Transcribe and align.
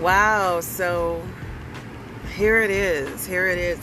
Wow, 0.00 0.60
so 0.60 1.22
here 2.36 2.60
it 2.60 2.70
is. 2.70 3.26
Here 3.26 3.46
it 3.48 3.56
is. 3.56 3.78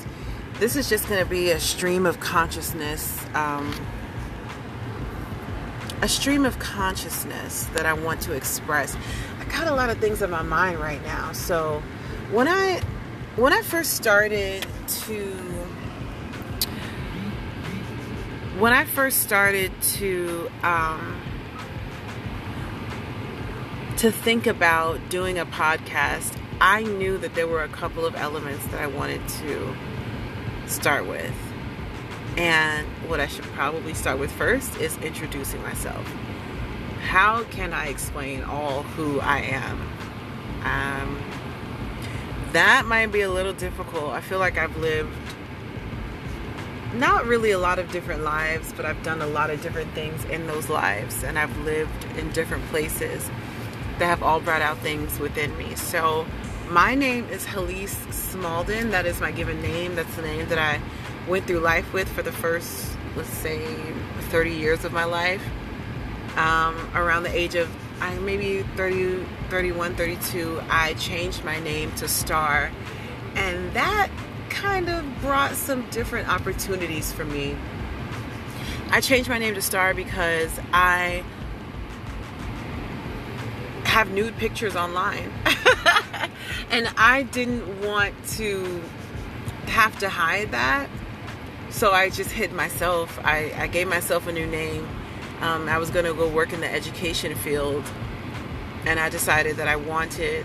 This 0.59 0.75
is 0.75 0.88
just 0.88 1.09
going 1.09 1.23
to 1.23 1.29
be 1.29 1.50
a 1.50 1.59
stream 1.59 2.05
of 2.05 2.20
consciousness. 2.20 3.18
Um, 3.34 3.73
a 6.04 6.07
stream 6.07 6.46
of 6.46 6.60
consciousness 6.60 7.63
that 7.73 7.88
I 7.88 7.94
want 7.94 8.21
to 8.21 8.34
express. 8.34 8.95
I 9.39 9.45
got 9.45 9.68
a 9.68 9.73
lot 9.73 9.89
of 9.89 9.98
things 9.98 10.21
in 10.21 10.30
my 10.30 10.44
mind 10.44 10.80
right 10.80 11.04
now. 11.04 11.31
So 11.31 11.81
when 12.32 12.48
I 12.48 12.82
when 13.36 13.52
I 13.52 13.64
first 13.64 13.95
started 13.95 14.68
to 15.05 15.32
when 18.59 18.71
I 18.71 18.86
first 18.86 19.21
started 19.21 19.71
to 19.82 20.52
um, 20.61 21.20
to 24.03 24.12
think 24.12 24.48
about 24.48 24.99
doing 25.09 25.39
a 25.39 25.45
podcast, 25.45 26.38
I 26.59 26.84
knew 26.84 27.17
that 27.20 27.35
there 27.35 27.48
were 27.48 27.63
a 27.63 27.70
couple 27.70 28.05
of 28.05 28.16
elements 28.16 28.66
that 28.66 28.81
I 28.81 28.88
wanted 28.88 29.25
to 29.30 29.73
start 30.67 31.07
with. 31.07 31.34
And 32.35 32.85
what 33.08 33.21
I 33.21 33.27
should 33.27 33.45
probably 33.45 33.94
start 33.94 34.20
with 34.20 34.30
first 34.30 34.75
is 34.81 34.97
introducing 34.97 35.61
myself. 35.61 36.05
How 37.08 37.45
can 37.45 37.71
I 37.71 37.88
explain 37.88 38.44
all 38.44 38.84
who 38.84 39.21
I 39.21 39.39
am? 39.39 39.80
Um, 40.66 41.23
that 42.52 42.85
might 42.85 43.09
be 43.09 43.22
a 43.22 43.31
little 43.31 43.53
difficult. 43.53 44.09
I 44.09 44.20
feel 44.20 44.39
like 44.39 44.58
I've 44.58 44.75
lived 44.75 45.16
not 46.94 47.25
really 47.25 47.52
a 47.52 47.58
lot 47.58 47.80
of 47.80 47.89
different 47.89 48.23
lives, 48.23 48.73
but 48.75 48.85
I've 48.85 49.02
done 49.03 49.22
a 49.22 49.27
lot 49.27 49.49
of 49.49 49.61
different 49.61 49.94
things 49.94 50.25
in 50.25 50.45
those 50.45 50.67
lives, 50.67 51.23
and 51.23 51.39
I've 51.39 51.58
lived 51.59 52.03
in 52.17 52.30
different 52.33 52.66
places 52.66 53.30
that 53.99 54.05
have 54.05 54.23
all 54.23 54.39
brought 54.39 54.61
out 54.61 54.77
things 54.80 55.19
within 55.19 55.55
me. 55.58 55.75
So, 55.75 56.25
my 56.69 56.95
name 56.95 57.25
is 57.30 57.45
Halise 57.45 57.95
Smalden. 58.11 58.91
That 58.91 59.05
is 59.05 59.19
my 59.19 59.31
given 59.31 59.61
name. 59.61 59.95
That's 59.95 60.16
the 60.16 60.22
name 60.22 60.47
that 60.50 60.58
I 60.58 60.81
went 61.27 61.45
through 61.45 61.59
life 61.59 61.91
with 61.94 62.09
for 62.09 62.22
the 62.23 62.31
first, 62.31 62.97
let's 63.16 63.30
say, 63.30 63.63
30 64.30 64.52
years 64.52 64.85
of 64.85 64.91
my 64.91 65.03
life. 65.03 65.44
Um, 66.35 66.89
around 66.95 67.23
the 67.23 67.35
age 67.35 67.55
of 67.55 67.69
I 68.02 68.16
maybe 68.19 68.63
30, 68.75 69.23
31, 69.50 69.95
32, 69.95 70.61
I 70.69 70.94
changed 70.95 71.45
my 71.45 71.59
name 71.59 71.91
to 71.94 72.07
Star, 72.07 72.72
and 73.35 73.72
that 73.73 74.09
kind 74.50 74.89
of 74.89 75.05
brought 75.22 75.53
some 75.53 75.88
different 75.89 76.28
opportunities 76.28 77.13
for 77.13 77.23
me. 77.23 77.55
I 78.89 79.00
changed 79.00 79.30
my 79.30 79.38
name 79.38 79.53
to 79.55 79.61
Star 79.61 79.94
because 79.94 80.52
I 80.73 81.23
have 83.94 84.09
nude 84.09 84.36
pictures 84.38 84.75
online. 84.75 85.31
and 86.72 86.89
I 86.97 87.22
didn't 87.31 87.81
want 87.81 88.16
to 88.30 88.81
have 89.67 90.00
to 90.00 90.09
hide 90.09 90.50
that. 90.50 90.89
So 91.69 91.91
I 91.91 92.09
just 92.09 92.31
hid 92.31 92.52
myself. 92.53 93.19
I, 93.23 93.53
I 93.55 93.67
gave 93.67 93.88
myself 93.88 94.25
a 94.25 94.31
new 94.31 94.47
name. 94.47 94.88
Um, 95.41 95.69
I 95.69 95.77
was 95.77 95.91
going 95.91 96.05
to 96.05 96.13
go 96.16 96.27
work 96.27 96.53
in 96.53 96.61
the 96.61 96.73
education 96.73 97.35
field. 97.35 97.83
And 98.85 99.00
I 99.00 99.09
decided 99.09 99.58
that 99.58 99.67
I 99.67 99.75
wanted 99.75 100.44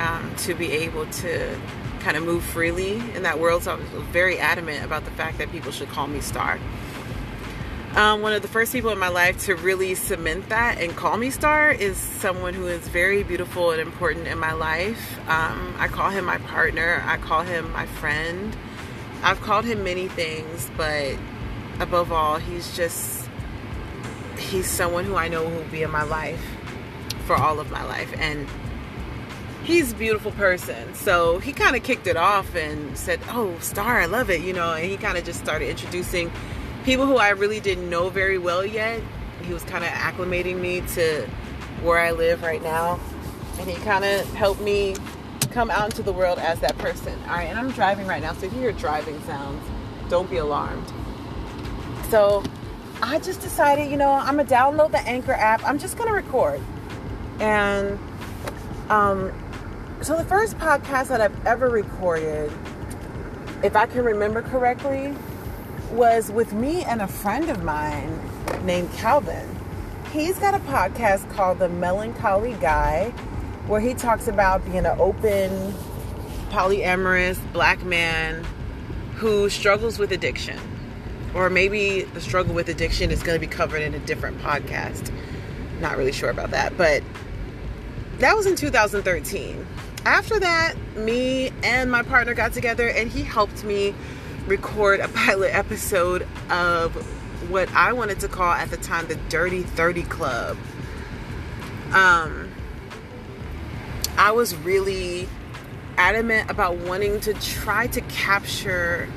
um, 0.00 0.34
to 0.38 0.54
be 0.54 0.72
able 0.72 1.06
to 1.06 1.56
kind 2.00 2.16
of 2.16 2.24
move 2.24 2.42
freely 2.42 2.94
in 3.14 3.22
that 3.22 3.38
world. 3.38 3.62
So 3.62 3.74
I 3.74 3.76
was 3.76 3.86
very 4.10 4.40
adamant 4.40 4.84
about 4.84 5.04
the 5.04 5.12
fact 5.12 5.38
that 5.38 5.52
people 5.52 5.70
should 5.70 5.88
call 5.90 6.08
me 6.08 6.20
Star. 6.20 6.58
Um, 7.96 8.22
one 8.22 8.32
of 8.32 8.42
the 8.42 8.48
first 8.48 8.72
people 8.72 8.90
in 8.90 8.98
my 9.00 9.08
life 9.08 9.46
to 9.46 9.56
really 9.56 9.96
cement 9.96 10.48
that 10.48 10.80
and 10.80 10.94
call 10.94 11.16
me 11.16 11.30
star 11.30 11.72
is 11.72 11.96
someone 11.96 12.54
who 12.54 12.68
is 12.68 12.86
very 12.86 13.24
beautiful 13.24 13.72
and 13.72 13.80
important 13.80 14.28
in 14.28 14.38
my 14.38 14.52
life. 14.52 15.18
Um, 15.28 15.74
I 15.76 15.88
call 15.88 16.10
him 16.10 16.24
my 16.24 16.38
partner, 16.38 17.02
I 17.04 17.16
call 17.16 17.42
him 17.42 17.72
my 17.72 17.86
friend. 17.86 18.56
I've 19.24 19.40
called 19.40 19.64
him 19.64 19.82
many 19.82 20.06
things, 20.06 20.70
but 20.76 21.16
above 21.80 22.12
all, 22.12 22.38
he's 22.38 22.76
just, 22.76 23.28
he's 24.38 24.70
someone 24.70 25.04
who 25.04 25.16
I 25.16 25.26
know 25.26 25.42
will 25.42 25.64
be 25.64 25.82
in 25.82 25.90
my 25.90 26.04
life 26.04 26.42
for 27.26 27.34
all 27.34 27.58
of 27.58 27.72
my 27.72 27.84
life. 27.84 28.14
And 28.18 28.46
he's 29.64 29.92
a 29.92 29.96
beautiful 29.96 30.30
person. 30.30 30.94
So 30.94 31.40
he 31.40 31.52
kind 31.52 31.74
of 31.74 31.82
kicked 31.82 32.06
it 32.06 32.16
off 32.16 32.54
and 32.54 32.96
said, 32.96 33.20
Oh, 33.30 33.58
Star, 33.58 34.00
I 34.00 34.06
love 34.06 34.30
it, 34.30 34.42
you 34.42 34.52
know, 34.52 34.74
and 34.74 34.88
he 34.88 34.96
kind 34.96 35.18
of 35.18 35.24
just 35.24 35.40
started 35.40 35.68
introducing 35.68 36.30
people 36.90 37.06
who 37.06 37.18
I 37.18 37.28
really 37.28 37.60
didn't 37.60 37.88
know 37.88 38.08
very 38.08 38.36
well 38.36 38.66
yet. 38.66 39.00
He 39.42 39.52
was 39.52 39.62
kind 39.62 39.84
of 39.84 39.90
acclimating 39.90 40.58
me 40.58 40.80
to 40.94 41.24
where 41.84 42.00
I 42.00 42.10
live 42.10 42.42
right 42.42 42.60
now. 42.60 42.98
And 43.60 43.70
he 43.70 43.76
kind 43.84 44.04
of 44.04 44.26
helped 44.34 44.60
me 44.60 44.96
come 45.52 45.70
out 45.70 45.84
into 45.84 46.02
the 46.02 46.12
world 46.12 46.40
as 46.40 46.58
that 46.58 46.76
person. 46.78 47.16
All 47.28 47.36
right, 47.36 47.44
and 47.44 47.56
I'm 47.56 47.70
driving 47.70 48.08
right 48.08 48.20
now, 48.20 48.32
so 48.32 48.46
if 48.46 48.52
you 48.54 48.58
hear 48.58 48.72
driving 48.72 49.22
sounds, 49.22 49.64
don't 50.08 50.28
be 50.28 50.38
alarmed. 50.38 50.92
So 52.08 52.42
I 53.00 53.20
just 53.20 53.40
decided, 53.40 53.88
you 53.88 53.96
know, 53.96 54.10
I'm 54.10 54.38
gonna 54.38 54.48
download 54.48 54.90
the 54.90 54.98
Anchor 54.98 55.30
app. 55.30 55.64
I'm 55.64 55.78
just 55.78 55.96
gonna 55.96 56.12
record. 56.12 56.60
And 57.38 58.00
um, 58.88 59.32
so 60.02 60.16
the 60.16 60.24
first 60.24 60.58
podcast 60.58 61.06
that 61.06 61.20
I've 61.20 61.46
ever 61.46 61.70
recorded, 61.70 62.50
if 63.62 63.76
I 63.76 63.86
can 63.86 64.02
remember 64.04 64.42
correctly, 64.42 65.14
was 65.90 66.30
with 66.30 66.52
me 66.52 66.82
and 66.84 67.02
a 67.02 67.06
friend 67.06 67.50
of 67.50 67.62
mine 67.62 68.20
named 68.64 68.92
Calvin. 68.94 69.48
He's 70.12 70.38
got 70.38 70.54
a 70.54 70.58
podcast 70.60 71.28
called 71.30 71.58
The 71.58 71.68
Melancholy 71.68 72.54
Guy 72.54 73.10
where 73.66 73.80
he 73.80 73.94
talks 73.94 74.26
about 74.26 74.64
being 74.64 74.78
an 74.78 74.98
open, 74.98 75.72
polyamorous 76.50 77.38
black 77.52 77.84
man 77.84 78.44
who 79.16 79.48
struggles 79.48 79.98
with 79.98 80.12
addiction. 80.12 80.58
Or 81.34 81.48
maybe 81.48 82.02
the 82.02 82.20
struggle 82.20 82.54
with 82.54 82.68
addiction 82.68 83.10
is 83.10 83.22
going 83.22 83.40
to 83.40 83.46
be 83.46 83.52
covered 83.52 83.82
in 83.82 83.94
a 83.94 84.00
different 84.00 84.38
podcast. 84.38 85.12
Not 85.80 85.96
really 85.96 86.12
sure 86.12 86.30
about 86.30 86.50
that. 86.50 86.76
But 86.76 87.04
that 88.18 88.36
was 88.36 88.46
in 88.46 88.56
2013. 88.56 89.66
After 90.04 90.40
that, 90.40 90.74
me 90.96 91.52
and 91.62 91.90
my 91.90 92.02
partner 92.02 92.34
got 92.34 92.52
together 92.52 92.88
and 92.88 93.10
he 93.10 93.22
helped 93.22 93.62
me 93.62 93.94
record 94.46 95.00
a 95.00 95.08
pilot 95.08 95.54
episode 95.54 96.26
of 96.50 96.94
what 97.50 97.72
I 97.74 97.92
wanted 97.92 98.20
to 98.20 98.28
call 98.28 98.52
at 98.52 98.70
the 98.70 98.76
time 98.76 99.06
the 99.06 99.16
Dirty 99.28 99.62
30 99.62 100.02
Club. 100.04 100.56
Um, 101.92 102.50
I 104.16 104.32
was 104.32 104.54
really 104.56 105.28
adamant 105.96 106.50
about 106.50 106.76
wanting 106.76 107.20
to 107.20 107.34
try 107.34 107.86
to 107.88 108.00
capture 108.02 109.08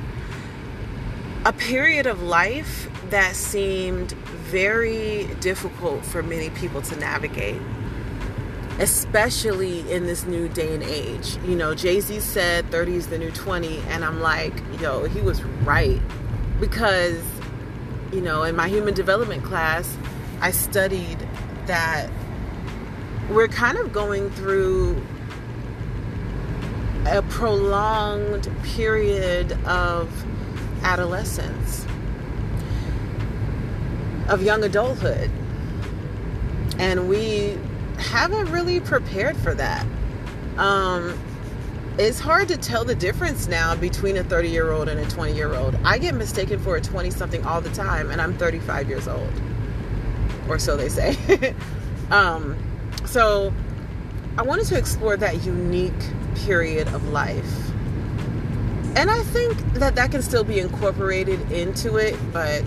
a 1.46 1.54
period 1.54 2.08
of 2.08 2.22
life 2.24 2.90
that 3.10 3.36
seemed 3.36 4.12
very 4.12 5.26
difficult 5.40 6.06
for 6.06 6.24
many 6.24 6.50
people 6.50 6.82
to 6.82 6.96
navigate 6.96 7.62
especially 8.80 9.92
in 9.92 10.06
this 10.06 10.26
new 10.26 10.50
day 10.50 10.74
and 10.74 10.84
age. 10.84 11.38
You 11.46 11.56
know, 11.56 11.76
Jay 11.76 12.00
Z 12.00 12.20
said 12.20 12.70
30 12.72 12.96
is 12.96 13.08
the 13.08 13.18
new 13.18 13.32
20, 13.32 13.80
and 13.90 14.04
I'm 14.04 14.20
like, 14.20 14.54
yo, 14.80 15.06
he 15.06 15.22
was 15.22 15.44
right. 15.64 16.02
Because, 16.60 17.22
you 18.12 18.22
know, 18.22 18.44
in 18.44 18.56
my 18.56 18.68
human 18.68 18.94
development 18.94 19.44
class, 19.44 19.96
I 20.42 20.52
studied 20.52 21.20
that 21.68 22.10
we're 23.30 23.48
kind 23.48 23.78
of 23.78 23.94
going 23.94 24.30
through 24.32 25.02
a 27.06 27.22
prolonged 27.24 28.50
period 28.64 29.52
of 29.66 30.10
adolescence, 30.84 31.86
of 34.30 34.42
young 34.42 34.64
adulthood. 34.64 35.30
And 36.80 37.08
we 37.08 37.58
haven't 38.04 38.52
really 38.52 38.80
prepared 38.80 39.36
for 39.38 39.54
that. 39.56 39.86
Um, 40.58 41.18
it's 41.98 42.20
hard 42.20 42.48
to 42.48 42.58
tell 42.58 42.84
the 42.84 42.96
difference 42.96 43.48
now 43.48 43.76
between 43.76 44.18
a 44.18 44.24
30 44.24 44.50
year 44.50 44.72
old 44.72 44.90
and 44.90 45.00
a 45.00 45.10
20 45.10 45.34
year 45.34 45.54
old. 45.54 45.76
I 45.84 45.98
get 45.98 46.16
mistaken 46.16 46.60
for 46.60 46.76
a 46.76 46.82
20 46.82 47.12
something 47.12 47.46
all 47.46 47.62
the 47.62 47.70
time, 47.72 48.10
and 48.10 48.22
I'm 48.22 48.38
35 48.38 48.90
years 48.90 49.08
old, 49.08 49.32
or 50.48 50.58
so 50.58 50.76
they 50.76 50.90
say. 50.90 51.56
um, 52.12 52.58
so 53.06 53.54
I 54.38 54.42
wanted 54.42 54.66
to 54.68 54.78
explore 54.78 55.18
that 55.18 55.44
unique 55.44 55.94
period 56.36 56.88
of 56.90 57.08
life. 57.10 57.70
And 58.96 59.10
I 59.10 59.24
think 59.24 59.58
that 59.74 59.96
that 59.96 60.12
can 60.12 60.22
still 60.22 60.44
be 60.44 60.60
incorporated 60.60 61.52
into 61.52 61.98
it, 61.98 62.16
but 62.32 62.64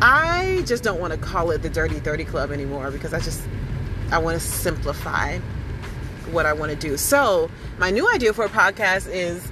I 0.00 0.62
just 0.66 0.82
don't 0.82 1.00
want 1.00 1.12
to 1.12 1.18
call 1.18 1.50
it 1.50 1.62
the 1.62 1.70
Dirty 1.70 1.98
30 1.98 2.24
Club 2.24 2.50
anymore 2.50 2.90
because 2.90 3.14
I 3.14 3.20
just 3.20 3.42
I 4.10 4.18
want 4.18 4.40
to 4.40 4.46
simplify 4.46 5.38
what 6.30 6.46
I 6.46 6.52
want 6.52 6.72
to 6.72 6.76
do. 6.76 6.96
So, 6.96 7.50
my 7.78 7.90
new 7.90 8.08
idea 8.12 8.32
for 8.32 8.44
a 8.44 8.48
podcast 8.48 9.08
is 9.10 9.46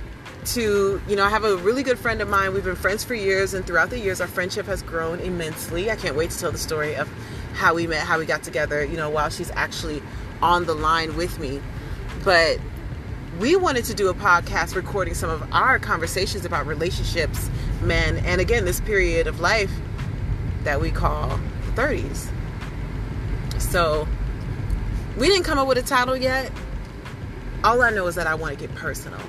to, 0.46 1.00
you 1.08 1.16
know, 1.16 1.24
I 1.24 1.30
have 1.30 1.44
a 1.44 1.56
really 1.56 1.82
good 1.82 1.98
friend 1.98 2.20
of 2.20 2.28
mine. 2.28 2.52
We've 2.52 2.64
been 2.64 2.76
friends 2.76 3.04
for 3.04 3.14
years, 3.14 3.54
and 3.54 3.66
throughout 3.66 3.90
the 3.90 3.98
years, 3.98 4.20
our 4.20 4.26
friendship 4.26 4.66
has 4.66 4.82
grown 4.82 5.20
immensely. 5.20 5.90
I 5.90 5.96
can't 5.96 6.16
wait 6.16 6.30
to 6.30 6.38
tell 6.38 6.52
the 6.52 6.58
story 6.58 6.94
of 6.96 7.08
how 7.54 7.74
we 7.74 7.86
met, 7.86 8.00
how 8.00 8.18
we 8.18 8.26
got 8.26 8.42
together, 8.42 8.84
you 8.84 8.96
know, 8.96 9.08
while 9.08 9.30
she's 9.30 9.50
actually 9.52 10.02
on 10.42 10.64
the 10.64 10.74
line 10.74 11.16
with 11.16 11.38
me. 11.38 11.60
But 12.24 12.58
we 13.38 13.56
wanted 13.56 13.84
to 13.86 13.94
do 13.94 14.08
a 14.08 14.14
podcast 14.14 14.74
recording 14.74 15.14
some 15.14 15.30
of 15.30 15.52
our 15.52 15.78
conversations 15.78 16.44
about 16.44 16.66
relationships, 16.66 17.50
men, 17.82 18.18
and 18.18 18.40
again, 18.40 18.64
this 18.64 18.80
period 18.80 19.26
of 19.26 19.40
life 19.40 19.72
that 20.64 20.80
we 20.80 20.90
call 20.90 21.38
30s. 21.74 22.28
So 23.58 24.06
we 25.16 25.28
didn't 25.28 25.44
come 25.44 25.58
up 25.58 25.69
with 25.69 25.78
a 25.78 25.82
title 25.82 26.16
yet. 26.16 26.50
All 27.62 27.82
I 27.82 27.90
know 27.90 28.06
is 28.06 28.14
that 28.16 28.26
I 28.26 28.34
want 28.34 28.58
to 28.58 28.66
get 28.66 28.75
personal. 28.75 29.20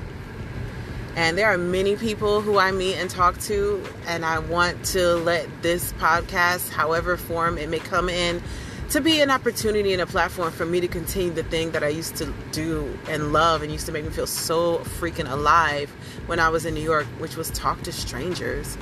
And 1.15 1.37
there 1.37 1.47
are 1.47 1.57
many 1.57 1.95
people 1.95 2.41
who 2.41 2.57
I 2.57 2.71
meet 2.71 2.95
and 2.95 3.09
talk 3.09 3.37
to, 3.41 3.81
and 4.05 4.25
I 4.25 4.39
want 4.39 4.83
to 4.87 5.15
let 5.15 5.47
this 5.61 5.93
podcast, 5.93 6.69
however 6.71 7.15
form 7.15 7.57
it 7.57 7.69
may 7.69 7.79
come 7.79 8.09
in, 8.09 8.43
to 8.89 8.99
be 8.99 9.21
an 9.21 9.31
opportunity 9.31 9.93
and 9.93 10.01
a 10.01 10.05
platform 10.05 10.51
for 10.51 10.65
me 10.65 10.81
to 10.81 10.87
continue 10.87 11.31
the 11.31 11.43
thing 11.43 11.71
that 11.71 11.83
I 11.83 11.87
used 11.87 12.17
to 12.17 12.33
do 12.51 12.97
and 13.07 13.31
love 13.31 13.61
and 13.61 13.71
used 13.71 13.85
to 13.85 13.91
make 13.91 14.03
me 14.03 14.11
feel 14.11 14.27
so 14.27 14.79
freaking 14.79 15.29
alive 15.31 15.89
when 16.25 16.39
I 16.39 16.49
was 16.49 16.65
in 16.65 16.73
New 16.73 16.83
York, 16.83 17.05
which 17.17 17.37
was 17.37 17.49
talk 17.51 17.81
to 17.83 17.91
strangers. 17.91 18.77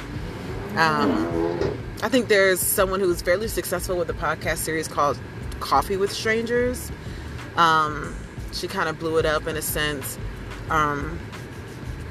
Um, 0.75 1.77
I 2.01 2.09
think 2.09 2.29
there's 2.29 2.59
someone 2.59 2.99
who's 2.99 3.21
fairly 3.21 3.47
successful 3.47 3.95
with 3.95 4.09
a 4.09 4.13
podcast 4.13 4.57
series 4.57 4.87
called 4.87 5.19
Coffee 5.63 5.95
with 5.95 6.11
Strangers. 6.11 6.91
Um, 7.55 8.13
she 8.51 8.67
kind 8.67 8.89
of 8.89 8.99
blew 8.99 9.17
it 9.17 9.25
up 9.25 9.47
in 9.47 9.55
a 9.55 9.61
sense. 9.61 10.19
Um, 10.69 11.17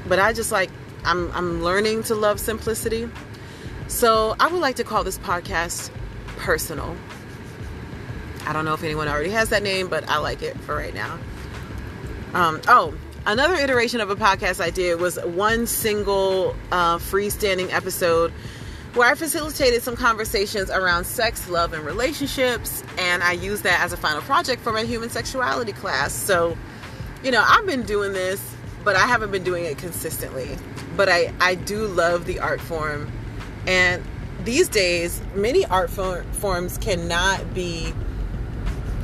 but 0.07 0.19
I 0.19 0.33
just 0.33 0.51
like 0.51 0.71
I'm 1.05 1.31
I'm 1.33 1.63
learning 1.63 2.03
to 2.03 2.15
love 2.15 2.39
simplicity. 2.39 3.09
So 3.87 4.35
I 4.39 4.47
would 4.47 4.59
like 4.59 4.77
to 4.77 4.83
call 4.83 5.03
this 5.03 5.19
podcast 5.19 5.91
personal. 6.37 6.97
I 8.45 8.53
don't 8.53 8.65
know 8.65 8.73
if 8.73 8.83
anyone 8.83 9.07
already 9.07 9.29
has 9.29 9.49
that 9.49 9.61
name, 9.61 9.87
but 9.87 10.09
I 10.09 10.17
like 10.17 10.41
it 10.41 10.57
for 10.61 10.75
right 10.75 10.93
now. 10.93 11.19
Um, 12.33 12.59
oh, 12.67 12.95
another 13.25 13.53
iteration 13.53 14.01
of 14.01 14.09
a 14.09 14.15
podcast 14.15 14.61
I 14.61 14.71
did 14.71 14.99
was 14.99 15.17
one 15.23 15.67
single 15.67 16.55
uh, 16.71 16.97
freestanding 16.97 17.71
episode 17.71 18.33
where 18.93 19.09
I 19.09 19.15
facilitated 19.15 19.83
some 19.83 19.95
conversations 19.95 20.69
around 20.69 21.05
sex, 21.05 21.49
love, 21.49 21.73
and 21.73 21.83
relationships, 21.83 22.83
and 22.97 23.23
I 23.23 23.33
used 23.33 23.63
that 23.63 23.81
as 23.81 23.93
a 23.93 23.97
final 23.97 24.21
project 24.21 24.61
for 24.61 24.71
my 24.71 24.83
human 24.83 25.09
sexuality 25.09 25.73
class. 25.73 26.13
So, 26.13 26.57
you 27.23 27.31
know, 27.31 27.43
I've 27.45 27.65
been 27.65 27.83
doing 27.83 28.13
this 28.13 28.53
but 28.83 28.95
I 28.95 29.07
haven't 29.07 29.31
been 29.31 29.43
doing 29.43 29.65
it 29.65 29.77
consistently. 29.77 30.49
But 30.95 31.09
I, 31.09 31.33
I 31.39 31.55
do 31.55 31.87
love 31.87 32.25
the 32.25 32.39
art 32.39 32.61
form. 32.61 33.11
And 33.65 34.03
these 34.43 34.67
days, 34.67 35.21
many 35.33 35.65
art 35.65 35.89
forms 35.89 36.77
cannot 36.77 37.53
be, 37.53 37.93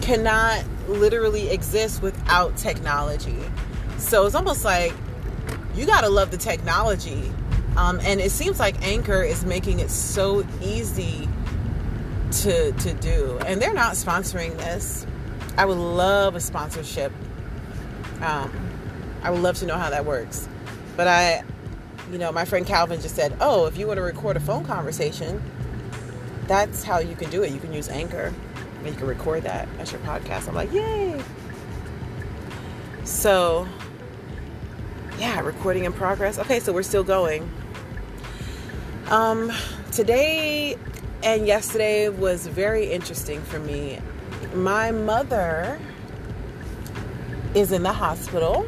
cannot 0.01 0.63
literally 0.87 1.49
exist 1.49 2.01
without 2.01 2.57
technology. 2.57 3.39
So 3.97 4.25
it's 4.25 4.35
almost 4.35 4.65
like 4.65 4.93
you 5.75 5.85
got 5.85 6.01
to 6.01 6.09
love 6.09 6.31
the 6.31 6.37
technology. 6.37 7.31
Um, 7.77 7.99
and 8.01 8.19
it 8.19 8.31
seems 8.31 8.59
like 8.59 8.81
Anchor 8.85 9.21
is 9.23 9.45
making 9.45 9.79
it 9.79 9.89
so 9.89 10.45
easy 10.61 11.29
to, 12.31 12.71
to 12.71 12.93
do. 12.95 13.39
And 13.45 13.61
they're 13.61 13.73
not 13.73 13.93
sponsoring 13.93 14.57
this. 14.57 15.05
I 15.57 15.65
would 15.65 15.77
love 15.77 16.35
a 16.35 16.39
sponsorship. 16.39 17.11
Um, 18.21 18.51
I 19.23 19.31
would 19.31 19.41
love 19.41 19.57
to 19.57 19.65
know 19.65 19.75
how 19.75 19.89
that 19.89 20.05
works. 20.05 20.47
But 20.95 21.07
I, 21.07 21.43
you 22.11 22.17
know, 22.17 22.31
my 22.31 22.45
friend 22.45 22.65
Calvin 22.65 23.01
just 23.01 23.15
said, 23.15 23.35
oh, 23.39 23.65
if 23.65 23.77
you 23.77 23.87
want 23.87 23.97
to 23.97 24.01
record 24.01 24.37
a 24.37 24.39
phone 24.39 24.65
conversation, 24.65 25.41
that's 26.47 26.83
how 26.83 26.99
you 26.99 27.15
can 27.15 27.29
do 27.29 27.43
it. 27.43 27.51
You 27.51 27.59
can 27.59 27.73
use 27.73 27.89
Anchor 27.89 28.33
and 28.79 28.87
you 28.87 28.93
can 28.93 29.07
record 29.07 29.43
that 29.43 29.67
as 29.79 29.91
your 29.91 30.01
podcast. 30.01 30.47
I'm 30.47 30.55
like, 30.55 30.71
yay. 30.73 31.21
So, 33.03 33.67
yeah, 35.17 35.39
recording 35.41 35.85
in 35.85 35.93
progress. 35.93 36.39
Okay, 36.39 36.59
so 36.59 36.71
we're 36.73 36.83
still 36.83 37.03
going. 37.03 37.49
Um, 39.09 39.51
today 39.91 40.77
and 41.23 41.47
yesterday 41.47 42.09
was 42.09 42.45
very 42.45 42.91
interesting 42.91 43.41
for 43.41 43.59
me. 43.59 43.99
My 44.53 44.91
mother 44.91 45.79
is 47.55 47.71
in 47.71 47.81
the 47.81 47.91
hospital 47.91 48.67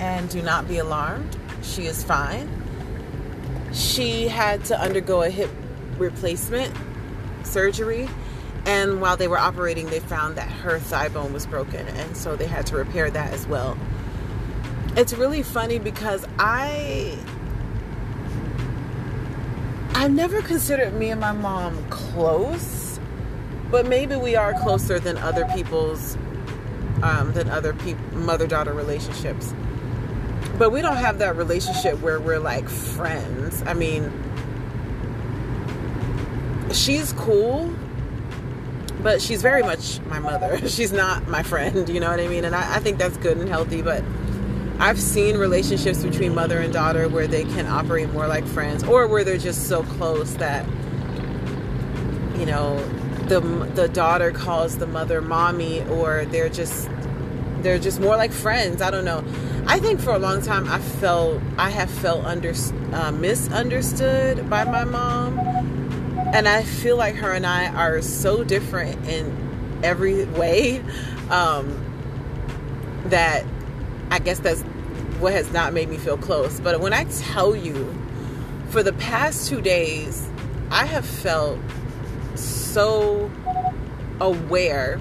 and 0.00 0.30
do 0.30 0.40
not 0.40 0.66
be 0.66 0.78
alarmed. 0.78 1.36
She 1.62 1.84
is 1.84 2.02
fine. 2.02 2.48
She 3.74 4.28
had 4.28 4.64
to 4.66 4.80
undergo 4.80 5.22
a 5.22 5.28
hip 5.28 5.50
replacement 5.98 6.74
surgery, 7.44 8.08
and 8.64 9.02
while 9.02 9.18
they 9.18 9.28
were 9.28 9.38
operating, 9.38 9.86
they 9.90 10.00
found 10.00 10.36
that 10.36 10.48
her 10.48 10.78
thigh 10.78 11.10
bone 11.10 11.34
was 11.34 11.46
broken, 11.46 11.86
and 11.86 12.16
so 12.16 12.36
they 12.36 12.46
had 12.46 12.64
to 12.68 12.76
repair 12.76 13.10
that 13.10 13.34
as 13.34 13.46
well. 13.46 13.76
It's 14.96 15.12
really 15.12 15.42
funny 15.42 15.78
because 15.78 16.24
I 16.38 17.18
I've 19.94 20.12
never 20.12 20.42
considered 20.42 20.94
me 20.94 21.10
and 21.10 21.20
my 21.20 21.32
mom 21.32 21.88
close, 21.90 23.00
but 23.70 23.86
maybe 23.86 24.16
we 24.16 24.36
are 24.36 24.54
closer 24.62 24.98
than 24.98 25.16
other 25.18 25.44
people's 25.54 26.16
um, 27.02 27.32
than 27.32 27.48
other 27.48 27.74
people 27.74 28.02
mother 28.18 28.46
daughter 28.46 28.72
relationships 28.72 29.54
but 30.58 30.70
we 30.72 30.82
don't 30.82 30.96
have 30.96 31.18
that 31.18 31.36
relationship 31.36 32.00
where 32.00 32.20
we're 32.20 32.40
like 32.40 32.68
friends. 32.68 33.62
I 33.62 33.74
mean, 33.74 34.12
she's 36.72 37.12
cool, 37.12 37.72
but 39.02 39.22
she's 39.22 39.40
very 39.40 39.62
much 39.62 40.00
my 40.06 40.18
mother. 40.18 40.58
She's 40.68 40.92
not 40.92 41.28
my 41.28 41.44
friend, 41.44 41.88
you 41.88 42.00
know 42.00 42.10
what 42.10 42.18
I 42.18 42.26
mean? 42.26 42.44
And 42.44 42.54
I, 42.54 42.76
I 42.76 42.80
think 42.80 42.98
that's 42.98 43.16
good 43.18 43.36
and 43.36 43.48
healthy, 43.48 43.82
but 43.82 44.02
I've 44.80 45.00
seen 45.00 45.36
relationships 45.36 46.04
between 46.04 46.34
mother 46.34 46.58
and 46.58 46.72
daughter 46.72 47.08
where 47.08 47.26
they 47.26 47.44
can 47.44 47.66
operate 47.66 48.10
more 48.10 48.28
like 48.28 48.46
friends 48.46 48.84
or 48.84 49.08
where 49.08 49.24
they're 49.24 49.36
just 49.36 49.68
so 49.68 49.82
close 49.82 50.34
that, 50.34 50.64
you 52.38 52.46
know, 52.46 52.78
the, 53.26 53.40
the 53.74 53.88
daughter 53.88 54.30
calls 54.30 54.78
the 54.78 54.86
mother 54.86 55.20
mommy 55.20 55.82
or 55.88 56.24
they're 56.26 56.48
just 56.48 56.88
they're 57.62 57.78
just 57.78 58.00
more 58.00 58.16
like 58.16 58.32
friends. 58.32 58.80
I 58.80 58.90
don't 58.90 59.04
know. 59.04 59.24
I 59.66 59.80
think 59.80 60.00
for 60.00 60.10
a 60.14 60.18
long 60.18 60.42
time 60.42 60.68
I 60.68 60.78
felt 60.78 61.40
I 61.58 61.70
have 61.70 61.90
felt 61.90 62.24
under 62.24 62.54
uh, 62.92 63.10
misunderstood 63.12 64.48
by 64.48 64.64
my 64.64 64.84
mom, 64.84 65.38
and 66.32 66.48
I 66.48 66.62
feel 66.62 66.96
like 66.96 67.16
her 67.16 67.32
and 67.32 67.44
I 67.44 67.68
are 67.74 68.00
so 68.00 68.44
different 68.44 69.06
in 69.08 69.80
every 69.82 70.24
way 70.24 70.82
um, 71.30 71.84
that 73.06 73.44
I 74.10 74.18
guess 74.18 74.38
that's 74.38 74.62
what 75.20 75.32
has 75.32 75.52
not 75.52 75.72
made 75.72 75.88
me 75.88 75.96
feel 75.96 76.16
close. 76.16 76.60
But 76.60 76.80
when 76.80 76.92
I 76.92 77.04
tell 77.04 77.54
you, 77.54 77.94
for 78.70 78.82
the 78.82 78.92
past 78.94 79.48
two 79.48 79.60
days, 79.60 80.28
I 80.70 80.84
have 80.86 81.04
felt 81.04 81.58
so 82.34 83.30
aware 84.20 85.00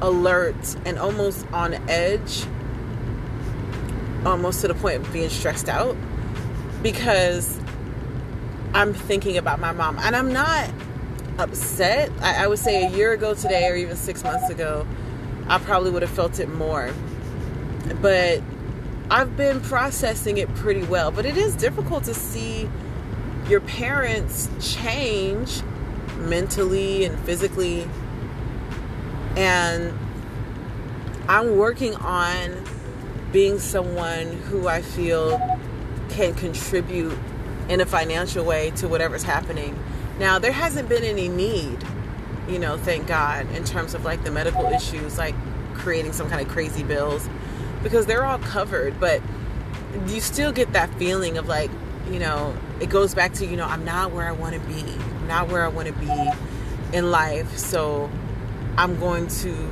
alert 0.00 0.76
and 0.84 0.98
almost 0.98 1.46
on 1.52 1.74
edge, 1.88 2.44
almost 4.26 4.60
to 4.62 4.68
the 4.68 4.74
point 4.74 4.96
of 4.96 5.12
being 5.12 5.30
stressed 5.30 5.68
out 5.68 5.96
because 6.82 7.58
I'm 8.74 8.92
thinking 8.94 9.36
about 9.36 9.60
my 9.60 9.72
mom. 9.72 9.98
And 10.00 10.16
I'm 10.16 10.32
not 10.32 10.70
upset. 11.38 12.10
I, 12.20 12.44
I 12.44 12.46
would 12.46 12.58
say 12.58 12.86
a 12.86 12.90
year 12.90 13.12
ago 13.12 13.34
today, 13.34 13.68
or 13.68 13.76
even 13.76 13.96
six 13.96 14.24
months 14.24 14.50
ago, 14.50 14.86
I 15.48 15.58
probably 15.58 15.90
would 15.90 16.02
have 16.02 16.10
felt 16.10 16.40
it 16.40 16.48
more. 16.48 16.92
But 18.00 18.42
I've 19.10 19.36
been 19.36 19.60
processing 19.60 20.38
it 20.38 20.52
pretty 20.54 20.82
well. 20.84 21.10
But 21.10 21.26
it 21.26 21.36
is 21.36 21.54
difficult 21.54 22.04
to 22.04 22.14
see 22.14 22.68
your 23.48 23.60
parents 23.60 24.48
change 24.60 25.62
mentally 26.18 27.04
and 27.04 27.18
physically 27.20 27.88
and 29.36 29.98
I'm 31.28 31.56
working 31.56 31.94
on 31.96 32.64
being 33.32 33.58
someone 33.58 34.32
who 34.42 34.68
I 34.68 34.82
feel 34.82 35.38
can 36.10 36.34
contribute 36.34 37.16
in 37.68 37.80
a 37.80 37.86
financial 37.86 38.44
way 38.44 38.72
to 38.72 38.88
whatever's 38.88 39.22
happening. 39.22 39.78
Now, 40.18 40.38
there 40.38 40.52
hasn't 40.52 40.88
been 40.88 41.04
any 41.04 41.28
need, 41.28 41.78
you 42.48 42.58
know, 42.58 42.76
thank 42.76 43.06
God, 43.06 43.50
in 43.52 43.64
terms 43.64 43.94
of 43.94 44.04
like 44.04 44.24
the 44.24 44.30
medical 44.30 44.66
issues, 44.66 45.16
like 45.16 45.34
creating 45.74 46.12
some 46.12 46.28
kind 46.28 46.46
of 46.46 46.52
crazy 46.52 46.82
bills, 46.82 47.26
because 47.82 48.06
they're 48.06 48.24
all 48.24 48.38
covered. 48.38 48.98
But 49.00 49.20
you 50.06 50.20
still 50.20 50.52
get 50.52 50.72
that 50.72 50.92
feeling 50.94 51.38
of 51.38 51.48
like, 51.48 51.70
you 52.10 52.18
know, 52.18 52.56
it 52.80 52.90
goes 52.90 53.14
back 53.14 53.34
to, 53.34 53.46
you 53.46 53.56
know, 53.56 53.66
I'm 53.66 53.84
not 53.84 54.12
where 54.12 54.26
I 54.26 54.32
want 54.32 54.54
to 54.54 54.60
be, 54.60 54.80
I'm 54.80 55.26
not 55.26 55.48
where 55.48 55.64
I 55.64 55.68
want 55.68 55.88
to 55.88 55.94
be 55.94 56.30
in 56.96 57.10
life. 57.10 57.56
So 57.56 58.10
I'm 58.76 58.98
going 58.98 59.28
to 59.28 59.70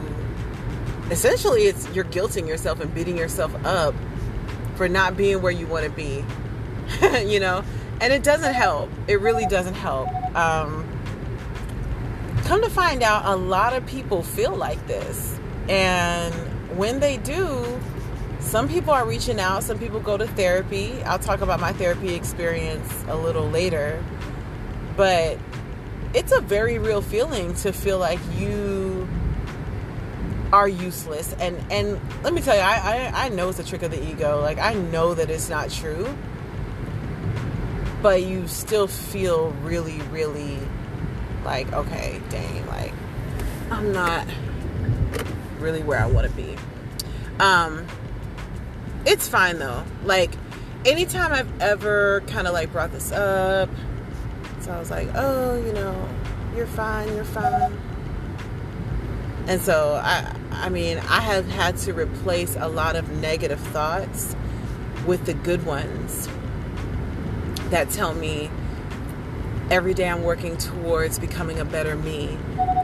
essentially 1.10 1.62
it's 1.62 1.88
you're 1.94 2.04
guilting 2.04 2.46
yourself 2.46 2.80
and 2.80 2.94
beating 2.94 3.18
yourself 3.18 3.52
up 3.64 3.94
for 4.76 4.88
not 4.88 5.16
being 5.16 5.42
where 5.42 5.52
you 5.52 5.66
want 5.66 5.84
to 5.84 5.90
be. 5.90 6.24
you 7.26 7.40
know? 7.40 7.64
And 8.00 8.12
it 8.12 8.22
doesn't 8.22 8.54
help. 8.54 8.90
It 9.08 9.20
really 9.20 9.46
doesn't 9.46 9.74
help. 9.74 10.08
Um 10.34 10.86
come 12.44 12.62
to 12.62 12.70
find 12.70 13.02
out, 13.04 13.26
a 13.26 13.36
lot 13.36 13.74
of 13.74 13.86
people 13.86 14.24
feel 14.24 14.56
like 14.56 14.84
this. 14.88 15.38
And 15.68 16.34
when 16.76 16.98
they 16.98 17.16
do, 17.18 17.80
some 18.40 18.68
people 18.68 18.92
are 18.92 19.06
reaching 19.06 19.38
out, 19.38 19.62
some 19.62 19.78
people 19.78 20.00
go 20.00 20.16
to 20.16 20.26
therapy. 20.26 21.02
I'll 21.04 21.18
talk 21.18 21.40
about 21.40 21.60
my 21.60 21.72
therapy 21.72 22.14
experience 22.14 23.04
a 23.08 23.16
little 23.16 23.48
later. 23.48 24.02
But 24.96 25.38
it's 26.14 26.32
a 26.32 26.40
very 26.40 26.78
real 26.78 27.02
feeling 27.02 27.54
to 27.56 27.72
feel 27.72 27.98
like 27.98 28.18
you 28.36 29.08
are 30.52 30.68
useless. 30.68 31.32
And 31.34 31.56
and 31.70 32.00
let 32.24 32.34
me 32.34 32.40
tell 32.40 32.56
you 32.56 32.62
I, 32.62 33.12
I 33.14 33.26
i 33.26 33.28
know 33.28 33.48
it's 33.48 33.58
a 33.58 33.64
trick 33.64 33.82
of 33.82 33.90
the 33.90 34.02
ego. 34.02 34.40
Like 34.40 34.58
i 34.58 34.74
know 34.74 35.14
that 35.14 35.30
it's 35.30 35.48
not 35.48 35.70
true. 35.70 36.12
But 38.02 38.22
you 38.22 38.48
still 38.48 38.86
feel 38.86 39.50
really 39.62 40.00
really 40.10 40.58
like 41.44 41.72
okay 41.72 42.20
dang 42.28 42.66
like 42.66 42.92
i'm 43.70 43.92
not 43.92 44.26
really 45.58 45.82
where 45.82 45.98
i 45.98 46.06
want 46.06 46.26
to 46.26 46.32
be. 46.34 46.56
Um 47.38 47.86
it's 49.06 49.28
fine 49.28 49.58
though. 49.58 49.84
Like 50.04 50.30
anytime 50.84 51.32
i've 51.32 51.60
ever 51.60 52.22
kind 52.26 52.46
of 52.46 52.54
like 52.54 52.72
brought 52.72 52.90
this 52.90 53.12
up 53.12 53.68
so 54.60 54.72
i 54.72 54.78
was 54.78 54.90
like 54.90 55.08
oh 55.14 55.62
you 55.64 55.72
know 55.74 56.08
you're 56.56 56.66
fine 56.66 57.06
you're 57.14 57.24
fine. 57.24 57.78
And 59.46 59.60
so 59.60 60.00
i 60.02 60.34
i 60.52 60.68
mean 60.68 60.98
i 60.98 61.20
have 61.20 61.46
had 61.48 61.76
to 61.78 61.92
replace 61.92 62.56
a 62.56 62.68
lot 62.68 62.96
of 62.96 63.10
negative 63.20 63.60
thoughts 63.60 64.34
with 65.06 65.26
the 65.26 65.34
good 65.34 65.66
ones 65.66 66.28
that 67.70 67.90
tell 67.90 68.14
me 68.14 68.50
every 69.70 69.94
day 69.94 70.08
I'm 70.08 70.24
working 70.24 70.56
towards 70.56 71.18
becoming 71.18 71.60
a 71.60 71.64
better 71.64 71.96
me. 71.96 72.36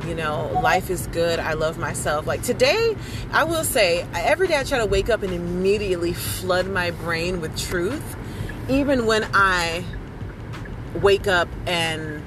You 0.06 0.14
know, 0.14 0.50
life 0.62 0.88
is 0.88 1.08
good. 1.08 1.40
I 1.40 1.54
love 1.54 1.78
myself. 1.78 2.26
Like 2.26 2.42
today, 2.42 2.96
I 3.32 3.44
will 3.44 3.64
say, 3.64 4.06
every 4.14 4.46
day 4.46 4.58
I 4.58 4.62
try 4.62 4.78
to 4.78 4.86
wake 4.86 5.10
up 5.10 5.22
and 5.22 5.32
immediately 5.32 6.12
flood 6.12 6.68
my 6.68 6.92
brain 6.92 7.40
with 7.40 7.58
truth, 7.58 8.16
even 8.68 9.06
when 9.06 9.26
I 9.34 9.84
wake 11.02 11.26
up 11.26 11.48
and 11.66 12.22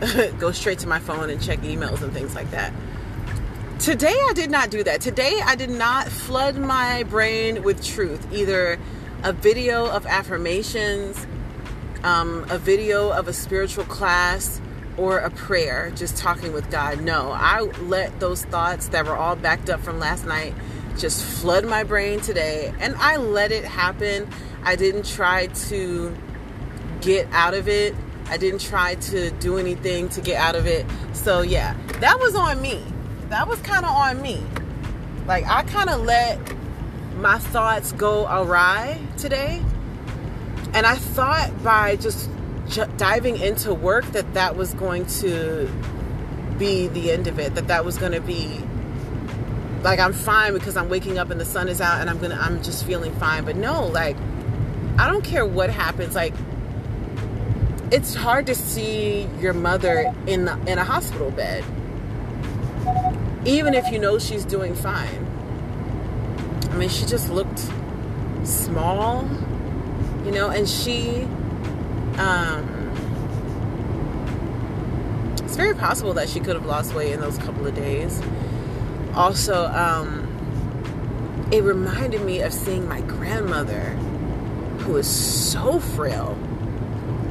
go 0.38 0.52
straight 0.52 0.78
to 0.80 0.88
my 0.88 1.00
phone 1.00 1.28
and 1.28 1.42
check 1.42 1.58
emails 1.60 2.02
and 2.02 2.12
things 2.12 2.34
like 2.34 2.50
that. 2.52 2.72
Today, 3.80 4.14
I 4.28 4.32
did 4.32 4.50
not 4.50 4.70
do 4.70 4.84
that. 4.84 5.00
Today, 5.00 5.40
I 5.44 5.56
did 5.56 5.70
not 5.70 6.06
flood 6.06 6.56
my 6.56 7.02
brain 7.02 7.64
with 7.64 7.84
truth, 7.84 8.32
either 8.32 8.78
a 9.24 9.32
video 9.32 9.86
of 9.86 10.06
affirmations, 10.06 11.26
um, 12.04 12.46
a 12.50 12.58
video 12.58 13.10
of 13.10 13.28
a 13.28 13.32
spiritual 13.32 13.84
class, 13.84 14.60
or 14.96 15.18
a 15.18 15.30
prayer, 15.30 15.90
just 15.94 16.16
talking 16.16 16.52
with 16.52 16.70
God. 16.70 17.00
No, 17.00 17.32
I 17.32 17.60
let 17.60 18.20
those 18.20 18.44
thoughts 18.44 18.88
that 18.88 19.06
were 19.06 19.16
all 19.16 19.36
backed 19.36 19.70
up 19.70 19.80
from 19.80 19.98
last 19.98 20.26
night 20.26 20.54
just 20.98 21.24
flood 21.24 21.64
my 21.64 21.82
brain 21.82 22.20
today, 22.20 22.74
and 22.78 22.94
I 22.96 23.16
let 23.16 23.52
it 23.52 23.64
happen. 23.64 24.28
I 24.62 24.76
didn't 24.76 25.06
try 25.06 25.46
to 25.46 26.14
get 27.00 27.26
out 27.32 27.54
of 27.54 27.68
it. 27.68 27.94
I 28.28 28.36
didn't 28.36 28.60
try 28.60 28.94
to 28.96 29.30
do 29.32 29.58
anything 29.58 30.08
to 30.10 30.20
get 30.20 30.36
out 30.36 30.54
of 30.54 30.66
it. 30.66 30.86
So, 31.14 31.42
yeah, 31.42 31.76
that 32.00 32.20
was 32.20 32.34
on 32.34 32.60
me. 32.60 32.84
That 33.28 33.48
was 33.48 33.58
kind 33.60 33.84
of 33.84 33.90
on 33.90 34.20
me. 34.20 34.42
Like, 35.26 35.46
I 35.46 35.62
kind 35.64 35.88
of 35.88 36.02
let 36.02 36.38
my 37.16 37.38
thoughts 37.38 37.92
go 37.92 38.26
awry 38.26 39.00
today. 39.16 39.62
And 40.74 40.86
I 40.86 40.96
thought 40.96 41.62
by 41.62 41.96
just 41.96 42.30
diving 42.96 43.38
into 43.38 43.74
work 43.74 44.04
that 44.12 44.34
that 44.34 44.56
was 44.56 44.72
going 44.74 45.06
to 45.06 45.70
be 46.58 46.88
the 46.88 47.10
end 47.10 47.26
of 47.26 47.38
it, 47.38 47.54
that 47.54 47.68
that 47.68 47.84
was 47.84 47.98
going 47.98 48.12
to 48.12 48.20
be 48.20 48.60
like 49.82 49.98
I'm 49.98 50.12
fine 50.12 50.52
because 50.54 50.76
I'm 50.76 50.88
waking 50.88 51.18
up 51.18 51.30
and 51.30 51.40
the 51.40 51.44
sun 51.44 51.68
is 51.68 51.80
out 51.80 52.00
and 52.00 52.08
I'm 52.08 52.18
going 52.18 52.30
to 52.30 52.36
I'm 52.36 52.62
just 52.62 52.86
feeling 52.86 53.12
fine. 53.16 53.44
But 53.44 53.56
no, 53.56 53.86
like 53.86 54.16
I 54.98 55.08
don't 55.08 55.24
care 55.24 55.44
what 55.44 55.70
happens 55.70 56.14
like 56.14 56.34
it's 57.90 58.14
hard 58.14 58.46
to 58.46 58.54
see 58.54 59.28
your 59.38 59.52
mother 59.52 60.14
in 60.26 60.46
the, 60.46 60.58
in 60.66 60.78
a 60.78 60.84
hospital 60.84 61.30
bed 61.30 61.62
even 63.44 63.74
if 63.74 63.90
you 63.92 63.98
know 63.98 64.18
she's 64.18 64.46
doing 64.46 64.74
fine 64.74 65.32
I 66.72 66.76
mean, 66.76 66.88
she 66.88 67.04
just 67.04 67.28
looked 67.28 67.68
small, 68.44 69.28
you 70.24 70.30
know, 70.30 70.50
and 70.50 70.68
she, 70.68 71.22
um, 72.18 72.90
it's 75.42 75.56
very 75.56 75.74
possible 75.74 76.14
that 76.14 76.28
she 76.28 76.40
could 76.40 76.54
have 76.54 76.66
lost 76.66 76.94
weight 76.94 77.12
in 77.12 77.20
those 77.20 77.38
couple 77.38 77.66
of 77.66 77.74
days. 77.74 78.22
Also, 79.14 79.66
um, 79.66 80.28
it 81.52 81.62
reminded 81.62 82.22
me 82.22 82.40
of 82.40 82.52
seeing 82.52 82.88
my 82.88 83.00
grandmother, 83.02 83.90
who 84.80 84.96
is 84.96 85.06
so 85.06 85.80
frail, 85.80 86.38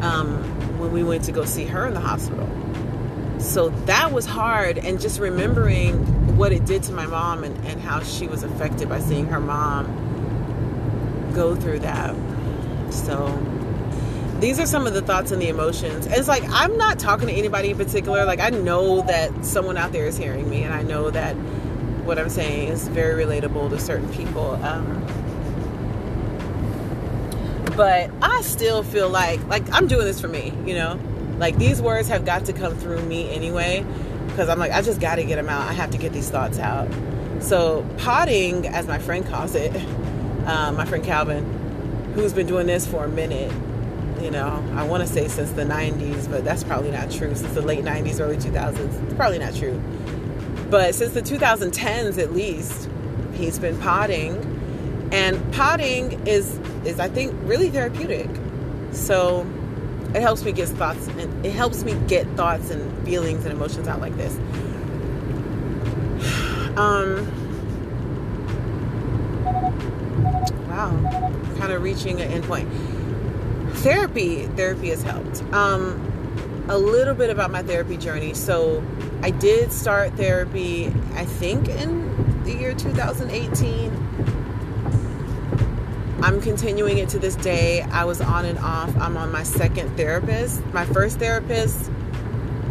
um, 0.02 0.44
when 0.80 0.92
we 0.92 1.04
went 1.04 1.24
to 1.24 1.32
go 1.32 1.46
see 1.46 1.66
her 1.66 1.88
in 1.88 1.94
the 1.94 2.00
hospital. 2.00 2.48
So 3.40 3.70
that 3.86 4.12
was 4.12 4.26
hard, 4.26 4.78
and 4.78 5.00
just 5.02 5.20
remembering 5.20 6.38
what 6.38 6.52
it 6.52 6.66
did 6.66 6.84
to 6.84 6.94
my 6.94 7.08
mom 7.08 7.44
and, 7.44 7.66
and 7.66 7.82
how 7.82 8.02
she 8.04 8.28
was 8.28 8.44
affected 8.44 8.88
by 8.88 9.00
seeing 9.00 9.26
her 9.28 9.40
mom 9.40 9.88
go 11.34 11.56
through 11.56 11.80
that. 11.80 12.16
So 12.92 13.28
these 14.40 14.60
are 14.60 14.66
some 14.66 14.88
of 14.88 14.94
the 14.94 15.02
thoughts 15.02 15.32
and 15.32 15.42
the 15.42 15.50
emotions. 15.50 16.08
It's 16.08 16.28
like 16.28 16.44
I'm 16.50 16.78
not 16.78 17.00
talking 17.00 17.28
to 17.28 17.34
anybody 17.34 17.72
in 17.72 17.78
particular. 17.78 18.26
Like 18.26 18.40
I 18.40 18.50
know 18.50 19.02
that 19.02 19.46
someone 19.46 19.78
out 19.78 19.92
there 19.92 20.06
is 20.06 20.18
hearing 20.18 20.50
me, 20.50 20.64
and 20.64 20.74
I 20.74 20.84
know 20.84 21.10
that 21.12 21.34
what 22.06 22.18
I'm 22.18 22.30
saying 22.30 22.70
is 22.70 22.88
very 22.88 23.24
relatable 23.24 23.70
to 23.70 23.80
certain 23.80 24.12
people. 24.14 24.56
Um, 24.64 25.06
but 27.76 28.12
I 28.22 28.42
still 28.42 28.84
feel 28.84 29.10
like 29.10 29.46
like 29.48 29.64
I'm 29.74 29.88
doing 29.88 30.06
this 30.06 30.20
for 30.20 30.28
me, 30.28 30.54
you 30.66 30.76
know. 30.76 31.00
Like 31.38 31.58
these 31.58 31.82
words 31.82 32.08
have 32.10 32.26
got 32.26 32.46
to 32.46 32.54
come 32.54 32.76
through 32.76 33.02
me 33.04 33.30
anyway 33.34 33.86
because 34.28 34.50
I'm 34.50 34.60
like, 34.60 34.72
I 34.72 34.82
just 34.82 35.00
got 35.00 35.16
to 35.16 35.24
get 35.24 35.36
them 35.36 35.50
out. 35.50 35.68
I 35.68 35.74
have 35.74 35.92
to 35.92 35.98
get 35.98 36.14
these 36.14 36.30
thoughts 36.30 36.58
out. 36.58 36.88
So, 37.40 37.86
potting, 37.98 38.68
as 38.68 38.88
my 38.88 39.00
friend 39.00 39.26
calls 39.26 39.56
it, 39.56 39.76
um, 40.46 40.76
my 40.78 40.86
friend 40.86 41.04
Calvin, 41.04 41.44
who's 42.14 42.34
been 42.34 42.48
doing 42.48 42.68
this 42.68 42.86
for 42.86 43.06
a 43.06 43.10
minute, 43.10 43.52
you 44.22 44.32
know, 44.32 44.64
I 44.76 44.84
want 44.84 45.06
to 45.06 45.12
say 45.12 45.28
since 45.28 45.52
the 45.52 45.64
90s, 45.64 46.30
but 46.30 46.44
that's 46.44 46.64
probably 46.64 46.92
not 46.92 47.12
true. 47.12 47.34
Since 47.34 47.54
the 47.54 47.62
late 47.62 47.84
90s, 47.84 48.20
early 48.20 48.38
2000s, 48.38 49.04
it's 49.04 49.14
probably 49.16 49.40
not 49.40 49.56
true. 49.56 49.82
But 50.70 50.96
since 50.96 51.14
the 51.14 51.22
2010s 51.22 52.18
at 52.18 52.34
least, 52.34 52.90
he's 53.34 53.58
been 53.58 53.78
potting. 53.80 54.48
And 55.12 55.54
potting 55.54 56.26
is, 56.28 56.60
is 56.86 57.00
I 57.00 57.10
think, 57.10 57.34
really 57.44 57.70
therapeutic. 57.70 58.30
So, 58.92 59.48
it 60.14 60.22
helps 60.22 60.44
me 60.44 60.52
get 60.52 60.68
thoughts 60.68 61.08
and 61.08 61.46
it 61.46 61.52
helps 61.52 61.84
me 61.84 61.96
get 62.08 62.28
thoughts 62.36 62.70
and 62.70 63.06
feelings 63.06 63.46
and 63.46 63.54
emotions 63.54 63.88
out 63.88 64.02
like 64.02 64.16
this 64.18 64.36
um 66.78 67.26
wow 70.70 71.41
kind 71.62 71.74
of 71.74 71.84
reaching 71.84 72.20
an 72.20 72.32
end 72.32 72.44
point 72.46 72.68
therapy 73.78 74.48
therapy 74.58 74.90
has 74.90 75.04
helped 75.04 75.44
um 75.54 76.66
a 76.70 76.78
little 76.78 77.14
bit 77.14 77.30
about 77.30 77.52
my 77.52 77.62
therapy 77.62 77.98
journey 77.98 78.34
so 78.34 78.84
i 79.22 79.30
did 79.30 79.72
start 79.72 80.12
therapy 80.14 80.88
i 81.14 81.24
think 81.24 81.70
in 81.70 82.44
the 82.46 82.52
year 82.52 82.74
2018 82.74 84.08
I'm 86.24 86.40
continuing 86.40 87.00
it 87.00 87.10
to 87.10 87.20
this 87.20 87.36
day. 87.36 87.82
I 87.82 88.06
was 88.06 88.22
on 88.22 88.46
and 88.46 88.60
off. 88.60 88.96
I'm 88.98 89.18
on 89.18 89.32
my 89.32 89.42
second 89.42 89.98
therapist. 89.98 90.64
My 90.68 90.86
first 90.86 91.18
therapist, 91.18 91.90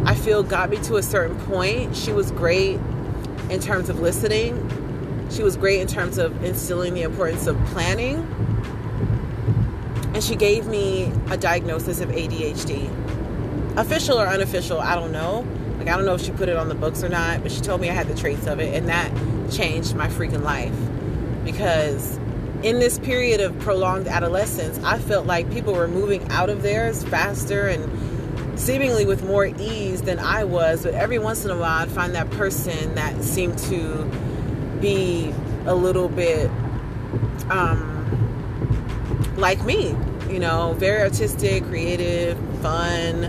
I 0.05 0.15
feel, 0.15 0.41
got 0.41 0.69
me 0.69 0.77
to 0.83 0.95
a 0.95 1.03
certain 1.03 1.37
point. 1.41 1.93
She 1.93 2.13
was 2.13 2.31
great 2.31 2.79
in 3.49 3.59
terms 3.59 3.89
of 3.89 3.99
listening, 3.99 4.55
she 5.31 5.43
was 5.43 5.55
great 5.55 5.79
in 5.79 5.87
terms 5.87 6.17
of 6.17 6.43
instilling 6.43 6.93
the 6.93 7.03
importance 7.03 7.47
of 7.47 7.57
planning. 7.67 8.17
And 10.13 10.23
she 10.23 10.35
gave 10.35 10.67
me 10.67 11.11
a 11.29 11.37
diagnosis 11.37 12.01
of 12.01 12.09
ADHD. 12.09 12.89
Official 13.77 14.19
or 14.19 14.27
unofficial, 14.27 14.79
I 14.79 14.95
don't 14.95 15.11
know. 15.11 15.47
Like, 15.77 15.87
I 15.87 15.95
don't 15.95 16.05
know 16.05 16.15
if 16.15 16.21
she 16.21 16.31
put 16.31 16.49
it 16.49 16.57
on 16.57 16.69
the 16.69 16.75
books 16.75 17.03
or 17.03 17.09
not, 17.09 17.41
but 17.41 17.51
she 17.51 17.61
told 17.61 17.81
me 17.81 17.89
I 17.89 17.93
had 17.93 18.07
the 18.07 18.15
traits 18.15 18.45
of 18.45 18.59
it, 18.59 18.75
and 18.75 18.89
that 18.89 19.11
changed 19.51 19.95
my 19.95 20.07
freaking 20.07 20.43
life 20.43 20.73
because 21.43 22.17
in 22.63 22.79
this 22.79 22.99
period 22.99 23.41
of 23.41 23.57
prolonged 23.59 24.07
adolescence, 24.07 24.79
I 24.83 24.99
felt 24.99 25.25
like 25.25 25.51
people 25.51 25.73
were 25.73 25.87
moving 25.87 26.27
out 26.29 26.49
of 26.49 26.61
theirs 26.61 27.03
faster 27.03 27.67
and 27.67 28.59
seemingly 28.59 29.05
with 29.05 29.23
more 29.23 29.45
ease 29.45 30.03
than 30.03 30.19
I 30.19 30.43
was. 30.43 30.83
But 30.83 30.93
every 30.93 31.17
once 31.17 31.43
in 31.45 31.51
a 31.51 31.57
while, 31.57 31.81
I'd 31.81 31.89
find 31.89 32.13
that 32.15 32.29
person 32.31 32.95
that 32.95 33.23
seemed 33.23 33.57
to 33.59 34.05
be 34.79 35.33
a 35.65 35.73
little 35.73 36.09
bit 36.09 36.49
um, 37.49 37.90
like 39.41 39.63
me, 39.65 39.95
you 40.29 40.39
know, 40.39 40.73
very 40.77 41.01
artistic, 41.01 41.63
creative, 41.65 42.37
fun, 42.61 43.25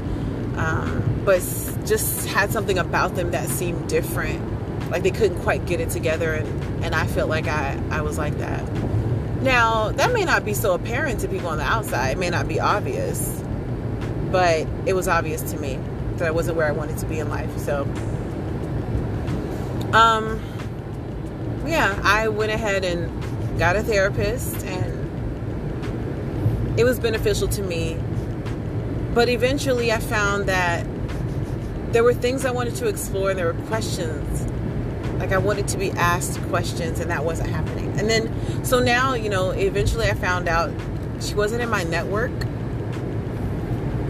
um, 0.56 1.22
but 1.24 1.40
just 1.84 2.26
had 2.28 2.52
something 2.52 2.78
about 2.78 3.16
them 3.16 3.30
that 3.32 3.48
seemed 3.48 3.88
different. 3.88 4.40
Like 4.90 5.02
they 5.02 5.10
couldn't 5.10 5.40
quite 5.40 5.66
get 5.66 5.80
it 5.80 5.90
together, 5.90 6.34
and, 6.34 6.84
and 6.84 6.94
I 6.94 7.06
felt 7.06 7.28
like 7.28 7.48
I, 7.48 7.80
I 7.90 8.02
was 8.02 8.18
like 8.18 8.38
that. 8.38 8.62
Now, 9.42 9.90
that 9.92 10.12
may 10.12 10.24
not 10.24 10.44
be 10.44 10.54
so 10.54 10.74
apparent 10.74 11.20
to 11.20 11.28
people 11.28 11.48
on 11.48 11.58
the 11.58 11.64
outside, 11.64 12.10
it 12.10 12.18
may 12.18 12.30
not 12.30 12.46
be 12.46 12.60
obvious, 12.60 13.42
but 14.30 14.66
it 14.86 14.92
was 14.92 15.08
obvious 15.08 15.42
to 15.50 15.58
me 15.58 15.80
that 16.16 16.28
I 16.28 16.30
wasn't 16.30 16.56
where 16.56 16.68
I 16.68 16.72
wanted 16.72 16.98
to 16.98 17.06
be 17.06 17.18
in 17.18 17.28
life. 17.28 17.56
So, 17.58 17.82
um, 19.92 20.40
yeah, 21.66 21.98
I 22.04 22.28
went 22.28 22.52
ahead 22.52 22.84
and 22.84 23.10
got 23.58 23.76
a 23.76 23.82
therapist, 23.82 24.64
and 24.64 24.91
it 26.76 26.84
was 26.84 26.98
beneficial 26.98 27.48
to 27.48 27.62
me. 27.62 27.98
But 29.14 29.28
eventually, 29.28 29.92
I 29.92 29.98
found 29.98 30.46
that 30.46 30.86
there 31.92 32.02
were 32.02 32.14
things 32.14 32.44
I 32.46 32.50
wanted 32.50 32.74
to 32.76 32.88
explore, 32.88 33.30
and 33.30 33.38
there 33.38 33.52
were 33.52 33.66
questions. 33.66 34.48
Like 35.18 35.32
I 35.32 35.38
wanted 35.38 35.68
to 35.68 35.78
be 35.78 35.90
asked 35.92 36.40
questions, 36.48 36.98
and 36.98 37.10
that 37.10 37.24
wasn't 37.24 37.50
happening. 37.50 37.98
And 37.98 38.08
then, 38.08 38.64
so 38.64 38.80
now, 38.80 39.14
you 39.14 39.28
know, 39.28 39.50
eventually 39.50 40.08
I 40.08 40.14
found 40.14 40.48
out 40.48 40.72
she 41.20 41.34
wasn't 41.34 41.62
in 41.62 41.68
my 41.68 41.84
network 41.84 42.32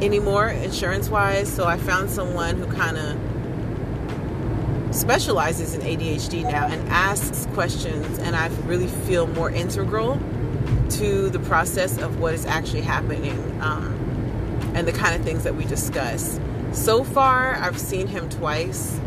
anymore, 0.01 0.49
insurance 0.49 1.09
wise. 1.09 1.53
So 1.53 1.65
I 1.67 1.77
found 1.77 2.11
someone 2.11 2.57
who 2.57 2.67
kind 2.73 2.97
of 2.97 3.19
specializes 4.95 5.75
in 5.75 5.81
ADHD 5.81 6.45
now 6.45 6.67
and 6.69 6.89
asks 6.89 7.47
questions, 7.55 8.19
and 8.21 8.37
I 8.37 8.47
really 8.67 8.87
feel 8.87 9.27
more 9.27 9.51
integral 9.51 10.21
to 10.91 11.29
the 11.31 11.39
process 11.41 11.99
of 11.99 12.21
what 12.21 12.35
is 12.35 12.47
actually 12.47 12.83
happening 12.83 13.39
um, 13.63 13.95
and 14.75 14.87
the 14.87 14.93
kind 14.93 15.15
of 15.15 15.23
things 15.23 15.45
that 15.45 15.55
we 15.55 15.65
discuss. 15.65 16.39
So 16.73 17.05
far, 17.05 17.55
I've 17.55 17.79
seen 17.79 18.07
him 18.07 18.29
twice, 18.29 18.99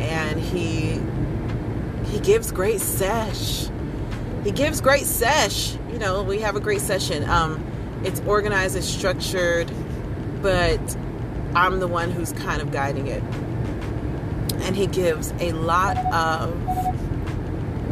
and 0.00 0.40
he 0.40 1.00
he 2.10 2.20
gives 2.20 2.52
great 2.52 2.80
sesh. 2.80 3.68
He 4.44 4.50
gives 4.50 4.80
great 4.80 5.06
sesh. 5.06 5.74
You 5.90 5.98
know, 5.98 6.22
we 6.22 6.40
have 6.40 6.56
a 6.56 6.60
great 6.60 6.80
session. 6.80 7.28
Um, 7.28 7.64
it's 8.04 8.20
organized, 8.20 8.76
it's 8.76 8.86
structured, 8.86 9.70
but 10.42 10.96
I'm 11.54 11.80
the 11.80 11.88
one 11.88 12.10
who's 12.10 12.32
kind 12.32 12.60
of 12.60 12.72
guiding 12.72 13.06
it 13.06 13.22
and 14.62 14.76
he 14.76 14.86
gives 14.86 15.32
a 15.40 15.52
lot 15.52 15.96
of 16.12 16.54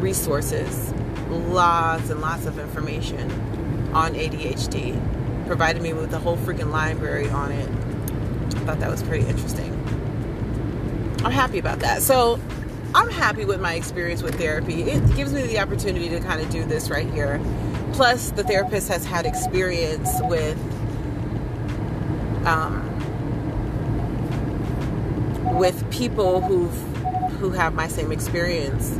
resources, 0.02 0.89
lots 1.30 2.10
and 2.10 2.20
lots 2.20 2.46
of 2.46 2.58
information 2.58 3.30
on 3.92 4.14
ADHD. 4.14 5.46
Provided 5.46 5.82
me 5.82 5.92
with 5.92 6.12
a 6.12 6.18
whole 6.18 6.36
freaking 6.36 6.70
library 6.70 7.28
on 7.28 7.52
it. 7.52 7.68
I 7.68 8.60
thought 8.64 8.80
that 8.80 8.90
was 8.90 9.02
pretty 9.02 9.26
interesting. 9.26 9.72
I'm 11.24 11.32
happy 11.32 11.58
about 11.58 11.80
that. 11.80 12.02
So, 12.02 12.40
I'm 12.92 13.08
happy 13.08 13.44
with 13.44 13.60
my 13.60 13.74
experience 13.74 14.22
with 14.22 14.36
therapy. 14.36 14.82
It 14.82 15.14
gives 15.14 15.32
me 15.32 15.42
the 15.42 15.60
opportunity 15.60 16.08
to 16.08 16.18
kind 16.20 16.40
of 16.40 16.50
do 16.50 16.64
this 16.64 16.90
right 16.90 17.08
here. 17.08 17.40
Plus, 17.92 18.32
the 18.32 18.42
therapist 18.42 18.88
has 18.88 19.04
had 19.04 19.26
experience 19.26 20.10
with 20.22 20.58
um, 22.46 22.86
with 25.56 25.88
people 25.92 26.40
who 26.40 26.66
who 27.38 27.50
have 27.50 27.74
my 27.74 27.86
same 27.86 28.10
experience 28.10 28.98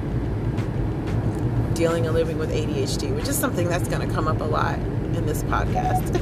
dealing 1.80 2.04
and 2.04 2.14
living 2.14 2.36
with 2.36 2.50
ADHD, 2.50 3.14
which 3.14 3.26
is 3.26 3.38
something 3.38 3.66
that's 3.66 3.88
going 3.88 4.06
to 4.06 4.14
come 4.14 4.28
up 4.28 4.38
a 4.42 4.44
lot 4.44 4.78
in 4.78 5.24
this 5.24 5.42
podcast. 5.44 6.14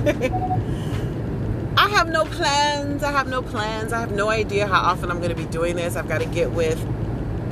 I 1.76 1.88
have 1.88 2.08
no 2.10 2.24
plans. 2.26 3.02
I 3.02 3.10
have 3.10 3.26
no 3.26 3.42
plans. 3.42 3.92
I 3.92 3.98
have 3.98 4.12
no 4.12 4.28
idea 4.28 4.68
how 4.68 4.78
often 4.78 5.10
I'm 5.10 5.18
going 5.18 5.30
to 5.30 5.34
be 5.34 5.46
doing 5.46 5.74
this. 5.74 5.96
I've 5.96 6.06
got 6.06 6.20
to 6.20 6.26
get 6.26 6.52
with 6.52 6.80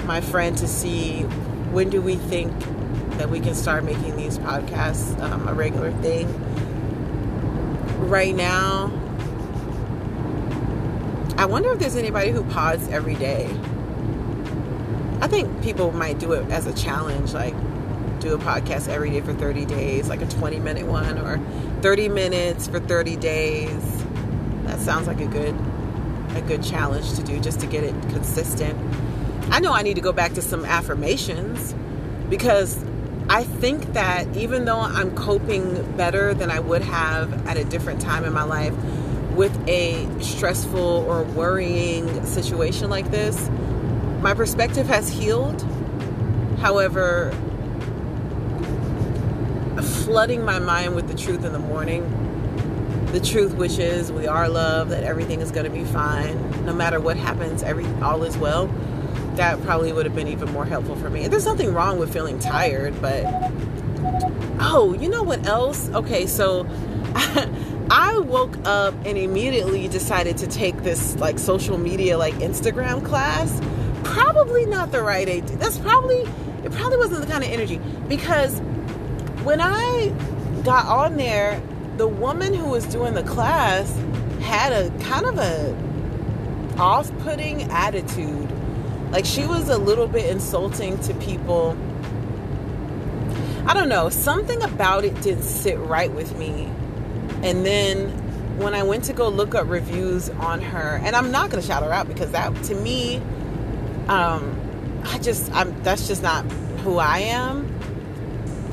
my 0.04 0.20
friend 0.20 0.56
to 0.58 0.68
see 0.68 1.22
when 1.72 1.90
do 1.90 2.00
we 2.00 2.14
think 2.14 2.56
that 3.18 3.28
we 3.28 3.40
can 3.40 3.56
start 3.56 3.82
making 3.82 4.14
these 4.14 4.38
podcasts 4.38 5.20
um, 5.20 5.48
a 5.48 5.52
regular 5.52 5.90
thing. 6.00 6.28
Right 8.08 8.36
now, 8.36 8.92
I 11.38 11.46
wonder 11.46 11.72
if 11.72 11.80
there's 11.80 11.96
anybody 11.96 12.30
who 12.30 12.44
pods 12.44 12.86
every 12.86 13.16
day. 13.16 13.46
I 15.20 15.26
think 15.26 15.60
people 15.60 15.90
might 15.90 16.20
do 16.20 16.34
it 16.34 16.48
as 16.52 16.68
a 16.68 16.72
challenge, 16.72 17.32
like 17.32 17.54
do 18.20 18.34
a 18.34 18.38
podcast 18.38 18.88
every 18.88 19.10
day 19.10 19.20
for 19.20 19.34
30 19.34 19.64
days, 19.66 20.08
like 20.08 20.22
a 20.22 20.26
20 20.26 20.58
minute 20.58 20.86
one, 20.86 21.18
or 21.18 21.40
30 21.82 22.08
minutes 22.08 22.68
for 22.68 22.80
30 22.80 23.16
days. 23.16 24.04
That 24.64 24.80
sounds 24.80 25.06
like 25.06 25.20
a 25.20 25.26
good 25.26 25.54
a 26.34 26.40
good 26.42 26.62
challenge 26.62 27.14
to 27.14 27.22
do 27.22 27.40
just 27.40 27.60
to 27.60 27.66
get 27.66 27.82
it 27.82 27.94
consistent. 28.10 28.78
I 29.50 29.60
know 29.60 29.72
I 29.72 29.82
need 29.82 29.94
to 29.94 30.00
go 30.00 30.12
back 30.12 30.34
to 30.34 30.42
some 30.42 30.64
affirmations 30.64 31.74
because 32.28 32.84
I 33.28 33.44
think 33.44 33.94
that 33.94 34.36
even 34.36 34.64
though 34.64 34.80
I'm 34.80 35.14
coping 35.16 35.96
better 35.96 36.34
than 36.34 36.50
I 36.50 36.60
would 36.60 36.82
have 36.82 37.46
at 37.46 37.56
a 37.56 37.64
different 37.64 38.00
time 38.00 38.24
in 38.24 38.32
my 38.32 38.42
life, 38.42 38.74
with 39.34 39.56
a 39.68 40.08
stressful 40.22 40.80
or 40.80 41.22
worrying 41.22 42.24
situation 42.24 42.88
like 42.88 43.10
this, 43.10 43.48
my 44.20 44.32
perspective 44.32 44.86
has 44.86 45.08
healed. 45.08 45.62
However, 46.58 47.36
flooding 49.82 50.44
my 50.44 50.58
mind 50.58 50.94
with 50.94 51.08
the 51.08 51.14
truth 51.14 51.44
in 51.44 51.52
the 51.52 51.58
morning, 51.58 52.02
the 53.12 53.20
truth 53.20 53.54
which 53.54 53.78
is 53.78 54.10
we 54.10 54.26
are 54.26 54.48
loved, 54.48 54.90
that 54.90 55.04
everything 55.04 55.40
is 55.40 55.50
going 55.50 55.64
to 55.64 55.70
be 55.70 55.84
fine, 55.84 56.64
no 56.64 56.72
matter 56.72 57.00
what 57.00 57.16
happens, 57.16 57.62
every 57.62 57.86
all 58.02 58.22
is 58.24 58.36
well. 58.36 58.66
That 59.36 59.62
probably 59.62 59.92
would 59.92 60.06
have 60.06 60.14
been 60.14 60.28
even 60.28 60.50
more 60.52 60.64
helpful 60.64 60.96
for 60.96 61.10
me. 61.10 61.24
And 61.24 61.32
there's 61.32 61.44
nothing 61.44 61.74
wrong 61.74 61.98
with 61.98 62.12
feeling 62.12 62.38
tired, 62.38 63.00
but 63.02 63.24
oh, 64.60 64.96
you 64.98 65.08
know 65.08 65.22
what 65.22 65.46
else? 65.46 65.88
Okay, 65.90 66.26
so 66.26 66.66
I 67.90 68.18
woke 68.18 68.56
up 68.66 68.94
and 69.04 69.16
immediately 69.16 69.88
decided 69.88 70.38
to 70.38 70.46
take 70.46 70.82
this 70.82 71.16
like 71.16 71.38
social 71.38 71.78
media 71.78 72.18
like 72.18 72.34
Instagram 72.34 73.04
class. 73.04 73.60
Probably 74.04 74.66
not 74.66 74.90
the 74.92 75.02
right 75.02 75.28
idea. 75.28 75.56
That's 75.56 75.78
probably 75.78 76.24
it 76.64 76.72
probably 76.72 76.98
wasn't 76.98 77.20
the 77.20 77.30
kind 77.30 77.44
of 77.44 77.50
energy 77.50 77.80
because 78.08 78.60
when 79.46 79.60
I 79.60 80.12
got 80.64 80.86
on 80.86 81.16
there, 81.16 81.62
the 81.96 82.08
woman 82.08 82.52
who 82.52 82.68
was 82.68 82.84
doing 82.86 83.14
the 83.14 83.22
class 83.22 83.90
had 84.42 84.72
a 84.72 84.90
kind 85.04 85.24
of 85.24 85.38
a 85.38 86.76
off-putting 86.78 87.62
attitude. 87.70 88.50
Like 89.10 89.24
she 89.24 89.46
was 89.46 89.68
a 89.68 89.78
little 89.78 90.08
bit 90.08 90.28
insulting 90.28 90.98
to 91.00 91.14
people. 91.14 91.76
I 93.66 93.74
don't 93.74 93.88
know, 93.88 94.10
something 94.10 94.62
about 94.62 95.04
it 95.04 95.18
didn't 95.22 95.44
sit 95.44 95.78
right 95.78 96.12
with 96.12 96.36
me 96.36 96.70
and 97.42 97.64
then 97.64 98.08
when 98.58 98.74
I 98.74 98.82
went 98.82 99.04
to 99.04 99.12
go 99.12 99.28
look 99.28 99.54
up 99.54 99.68
reviews 99.68 100.30
on 100.30 100.60
her, 100.62 101.00
and 101.04 101.14
I'm 101.14 101.30
not 101.30 101.50
going 101.50 101.60
to 101.60 101.66
shout 101.66 101.82
her 101.82 101.92
out 101.92 102.08
because 102.08 102.32
that 102.32 102.54
to 102.64 102.74
me, 102.74 103.16
um, 104.08 105.02
I 105.04 105.18
just 105.18 105.52
I'm 105.52 105.80
that's 105.82 106.08
just 106.08 106.22
not 106.22 106.44
who 106.82 106.98
I 106.98 107.18
am. 107.18 107.75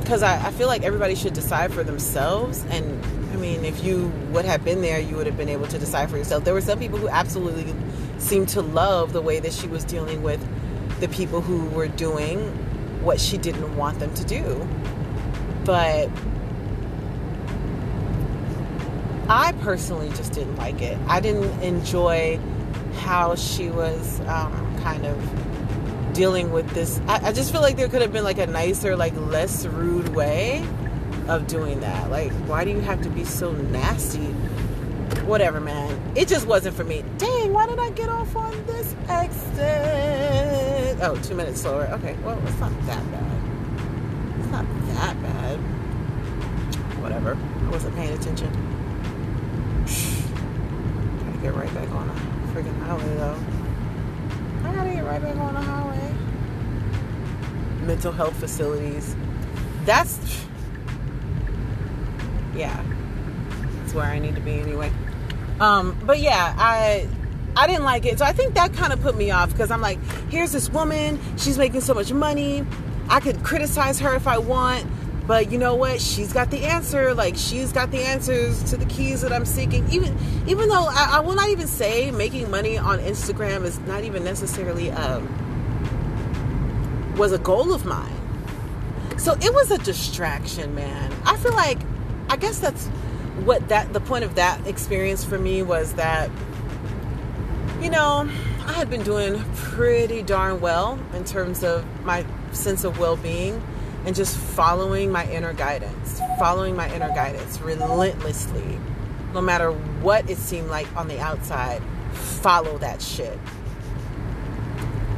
Because 0.04 0.22
I, 0.22 0.48
I 0.48 0.52
feel 0.52 0.68
like 0.68 0.84
everybody 0.84 1.16
should 1.16 1.34
decide 1.34 1.74
for 1.74 1.84
themselves. 1.84 2.66
And 2.70 3.04
I 3.34 3.38
mean, 3.38 3.64
if 3.66 3.84
you 3.84 4.12
would 4.32 4.46
have 4.46 4.64
been 4.64 4.82
there, 4.82 5.00
you 5.00 5.16
would 5.16 5.26
have 5.26 5.38
been 5.38 5.50
able 5.50 5.68
to 5.68 5.80
decide 5.80 6.10
for 6.10 6.18
yourself. 6.18 6.44
There 6.44 6.54
were 6.54 6.62
some 6.62 6.78
people 6.78 7.00
who 7.00 7.08
absolutely 7.08 7.74
seemed 8.20 8.50
to 8.50 8.62
love 8.62 9.14
the 9.14 9.22
way 9.22 9.40
that 9.40 9.54
she 9.54 9.68
was 9.68 9.84
dealing 9.84 10.22
with 10.22 10.46
the 11.00 11.08
people 11.08 11.42
who 11.42 11.66
were 11.70 11.88
doing 11.88 12.40
what 13.04 13.20
she 13.20 13.38
didn't 13.38 13.76
want 13.76 14.00
them 14.00 14.14
to 14.14 14.24
do. 14.24 14.68
But 15.66 16.10
I 19.30 19.54
personally 19.62 20.10
just 20.10 20.34
didn't 20.34 20.58
like 20.58 20.82
it. 20.82 20.98
I 21.08 21.20
didn't 21.20 21.62
enjoy 21.62 22.40
how 22.98 23.36
she 23.36 23.70
was 23.70 24.20
um, 24.22 24.80
kind 24.82 25.06
of 25.06 25.43
dealing 26.14 26.52
with 26.52 26.70
this. 26.72 27.00
I, 27.08 27.28
I, 27.28 27.32
just 27.32 27.52
feel 27.52 27.62
like 27.62 27.76
there 27.76 27.90
could 27.90 28.02
have 28.02 28.14
been 28.14 28.24
like 28.24 28.38
a 28.38 28.48
nicer, 28.48 28.96
like 28.96 29.16
less 29.16 29.66
rude 29.66 30.10
way 30.10 30.66
of 31.28 31.48
doing 31.48 31.80
that. 31.82 32.10
Like, 32.10 32.32
why 32.48 32.64
do 32.64 32.72
you 32.72 32.80
have 32.80 33.02
to 33.02 33.10
be 33.10 33.26
so 33.26 33.52
nasty? 33.52 34.28
Whatever, 35.26 35.60
man. 35.60 36.00
It 36.16 36.28
just 36.28 36.46
wasn't 36.48 36.76
for 36.76 36.84
me. 36.84 37.04
Dang, 37.18 37.54
why 37.54 37.66
did 37.68 37.80
I 37.80 37.90
get 37.92 38.10
off 38.10 38.36
on 38.36 38.52
this 38.66 38.96
exit? 39.08 41.00
Oh, 41.02 41.20
two 41.24 41.36
minutes 41.36 41.62
slower. 41.62 41.88
Okay, 41.94 42.16
well, 42.24 42.38
it's 42.46 42.60
not 42.60 42.72
that 42.86 43.12
bad. 43.12 43.42
It's 44.40 44.50
not 44.50 44.66
that 44.96 45.22
bad. 45.22 45.58
Whatever. 47.02 47.38
I 47.66 47.70
wasn't 47.70 47.96
paying 47.96 48.14
attention 48.14 48.48
Gotta 49.84 51.38
get 51.42 51.54
right 51.56 51.74
back 51.74 51.90
on 51.92 52.08
the 52.08 52.14
freaking 52.54 52.80
highway 52.84 53.16
though. 53.16 53.38
I 54.64 54.74
gotta 54.74 54.92
get 54.92 55.04
right 55.04 55.22
back 55.22 55.36
on 55.36 55.54
the 55.54 55.62
highway. 55.62 55.93
Mental 57.86 58.12
health 58.12 58.36
facilities. 58.38 59.16
That's 59.86 60.18
yeah. 62.56 62.84
That's 63.80 63.94
where 63.94 64.06
I 64.06 64.20
need 64.20 64.36
to 64.36 64.42
be 64.42 64.54
anyway. 64.54 64.92
Um, 65.60 65.98
but 66.06 66.20
yeah, 66.20 66.56
I 66.58 67.08
I 67.56 67.68
didn't 67.68 67.84
like 67.84 68.06
it. 68.06 68.20
So 68.20 68.26
I 68.26 68.34
think 68.34 68.56
that 68.56 68.74
kind 68.74 68.94
of 68.94 69.02
put 69.02 69.16
me 69.16 69.32
off 69.32 69.52
because 69.52 69.72
I'm 69.72 69.82
like, 69.82 70.00
here's 70.30 70.52
this 70.52 70.70
woman, 70.70 71.20
she's 71.38 71.58
making 71.58 71.82
so 71.82 71.94
much 71.94 72.12
money. 72.12 72.66
I 73.10 73.20
could 73.20 73.44
criticize 73.44 74.00
her 74.00 74.16
if 74.16 74.28
I 74.28 74.38
want, 74.38 74.86
but 75.28 75.52
you 75.52 75.58
know 75.58 75.76
what? 75.76 76.02
She's 76.02 76.34
got 76.34 76.52
the 76.52 76.66
answer. 76.66 77.14
Like 77.14 77.36
she's 77.36 77.72
got 77.72 77.92
the 77.92 78.00
answers 78.00 78.64
to 78.72 78.78
the 78.78 78.86
keys 78.86 79.22
that 79.22 79.32
I'm 79.32 79.46
seeking. 79.46 79.88
Even 79.92 80.18
even 80.48 80.70
though 80.70 80.88
I, 80.90 81.18
I 81.18 81.20
will 81.20 81.36
not 81.36 81.50
even 81.50 81.68
say 81.68 82.12
making 82.12 82.50
money 82.50 82.78
on 82.78 83.00
Instagram 83.00 83.64
is 83.64 83.80
not 83.82 84.04
even 84.04 84.24
necessarily 84.24 84.92
um 84.92 85.28
was 87.18 87.32
a 87.32 87.38
goal 87.38 87.74
of 87.74 87.86
mine. 87.86 88.20
So 89.18 89.34
it 89.34 89.54
was 89.54 89.72
a 89.72 89.78
distraction, 89.78 90.76
man. 90.76 91.14
I 91.26 91.38
feel 91.38 91.54
like 91.54 91.80
I 92.30 92.36
guess 92.36 92.60
that's 92.60 92.88
what 93.46 93.70
that 93.70 93.94
the 93.94 94.00
point 94.00 94.24
of 94.24 94.36
that 94.36 94.66
experience 94.68 95.24
for 95.24 95.38
me 95.38 95.62
was 95.62 95.94
that 95.94 96.30
you 97.82 97.90
know, 97.90 98.30
I 98.66 98.72
had 98.72 98.90
been 98.90 99.04
doing 99.04 99.44
pretty 99.56 100.22
darn 100.22 100.62
well 100.62 100.98
in 101.14 101.26
terms 101.26 101.66
of 101.66 101.86
my 102.06 102.26
sense 102.54 102.86
of 102.86 102.98
well-being 102.98 103.62
and 104.06 104.16
just 104.16 104.38
following 104.38 105.12
my 105.12 105.30
inner 105.30 105.52
guidance, 105.52 106.22
following 106.40 106.74
my 106.74 106.94
inner 106.94 107.10
guidance 107.10 107.60
relentlessly. 107.60 108.80
No 109.34 109.42
matter 109.42 109.72
what 109.72 110.30
it 110.30 110.38
seemed 110.38 110.70
like 110.70 110.88
on 110.96 111.10
the 111.10 111.20
outside, 111.20 111.82
follow 112.14 112.78
that 112.78 113.02
shit. 113.02 113.38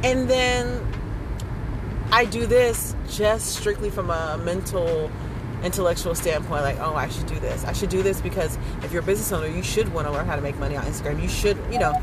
And 0.02 0.28
then 0.28 0.84
I 2.10 2.24
do 2.24 2.46
this 2.46 2.94
just 3.08 3.56
strictly 3.56 3.90
from 3.90 4.10
a 4.10 4.38
mental 4.42 5.10
intellectual 5.62 6.14
standpoint 6.14 6.62
like 6.62 6.78
oh 6.80 6.94
i 6.94 7.08
should 7.08 7.26
do 7.26 7.38
this. 7.40 7.64
I 7.64 7.72
should 7.72 7.88
do 7.88 8.02
this 8.02 8.20
because 8.20 8.58
if 8.82 8.92
you're 8.92 9.02
a 9.02 9.06
business 9.06 9.32
owner 9.32 9.48
you 9.48 9.62
should 9.62 9.92
want 9.92 10.06
to 10.06 10.12
learn 10.12 10.26
how 10.26 10.36
to 10.36 10.42
make 10.42 10.56
money 10.58 10.76
on 10.76 10.84
instagram. 10.84 11.20
You 11.20 11.28
should 11.28 11.58
you 11.70 11.78
know 11.78 12.00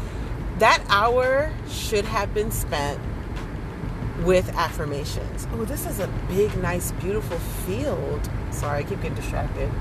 that 0.59 0.83
hour 0.89 1.51
should 1.69 2.05
have 2.05 2.33
been 2.33 2.51
spent 2.51 2.99
with 4.23 4.47
affirmations. 4.55 5.47
Oh 5.53 5.65
this 5.65 5.85
is 5.85 5.99
a 5.99 6.07
big 6.27 6.55
nice 6.57 6.91
beautiful 6.93 7.37
field. 7.65 8.29
Sorry 8.51 8.79
i 8.79 8.83
keep 8.83 9.01
getting 9.01 9.15
distracted. 9.15 9.71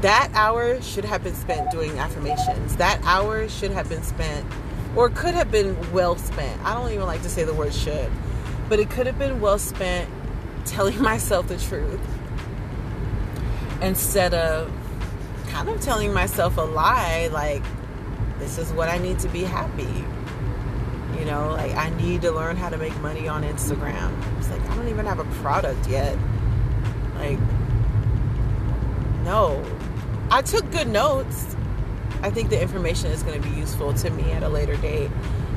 That 0.00 0.30
hour 0.34 0.80
should 0.82 1.04
have 1.04 1.24
been 1.24 1.34
spent 1.34 1.70
doing 1.70 1.98
affirmations. 1.98 2.76
That 2.76 3.00
hour 3.04 3.48
should 3.48 3.70
have 3.70 3.88
been 3.88 4.02
spent 4.02 4.46
or 4.94 5.08
could 5.08 5.34
have 5.34 5.50
been 5.50 5.76
well 5.92 6.16
spent. 6.16 6.60
I 6.62 6.74
don't 6.74 6.92
even 6.92 7.06
like 7.06 7.22
to 7.22 7.28
say 7.28 7.44
the 7.44 7.54
word 7.54 7.74
should 7.74 8.10
but 8.68 8.78
it 8.78 8.90
could 8.90 9.06
have 9.06 9.18
been 9.18 9.40
well 9.40 9.58
spent 9.58 10.08
telling 10.64 11.00
myself 11.10 11.48
the 11.48 11.58
truth 11.58 12.00
instead 13.82 14.34
of 14.34 14.72
kind 15.48 15.68
of 15.68 15.80
telling 15.80 16.12
myself 16.12 16.56
a 16.56 16.62
lie 16.62 17.28
like 17.32 17.62
this 18.38 18.58
is 18.58 18.72
what 18.72 18.88
I 18.88 18.98
need 18.98 19.18
to 19.20 19.28
be 19.28 19.44
happy. 19.44 20.04
You 21.18 21.24
know, 21.24 21.50
like 21.50 21.74
I 21.76 21.90
need 21.90 22.22
to 22.22 22.32
learn 22.32 22.56
how 22.56 22.68
to 22.68 22.76
make 22.76 22.96
money 23.00 23.28
on 23.28 23.42
Instagram. 23.42 24.12
It's 24.38 24.50
like 24.50 24.60
I 24.62 24.76
don't 24.76 24.88
even 24.88 25.06
have 25.06 25.18
a 25.18 25.24
product 25.42 25.88
yet. 25.88 26.18
Like 27.14 27.38
no. 29.22 29.64
I 30.30 30.42
took 30.42 30.70
good 30.70 30.88
notes. 30.88 31.56
I 32.22 32.30
think 32.30 32.50
the 32.50 32.60
information 32.60 33.10
is 33.10 33.22
going 33.22 33.40
to 33.40 33.48
be 33.48 33.54
useful 33.54 33.94
to 33.94 34.10
me 34.10 34.32
at 34.32 34.42
a 34.42 34.48
later 34.48 34.76
date. 34.76 35.10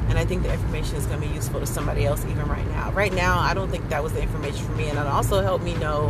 And 0.09 0.17
I 0.17 0.25
think 0.25 0.43
the 0.43 0.53
information 0.53 0.95
is 0.95 1.05
going 1.05 1.21
to 1.21 1.27
be 1.27 1.33
useful 1.33 1.59
to 1.59 1.65
somebody 1.65 2.05
else 2.05 2.25
even 2.25 2.47
right 2.47 2.67
now. 2.69 2.91
Right 2.91 3.13
now, 3.13 3.39
I 3.39 3.53
don't 3.53 3.69
think 3.69 3.89
that 3.89 4.03
was 4.03 4.13
the 4.13 4.21
information 4.21 4.65
for 4.65 4.71
me. 4.73 4.89
And 4.89 4.97
it 4.97 5.05
also 5.05 5.41
helped 5.41 5.63
me 5.63 5.75
know 5.75 6.09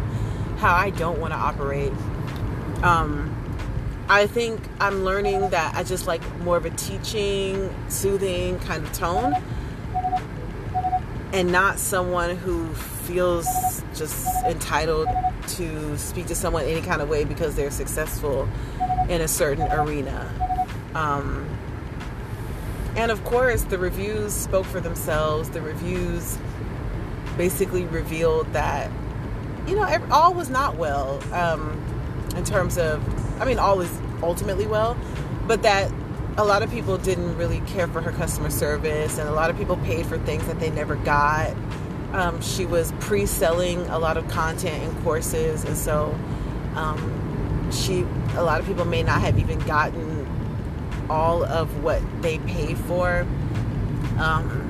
how 0.57 0.75
I 0.75 0.91
don't 0.91 1.19
want 1.19 1.33
to 1.33 1.37
operate. 1.37 1.91
Um, 2.83 3.33
I 4.09 4.27
think 4.27 4.61
I'm 4.79 5.03
learning 5.03 5.49
that 5.49 5.75
I 5.75 5.83
just 5.83 6.07
like 6.07 6.21
more 6.39 6.57
of 6.57 6.65
a 6.65 6.69
teaching, 6.69 7.73
soothing 7.89 8.59
kind 8.59 8.83
of 8.83 8.93
tone, 8.93 9.35
and 11.33 11.51
not 11.51 11.77
someone 11.77 12.37
who 12.37 12.73
feels 12.73 13.45
just 13.95 14.27
entitled 14.45 15.07
to 15.47 15.97
speak 15.97 16.27
to 16.27 16.35
someone 16.35 16.63
any 16.65 16.81
kind 16.81 17.01
of 17.01 17.09
way 17.09 17.23
because 17.23 17.55
they're 17.55 17.71
successful 17.71 18.47
in 19.09 19.21
a 19.21 19.27
certain 19.27 19.69
arena. 19.71 20.29
Um, 20.93 21.56
and 22.97 23.11
of 23.11 23.23
course, 23.23 23.63
the 23.63 23.77
reviews 23.77 24.33
spoke 24.33 24.65
for 24.65 24.81
themselves. 24.81 25.51
The 25.51 25.61
reviews 25.61 26.37
basically 27.37 27.85
revealed 27.85 28.51
that 28.53 28.91
you 29.67 29.75
know, 29.75 30.07
all 30.11 30.33
was 30.33 30.49
not 30.49 30.77
well 30.77 31.21
um, 31.33 31.83
in 32.35 32.43
terms 32.45 32.77
of, 32.77 33.03
I 33.41 33.45
mean, 33.45 33.59
all 33.59 33.81
is 33.81 34.01
ultimately 34.23 34.65
well, 34.65 34.97
but 35.45 35.61
that 35.63 35.91
a 36.37 36.45
lot 36.45 36.63
of 36.63 36.71
people 36.71 36.97
didn't 36.97 37.35
really 37.37 37.59
care 37.61 37.87
for 37.87 38.01
her 38.01 38.11
customer 38.11 38.49
service, 38.49 39.17
and 39.17 39.27
a 39.27 39.31
lot 39.31 39.49
of 39.49 39.57
people 39.57 39.75
paid 39.77 40.05
for 40.05 40.17
things 40.19 40.45
that 40.47 40.59
they 40.59 40.69
never 40.69 40.95
got. 40.95 41.53
Um, 42.13 42.41
she 42.41 42.65
was 42.65 42.93
pre 42.99 43.25
selling 43.25 43.81
a 43.87 43.99
lot 43.99 44.17
of 44.17 44.27
content 44.29 44.81
and 44.83 45.03
courses, 45.03 45.65
and 45.65 45.75
so 45.75 46.17
um, 46.75 47.69
she, 47.71 48.05
a 48.35 48.43
lot 48.43 48.61
of 48.61 48.67
people 48.67 48.85
may 48.85 49.03
not 49.03 49.19
have 49.19 49.37
even 49.37 49.59
gotten 49.59 50.06
all 51.09 51.43
of 51.43 51.83
what 51.83 52.01
they 52.21 52.39
paid 52.39 52.77
for. 52.77 53.25
Um, 54.19 54.63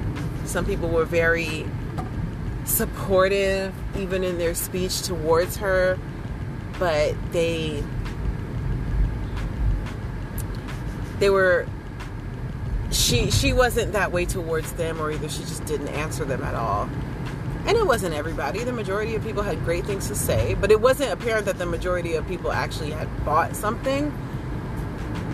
some 0.45 0.65
people 0.65 0.89
were 0.89 1.05
very 1.05 1.65
supportive 2.65 3.73
even 3.97 4.23
in 4.23 4.37
their 4.37 4.53
speech 4.53 5.01
towards 5.01 5.55
her 5.55 5.97
but 6.79 7.15
they 7.31 7.83
they 11.19 11.29
were 11.29 11.65
she 12.91 13.31
she 13.31 13.53
wasn't 13.53 13.93
that 13.93 14.11
way 14.11 14.25
towards 14.25 14.73
them 14.73 15.01
or 15.01 15.11
either. 15.11 15.29
She 15.29 15.41
just 15.41 15.65
didn't 15.65 15.89
answer 15.89 16.25
them 16.25 16.43
at 16.43 16.55
all. 16.55 16.89
And 17.65 17.75
it 17.75 17.85
wasn't 17.85 18.13
everybody. 18.13 18.63
The 18.63 18.71
majority 18.71 19.15
of 19.15 19.23
people 19.23 19.43
had 19.43 19.63
great 19.65 19.85
things 19.85 20.07
to 20.07 20.15
say 20.15 20.53
but 20.55 20.71
it 20.71 20.79
wasn't 20.79 21.11
apparent 21.11 21.45
that 21.45 21.57
the 21.57 21.65
majority 21.65 22.15
of 22.15 22.27
people 22.27 22.51
actually 22.51 22.91
had 22.91 23.07
bought 23.25 23.55
something 23.55 24.15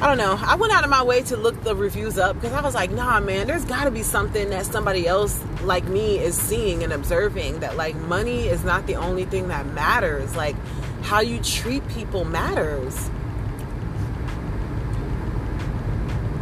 I 0.03 0.07
don't 0.07 0.17
know. 0.17 0.37
I 0.45 0.55
went 0.55 0.73
out 0.73 0.83
of 0.83 0.89
my 0.89 1.01
way 1.01 1.21
to 1.23 1.37
look 1.37 1.63
the 1.63 1.77
reviews 1.77 2.17
up 2.17 2.35
because 2.35 2.51
I 2.51 2.59
was 2.59 2.75
like, 2.75 2.91
nah, 2.91 3.21
man, 3.21 3.47
there's 3.47 3.63
got 3.63 3.85
to 3.85 3.91
be 3.91 4.03
something 4.03 4.49
that 4.49 4.65
somebody 4.65 5.07
else 5.07 5.41
like 5.61 5.85
me 5.85 6.19
is 6.19 6.35
seeing 6.35 6.83
and 6.83 6.91
observing 6.91 7.61
that 7.61 7.77
like 7.77 7.95
money 7.95 8.49
is 8.49 8.65
not 8.65 8.85
the 8.85 8.97
only 8.97 9.23
thing 9.23 9.47
that 9.47 9.65
matters. 9.67 10.35
Like 10.35 10.57
how 11.03 11.21
you 11.21 11.39
treat 11.41 11.87
people 11.87 12.25
matters. 12.25 13.09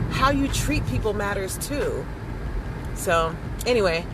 How 0.09 0.31
you 0.31 0.47
treat 0.47 0.83
people 0.87 1.13
matters 1.13 1.55
too. 1.59 2.03
So, 2.95 3.35
anyway, 3.67 4.07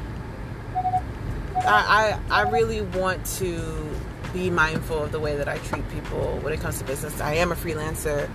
I, 0.76 2.20
I, 2.30 2.42
I 2.42 2.42
really 2.50 2.82
want 2.82 3.26
to 3.38 3.90
be 4.34 4.50
mindful 4.50 5.04
of 5.04 5.14
the 5.14 5.22
way 5.22 5.38
that 5.38 5.48
I 5.48 5.58
treat 5.60 5.90
people 5.92 6.38
when 6.42 6.52
it 6.52 6.60
comes 6.60 6.80
to 6.80 6.84
business. 6.84 7.22
I 7.22 7.36
am 7.36 7.54
a 7.54 7.56
freelancer 7.56 8.30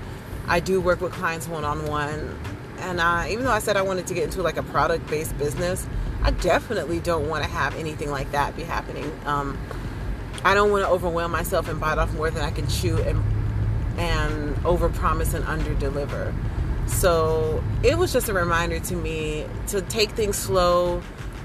I 0.47 0.61
do 0.61 0.81
work 0.81 1.01
with 1.01 1.13
clients 1.13 1.49
one 1.49 1.65
on 1.65 1.87
one. 1.87 2.39
And 2.79 3.01
uh, 3.01 3.27
even 3.29 3.45
though 3.45 3.53
I 3.53 3.61
said 3.61 3.77
I 3.77 3.83
wanted 3.83 4.07
to 4.09 4.15
get 4.15 4.25
into 4.25 4.43
like 4.43 4.57
a 4.57 4.63
product 4.63 5.07
based 5.09 5.37
business, 5.39 5.87
I 6.23 6.31
definitely 6.31 7.01
don't 7.01 7.29
want 7.29 7.45
to 7.45 7.51
have 7.51 7.75
anything 7.77 8.11
like 8.11 8.31
that 8.33 8.57
be 8.57 8.63
happening. 8.63 9.11
Um, 9.25 9.59
I 10.45 10.55
don't 10.55 10.71
want 10.73 10.85
to 10.85 10.91
overwhelm 10.91 11.31
myself 11.31 11.69
and 11.69 11.81
bite 11.81 11.99
off 11.99 12.13
more 12.15 12.31
than 12.31 12.43
I 12.43 12.51
can 12.51 12.67
chew 12.69 12.99
and 12.99 13.23
and 13.99 14.57
overpromise 14.59 15.35
and 15.35 15.45
underdeliver. 15.45 16.35
So 16.89 17.63
it 17.83 17.99
was 17.99 18.13
just 18.13 18.29
a 18.29 18.33
reminder 18.33 18.81
to 18.81 18.97
me 18.97 19.47
to 19.69 19.83
take 19.83 20.11
things 20.11 20.37
slow 20.37 21.01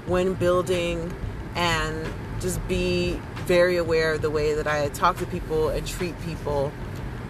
when 0.06 0.34
building 0.34 1.14
and 1.54 2.08
just 2.40 2.66
be 2.68 3.20
very 3.46 3.76
aware 3.76 4.14
of 4.14 4.22
the 4.22 4.30
way 4.30 4.54
that 4.54 4.66
I 4.66 4.88
talk 4.88 5.18
to 5.18 5.26
people 5.26 5.68
and 5.68 5.86
treat 5.86 6.18
people 6.22 6.72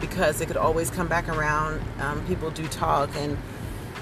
because 0.01 0.41
it 0.41 0.47
could 0.47 0.57
always 0.57 0.91
come 0.91 1.09
back 1.09 1.29
around. 1.29 1.81
Um, 2.01 2.25
people 2.27 2.51
do 2.51 2.67
talk, 2.69 3.15
and 3.17 3.37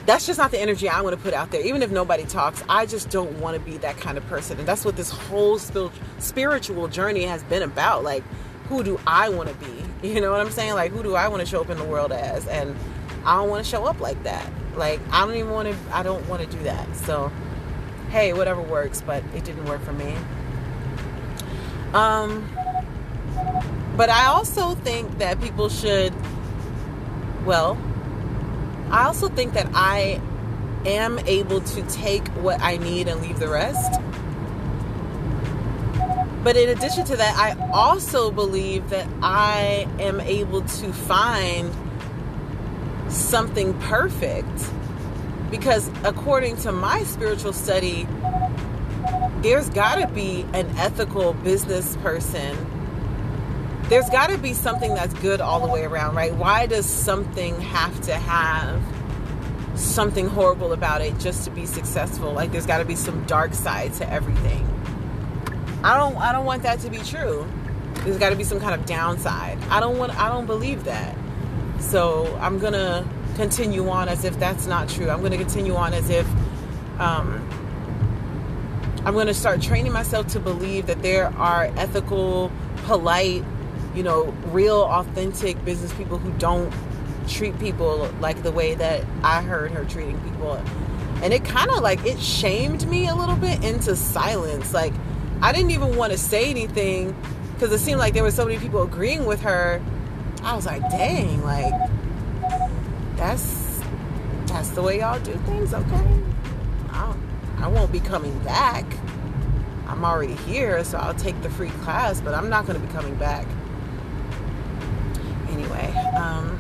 that's 0.07 0.27
just 0.27 0.39
not 0.39 0.51
the 0.53 0.61
energy 0.61 0.89
I 0.89 1.01
want 1.01 1.17
to 1.17 1.23
put 1.23 1.35
out 1.35 1.51
there. 1.51 1.61
Even 1.61 1.83
if 1.83 1.91
nobody 1.91 2.25
talks, 2.25 2.63
I 2.69 2.87
just 2.87 3.11
don't 3.11 3.41
want 3.41 3.57
to 3.57 3.61
be 3.61 3.77
that 3.79 3.97
kind 3.99 4.17
of 4.17 4.27
person. 4.27 4.59
And 4.59 4.67
that's 4.67 4.85
what 4.85 4.97
this 4.97 5.11
whole 5.11 5.59
spiritual 5.59 6.89
journey 6.89 7.23
has 7.25 7.43
been 7.45 7.63
about. 7.63 8.05
Like, 8.05 8.23
who 8.69 8.83
do 8.83 9.01
I 9.07 9.29
want 9.29 9.49
to 9.49 9.55
be? 9.55 9.67
You 10.03 10.21
know 10.21 10.31
what 10.31 10.41
I'm 10.41 10.51
saying? 10.51 10.75
Like, 10.75 10.93
who 10.93 11.03
do 11.03 11.15
I 11.15 11.27
want 11.27 11.41
to 11.41 11.47
show 11.47 11.63
up 11.63 11.71
in 11.71 11.79
the 11.79 11.85
world 11.85 12.13
as? 12.13 12.47
And 12.47 12.77
I 13.25 13.37
don't 13.37 13.49
want 13.49 13.65
to 13.65 13.69
show 13.69 13.87
up 13.87 13.99
like 13.99 14.23
that. 14.23 14.47
Like, 14.77 15.01
I 15.11 15.27
don't 15.27 15.35
even 15.35 15.51
want 15.51 15.69
to, 15.69 15.77
I 15.91 16.03
don't 16.05 16.25
want 16.29 16.49
to 16.49 16.57
do 16.57 16.63
that. 16.65 16.95
So, 16.95 17.33
hey, 18.11 18.35
whatever 18.35 18.61
works, 18.61 19.01
but 19.01 19.25
it 19.35 19.43
didn't 19.43 19.65
work 19.65 19.83
for 19.83 19.95
me. 19.95 20.15
Um, 21.93 22.47
but 23.97 24.11
I 24.11 24.27
also 24.27 24.75
think 24.75 25.19
that 25.19 25.41
people 25.41 25.69
should, 25.69 26.13
well, 27.47 27.79
I 28.91 29.05
also 29.05 29.29
think 29.29 29.55
that 29.55 29.69
I 29.75 30.21
am 30.85 31.19
able 31.21 31.61
to 31.61 31.83
take 31.89 32.27
what 32.29 32.61
I 32.61 32.77
need 32.77 33.09
and 33.09 33.21
leave 33.23 33.39
the 33.39 33.49
rest. 33.49 34.01
But 36.45 36.57
in 36.57 36.69
addition 36.69 37.05
to 37.07 37.17
that, 37.17 37.37
I 37.37 37.71
also 37.73 38.31
believe 38.31 38.91
that 38.91 39.09
I 39.23 39.89
am 39.99 40.21
able 40.21 40.63
to 40.63 40.93
find 40.93 41.75
something 43.09 43.75
perfect 43.81 44.71
because 45.51 45.91
according 46.05 46.57
to 46.59 46.73
my 46.73 47.03
spiritual 47.05 47.53
study, 47.53 48.07
there's 49.43 49.71
got 49.71 49.97
to 49.97 50.07
be 50.09 50.45
an 50.53 50.69
ethical 50.77 51.33
business 51.35 51.97
person. 51.97 52.76
There's 53.89 54.09
got 54.11 54.31
to 54.31 54.39
be 54.39 54.53
something 54.53 54.95
that's 54.95 55.15
good 55.15 55.41
all 55.41 55.65
the 55.65 55.73
way 55.73 55.85
around, 55.85 56.17
right? 56.17 56.35
Why 56.35 56.67
does 56.67 56.87
something 56.87 57.61
have 57.61 58.01
to 58.03 58.15
have 58.15 58.83
something 59.79 60.27
horrible 60.27 60.73
about 60.73 61.03
it 61.03 61.19
just 61.19 61.45
to 61.45 61.51
be 61.51 61.67
successful? 61.67 62.33
Like 62.33 62.51
there's 62.51 62.67
got 62.67 62.79
to 62.79 62.85
be 62.85 62.97
some 62.97 63.25
dark 63.27 63.55
side 63.55 63.93
to 63.95 64.11
everything. 64.11 64.65
I 65.85 65.97
don't 65.97 66.17
I 66.17 66.33
don't 66.33 66.45
want 66.45 66.65
that 66.65 66.81
to 66.81 66.91
be 66.91 66.99
true. 66.99 67.47
There's 67.99 68.19
got 68.19 68.31
to 68.31 68.37
be 68.37 68.45
some 68.45 68.59
kind 68.59 68.79
of 68.79 68.87
downside. 68.87 69.59
I 69.71 69.79
don't 69.79 69.99
want 69.99 70.19
I 70.19 70.29
don't 70.29 70.47
believe 70.47 70.85
that. 70.85 71.17
So, 71.79 72.37
I'm 72.41 72.59
going 72.59 72.73
to 72.73 73.07
continue 73.37 73.89
on 73.89 74.09
as 74.09 74.25
if 74.25 74.39
that's 74.39 74.67
not 74.67 74.89
true. 74.89 75.11
I'm 75.11 75.21
going 75.21 75.33
to 75.33 75.39
continue 75.39 75.77
on 75.77 75.93
as 75.93 76.09
if 76.09 76.27
um, 76.99 77.47
I'm 79.05 79.13
going 79.13 79.27
to 79.27 79.35
start 79.35 79.61
training 79.61 79.93
myself 79.93 80.27
to 80.29 80.41
believe 80.41 80.87
that 80.87 81.03
there 81.03 81.27
are 81.37 81.65
ethical, 81.77 82.51
polite, 82.87 83.45
you 83.97 84.03
know, 84.03 84.25
real, 84.49 84.83
authentic 84.83 85.65
business 85.65 85.93
people 85.95 86.19
who 86.19 86.31
don't 86.39 86.73
treat 87.27 87.59
people 87.59 88.09
like 88.21 88.43
the 88.43 88.53
way 88.53 88.75
that 88.75 89.05
I 89.23 89.43
heard 89.43 89.73
her 89.73 89.85
treating 89.85 90.21
people. 90.21 90.63
And 91.23 91.33
it 91.33 91.45
kind 91.45 91.71
of 91.71 91.81
like 91.81 92.05
it 92.05 92.21
shamed 92.21 92.87
me 92.89 93.09
a 93.09 93.15
little 93.15 93.37
bit 93.37 93.65
into 93.65 93.97
silence. 93.97 94.75
Like 94.75 94.93
I 95.41 95.53
didn't 95.53 95.71
even 95.71 95.97
want 95.97 96.13
to 96.13 96.19
say 96.19 96.51
anything 96.51 97.17
because 97.55 97.73
it 97.73 97.79
seemed 97.79 97.99
like 97.99 98.13
there 98.13 98.23
were 98.23 98.31
so 98.31 98.45
many 98.45 98.59
people 98.59 98.83
agreeing 98.83 99.25
with 99.25 99.41
her. 99.41 99.83
I 100.43 100.55
was 100.55 100.67
like, 100.67 100.83
dang, 100.91 101.43
like 101.43 101.73
that's 103.17 103.81
that's 104.47 104.69
the 104.71 104.83
way 104.83 105.01
y'all 105.01 105.19
do 105.21 105.33
things, 105.47 105.75
okay? 105.75 106.21
I, 106.91 107.15
I 107.59 107.69
won't 107.69 107.91
be 107.91 108.01
coming 108.01 108.39
back. 108.41 108.85
I'm 109.87 110.05
already 110.05 110.35
here, 110.35 110.85
so 110.85 110.99
I'll 110.99 111.15
take 111.15 111.41
the 111.43 111.51
free 111.51 111.71
class, 111.71 112.21
but 112.21 112.35
I'm 112.35 112.49
not 112.49 112.67
going 112.67 112.81
to 112.81 112.87
be 112.87 112.93
coming 112.93 113.15
back. 113.17 113.47
Anyway, 115.57 115.95
um, 116.17 116.59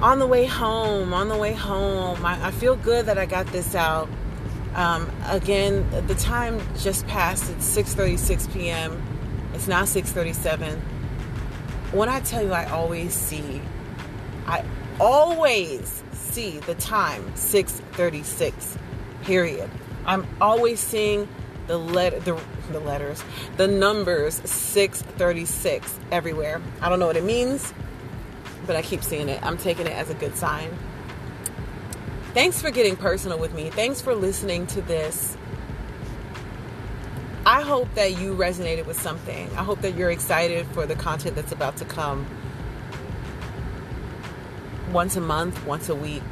on 0.00 0.18
the 0.18 0.26
way 0.26 0.44
home, 0.44 1.14
on 1.14 1.28
the 1.28 1.36
way 1.36 1.52
home, 1.52 2.24
I, 2.26 2.48
I 2.48 2.50
feel 2.50 2.74
good 2.74 3.06
that 3.06 3.18
I 3.18 3.26
got 3.26 3.46
this 3.46 3.76
out. 3.76 4.08
Um, 4.74 5.08
again, 5.28 5.88
the 6.08 6.16
time 6.16 6.60
just 6.76 7.06
passed. 7.06 7.50
It's 7.50 7.76
6:36 7.76 8.52
p.m. 8.52 9.00
It's 9.54 9.68
now 9.68 9.82
6:37. 9.82 10.80
When 11.92 12.08
I 12.08 12.20
tell 12.20 12.42
you, 12.42 12.52
I 12.52 12.64
always 12.66 13.14
see 13.14 13.60
I 14.46 14.64
always 14.98 16.02
see 16.12 16.58
the 16.60 16.74
time 16.76 17.24
636 17.36 18.78
period 19.22 19.70
i'm 20.06 20.26
always 20.40 20.80
seeing 20.80 21.28
the 21.66 21.78
letter 21.78 22.20
the, 22.20 22.40
the 22.70 22.80
letters. 22.80 23.22
The 23.56 23.68
numbers 23.68 24.34
636 24.48 25.98
everywhere. 26.10 26.60
I 26.80 26.88
don't 26.88 26.98
know 26.98 27.06
what 27.06 27.16
it 27.16 27.24
means 27.24 27.72
but 28.66 28.76
i 28.76 28.82
keep 28.82 29.02
seeing 29.02 29.28
it. 29.28 29.42
I'm 29.42 29.58
taking 29.58 29.86
it 29.86 29.92
as 29.92 30.10
a 30.10 30.14
good 30.14 30.36
sign. 30.36 30.70
Thanks 32.34 32.62
for 32.62 32.70
getting 32.70 32.96
personal 32.96 33.38
with 33.38 33.54
me. 33.54 33.70
Thanks 33.70 34.00
for 34.00 34.14
listening 34.14 34.66
to 34.68 34.82
this. 34.82 35.36
I 37.44 37.60
hope 37.62 37.92
that 37.94 38.18
you 38.18 38.34
resonated 38.34 38.86
with 38.86 39.00
something. 39.00 39.50
I 39.50 39.64
hope 39.64 39.80
that 39.82 39.96
you're 39.96 40.10
excited 40.10 40.66
for 40.68 40.86
the 40.86 40.94
content 40.94 41.36
that's 41.36 41.52
about 41.52 41.76
to 41.78 41.84
come. 41.84 42.26
Once 44.92 45.16
a 45.16 45.20
month, 45.20 45.64
once 45.66 45.88
a 45.88 45.94
week. 45.94 46.22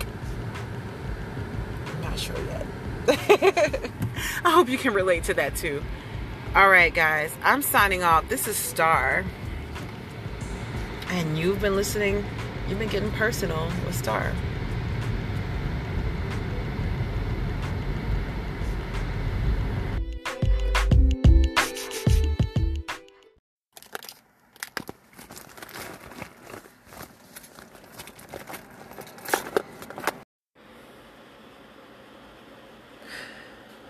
I'm 1.87 2.01
not 2.03 2.19
sure 2.19 2.39
yet. 2.47 2.65
I 4.45 4.51
hope 4.51 4.69
you 4.69 4.79
can 4.79 4.95
relate 4.95 5.25
to 5.25 5.35
that 5.35 5.57
too. 5.57 5.83
All 6.55 6.69
right, 6.69 6.93
guys, 6.93 7.35
I'm 7.43 7.63
signing 7.63 8.03
off. 8.03 8.29
This 8.29 8.49
is 8.49 8.57
Star. 8.57 9.25
And 11.09 11.39
you've 11.39 11.61
been 11.61 11.77
listening, 11.77 12.25
you've 12.69 12.79
been 12.79 12.89
getting 12.89 13.11
personal 13.13 13.71
with 13.87 13.95
Star. 13.95 14.33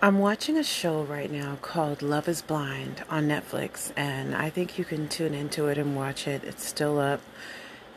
I'm 0.03 0.19
watching 0.19 0.57
a 0.57 0.65
show 0.65 1.03
right 1.03 1.31
now 1.31 1.59
called 1.61 2.01
Love 2.01 2.27
is 2.27 2.41
Blind 2.41 3.05
on 3.11 3.29
Netflix, 3.29 3.93
and 3.99 4.35
I 4.35 4.49
think 4.49 4.79
you 4.79 4.85
can 4.87 5.11
tune 5.11 5.35
into 5.35 5.67
it 5.67 5.77
and 5.77 5.95
watch 5.95 6.27
it. 6.27 6.43
It's 6.43 6.65
still 6.65 6.99
up. 6.99 7.21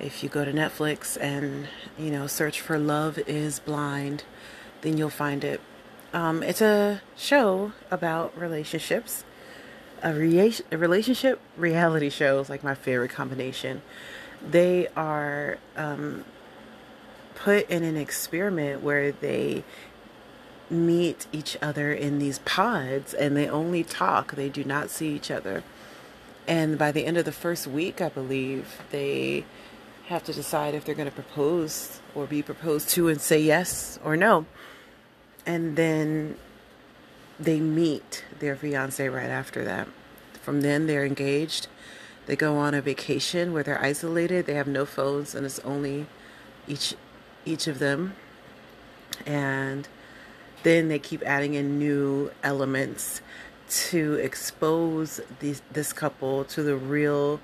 If 0.01 0.21
you 0.21 0.27
go 0.27 0.43
to 0.43 0.51
Netflix 0.51 1.17
and, 1.17 1.69
you 1.97 2.11
know, 2.11 2.27
search 2.27 2.59
for 2.59 2.77
Love 2.77 3.19
is 3.19 3.59
Blind, 3.59 4.25
then 4.81 4.97
you'll 4.97 5.09
find 5.09 5.45
it. 5.45 5.61
Um, 6.11 6.43
it's 6.43 6.59
a 6.59 7.01
show 7.15 7.71
about 7.89 8.37
relationships. 8.37 9.23
A, 10.01 10.13
rea- 10.13 10.59
a 10.73 10.77
relationship 10.77 11.39
reality 11.55 12.09
show 12.09 12.41
is 12.41 12.49
like 12.49 12.65
my 12.65 12.75
favorite 12.75 13.11
combination. 13.11 13.81
They 14.45 14.89
are 14.97 15.57
um, 15.77 16.25
put 17.35 17.69
in 17.69 17.83
an 17.83 17.95
experiment 17.95 18.83
where 18.83 19.13
they 19.13 19.63
meet 20.73 21.27
each 21.31 21.57
other 21.62 21.93
in 21.93 22.19
these 22.19 22.39
pods 22.39 23.13
and 23.13 23.38
they 23.38 23.47
only 23.47 23.83
talk, 23.83 24.36
they 24.36 24.49
do 24.49 24.63
not 24.63 24.89
see 24.89 25.09
each 25.09 25.31
other. 25.31 25.63
And 26.47 26.77
by 26.77 26.91
the 26.91 27.05
end 27.05 27.17
of 27.17 27.25
the 27.25 27.31
first 27.31 27.67
week, 27.67 28.01
I 28.01 28.09
believe, 28.09 28.81
they 28.91 29.45
have 30.07 30.23
to 30.25 30.33
decide 30.33 30.75
if 30.75 30.83
they're 30.83 30.95
going 30.95 31.09
to 31.09 31.15
propose 31.15 32.01
or 32.13 32.25
be 32.25 32.41
proposed 32.41 32.89
to 32.89 33.07
and 33.07 33.21
say 33.21 33.39
yes 33.39 33.97
or 34.03 34.17
no. 34.17 34.45
And 35.45 35.75
then 35.75 36.38
they 37.39 37.59
meet 37.59 38.25
their 38.39 38.55
fiance 38.55 39.07
right 39.07 39.29
after 39.29 39.63
that. 39.63 39.88
From 40.41 40.62
then, 40.62 40.88
they're 40.88 41.05
engaged. 41.05 41.67
They 42.25 42.36
go 42.36 42.57
on 42.57 42.73
a 42.73 42.81
vacation 42.81 43.53
where 43.53 43.63
they're 43.63 43.81
isolated. 43.81 44.45
They 44.45 44.53
have 44.55 44.67
no 44.67 44.86
phones, 44.86 45.33
and 45.36 45.45
it's 45.45 45.59
only 45.59 46.07
each 46.67 46.95
each 47.45 47.67
of 47.67 47.79
them. 47.79 48.13
And 49.25 49.88
then 50.63 50.88
they 50.88 50.99
keep 50.99 51.21
adding 51.23 51.54
in 51.54 51.78
new 51.78 52.32
elements 52.43 53.21
to 53.69 54.15
expose 54.15 55.19
these, 55.39 55.62
this 55.71 55.93
couple 55.93 56.43
to 56.45 56.63
the 56.63 56.76
real 56.76 57.39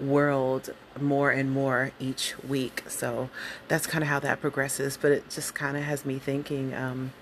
world 0.00 0.70
more 1.00 1.30
and 1.30 1.50
more 1.50 1.92
each 1.98 2.34
week. 2.46 2.84
So 2.88 3.30
that's 3.66 3.86
kind 3.86 4.02
of 4.02 4.08
how 4.08 4.20
that 4.20 4.40
progresses. 4.40 4.96
But 4.96 5.12
it 5.12 5.30
just 5.30 5.54
kind 5.54 5.76
of 5.76 5.82
has 5.84 6.04
me 6.04 6.18
thinking. 6.18 6.74
Um, 6.74 7.12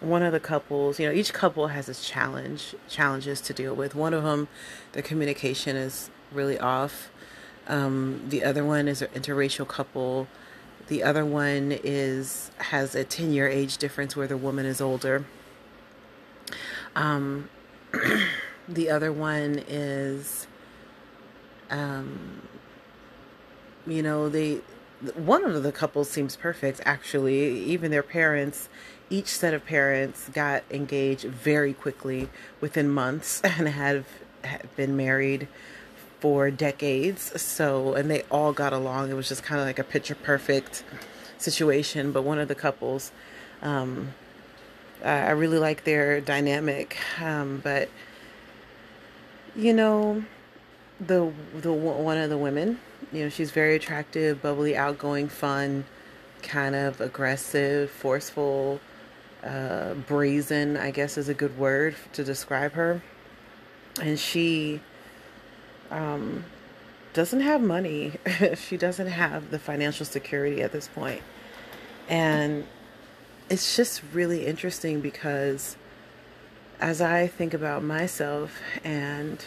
one 0.00 0.22
of 0.22 0.32
the 0.32 0.40
couples, 0.40 0.98
you 0.98 1.06
know, 1.06 1.12
each 1.12 1.32
couple 1.32 1.68
has 1.68 1.88
its 1.88 2.08
challenge 2.08 2.74
challenges 2.88 3.40
to 3.42 3.52
deal 3.52 3.74
with. 3.74 3.94
One 3.94 4.14
of 4.14 4.24
them, 4.24 4.48
their 4.92 5.02
communication 5.02 5.76
is 5.76 6.10
really 6.32 6.58
off. 6.58 7.10
Um, 7.68 8.24
the 8.28 8.42
other 8.42 8.64
one 8.64 8.88
is 8.88 9.02
an 9.02 9.08
interracial 9.08 9.68
couple 9.68 10.26
the 10.90 11.04
other 11.04 11.24
one 11.24 11.78
is 11.84 12.50
has 12.58 12.96
a 12.96 13.04
10 13.04 13.32
year 13.32 13.48
age 13.48 13.78
difference 13.78 14.16
where 14.16 14.26
the 14.26 14.36
woman 14.36 14.66
is 14.66 14.80
older. 14.80 15.24
Um, 16.96 17.48
the 18.68 18.90
other 18.90 19.12
one 19.12 19.62
is, 19.68 20.48
um, 21.70 22.42
you 23.86 24.02
know, 24.02 24.28
they 24.28 24.62
one 25.14 25.44
of 25.44 25.62
the 25.62 25.70
couples 25.70 26.10
seems 26.10 26.34
perfect 26.34 26.80
actually. 26.84 27.60
Even 27.60 27.92
their 27.92 28.02
parents, 28.02 28.68
each 29.08 29.28
set 29.28 29.54
of 29.54 29.64
parents 29.64 30.28
got 30.32 30.64
engaged 30.72 31.24
very 31.24 31.72
quickly 31.72 32.28
within 32.60 32.90
months 32.90 33.40
and 33.44 33.68
have, 33.68 34.06
have 34.42 34.74
been 34.74 34.96
married 34.96 35.46
for 36.20 36.50
decades. 36.50 37.40
So, 37.40 37.94
and 37.94 38.10
they 38.10 38.22
all 38.30 38.52
got 38.52 38.72
along. 38.72 39.10
It 39.10 39.14
was 39.14 39.28
just 39.28 39.42
kind 39.42 39.60
of 39.60 39.66
like 39.66 39.78
a 39.78 39.84
picture 39.84 40.14
perfect 40.14 40.84
situation. 41.38 42.12
But 42.12 42.22
one 42.22 42.38
of 42.38 42.48
the 42.48 42.54
couples, 42.54 43.10
um, 43.62 44.14
I 45.04 45.30
really 45.30 45.58
like 45.58 45.84
their 45.84 46.20
dynamic. 46.20 46.98
Um, 47.20 47.60
but 47.64 47.88
you 49.56 49.72
know, 49.72 50.24
the 51.00 51.32
the 51.54 51.72
one 51.72 52.18
of 52.18 52.30
the 52.30 52.38
women, 52.38 52.78
you 53.12 53.24
know, 53.24 53.28
she's 53.28 53.50
very 53.50 53.76
attractive, 53.76 54.42
bubbly, 54.42 54.76
outgoing, 54.76 55.28
fun, 55.28 55.84
kind 56.42 56.74
of 56.74 57.00
aggressive, 57.00 57.90
forceful, 57.90 58.80
uh, 59.42 59.94
brazen. 59.94 60.76
I 60.76 60.90
guess 60.90 61.16
is 61.16 61.28
a 61.28 61.34
good 61.34 61.58
word 61.58 61.96
to 62.12 62.22
describe 62.22 62.72
her. 62.72 63.02
And 64.00 64.18
she 64.18 64.80
um, 65.90 66.44
doesn't 67.12 67.40
have 67.40 67.60
money. 67.60 68.12
she 68.56 68.76
doesn't 68.76 69.08
have 69.08 69.50
the 69.50 69.58
financial 69.58 70.06
security 70.06 70.62
at 70.62 70.72
this 70.72 70.88
point. 70.88 71.22
And 72.08 72.66
it's 73.48 73.76
just 73.76 74.02
really 74.12 74.46
interesting 74.46 75.00
because 75.00 75.76
as 76.80 77.00
I 77.00 77.26
think 77.26 77.52
about 77.52 77.82
myself 77.82 78.58
and, 78.84 79.44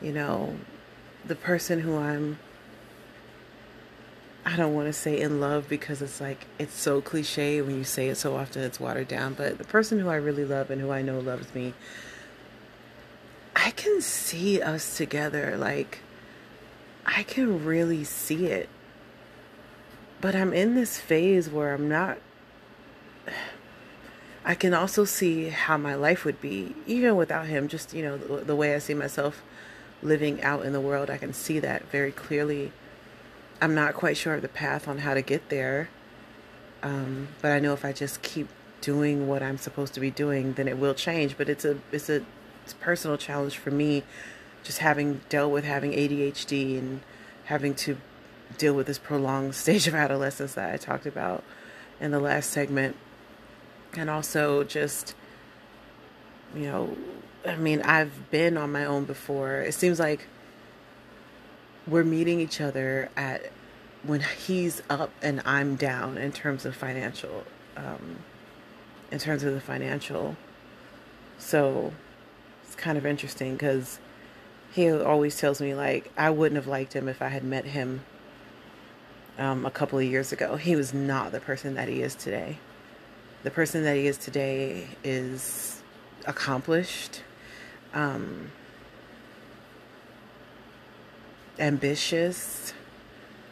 you 0.00 0.12
know, 0.12 0.56
the 1.24 1.34
person 1.34 1.80
who 1.80 1.96
I'm, 1.96 2.38
I 4.44 4.56
don't 4.56 4.74
want 4.74 4.86
to 4.86 4.92
say 4.92 5.20
in 5.20 5.40
love 5.40 5.68
because 5.68 6.00
it's 6.00 6.20
like, 6.20 6.46
it's 6.58 6.74
so 6.74 7.00
cliche 7.00 7.60
when 7.60 7.76
you 7.76 7.84
say 7.84 8.08
it 8.08 8.16
so 8.16 8.36
often, 8.36 8.62
it's 8.62 8.78
watered 8.78 9.08
down, 9.08 9.34
but 9.34 9.58
the 9.58 9.64
person 9.64 9.98
who 9.98 10.08
I 10.08 10.16
really 10.16 10.44
love 10.44 10.70
and 10.70 10.80
who 10.80 10.92
I 10.92 11.02
know 11.02 11.18
loves 11.18 11.52
me, 11.54 11.74
I 13.56 13.70
can 13.70 14.02
see 14.02 14.60
us 14.60 14.96
together. 14.96 15.56
Like, 15.56 16.00
I 17.06 17.22
can 17.22 17.64
really 17.64 18.04
see 18.04 18.46
it. 18.46 18.68
But 20.20 20.36
I'm 20.36 20.52
in 20.52 20.74
this 20.74 21.00
phase 21.00 21.48
where 21.48 21.74
I'm 21.74 21.88
not 21.88 22.18
I 24.44 24.54
can 24.54 24.74
also 24.74 25.04
see 25.04 25.48
how 25.48 25.76
my 25.76 25.96
life 25.96 26.24
would 26.24 26.40
be, 26.40 26.76
even 26.86 27.16
without 27.16 27.46
him, 27.46 27.66
just, 27.66 27.92
you 27.92 28.02
know, 28.02 28.16
the, 28.16 28.44
the, 28.44 28.54
way 28.54 28.76
I 28.76 28.78
see 28.78 28.94
myself 28.94 29.42
living 30.02 30.40
out 30.40 30.64
in 30.64 30.72
the 30.72 30.80
world. 30.80 31.10
I 31.10 31.18
can 31.18 31.32
see 31.32 31.58
that 31.58 31.90
very 31.90 32.12
clearly. 32.12 32.70
I'm 33.60 33.74
not 33.74 33.94
quite 33.94 34.16
sure 34.16 34.34
of 34.34 34.42
the 34.42 34.48
path 34.48 34.86
on 34.86 34.98
how 34.98 35.14
to 35.14 35.22
get 35.22 35.48
there. 35.48 35.88
Um, 36.80 37.26
but 37.42 37.50
I 37.50 37.58
know 37.58 37.72
if 37.72 37.84
I 37.84 37.92
just 37.92 38.22
keep 38.22 38.48
doing 38.80 39.26
what 39.26 39.42
I'm 39.42 39.58
supposed 39.58 39.94
to 39.94 40.00
be 40.00 40.12
doing, 40.12 40.52
then 40.52 40.68
it 40.68 40.78
will 40.78 40.94
change. 40.94 41.36
But 41.36 41.48
it's 41.48 41.64
a, 41.64 41.78
it's 41.90 42.08
a, 42.08 42.24
it's 42.66 42.72
a 42.72 42.76
personal 42.78 43.16
challenge 43.16 43.58
for 43.58 43.70
me, 43.70 44.02
just 44.64 44.78
having 44.78 45.20
dealt 45.28 45.52
with 45.52 45.62
having 45.62 45.92
ADHD 45.92 46.76
and 46.76 47.00
having 47.44 47.76
to 47.76 47.96
deal 48.58 48.74
with 48.74 48.88
this 48.88 48.98
prolonged 48.98 49.54
stage 49.62 49.86
of 49.86 49.94
adolescence 49.94 50.54
that 50.54 50.74
I 50.74 50.76
talked 50.76 51.06
about 51.06 51.44
in 52.00 52.10
the 52.10 52.18
last 52.18 52.50
segment. 52.50 52.96
And 53.96 54.10
also 54.10 54.64
just 54.64 55.14
you 56.54 56.62
know 56.62 56.96
i 57.44 57.56
mean 57.56 57.82
i've 57.82 58.30
been 58.30 58.56
on 58.56 58.72
my 58.72 58.84
own 58.84 59.04
before. 59.04 59.60
It 59.60 59.74
seems 59.74 60.00
like 60.00 60.26
we're 61.86 62.02
meeting 62.02 62.40
each 62.40 62.60
other 62.60 63.10
at 63.16 63.52
when 64.02 64.22
he's 64.44 64.82
up 64.90 65.12
and 65.22 65.40
i'm 65.44 65.76
down 65.76 66.18
in 66.18 66.32
terms 66.32 66.66
of 66.66 66.74
financial 66.74 67.44
um, 67.76 68.16
in 69.12 69.20
terms 69.20 69.44
of 69.44 69.54
the 69.54 69.60
financial. 69.60 70.36
So 71.38 71.92
kind 72.76 72.98
of 72.98 73.06
interesting 73.06 73.54
because 73.54 73.98
he 74.72 74.90
always 74.90 75.38
tells 75.38 75.60
me 75.60 75.74
like 75.74 76.12
i 76.16 76.28
wouldn't 76.28 76.56
have 76.56 76.66
liked 76.66 76.94
him 76.94 77.08
if 77.08 77.22
i 77.22 77.28
had 77.28 77.42
met 77.42 77.64
him 77.64 78.00
um, 79.38 79.66
a 79.66 79.70
couple 79.70 79.98
of 79.98 80.04
years 80.04 80.32
ago. 80.32 80.56
He 80.56 80.76
was 80.76 80.94
not 80.94 81.32
the 81.32 81.40
person 81.40 81.74
that 81.74 81.88
he 81.88 82.02
is 82.02 82.14
today. 82.14 82.58
The 83.42 83.50
person 83.50 83.84
that 83.84 83.96
he 83.96 84.06
is 84.06 84.18
today 84.18 84.88
is 85.04 85.82
accomplished, 86.26 87.22
um, 87.94 88.50
ambitious, 91.58 92.74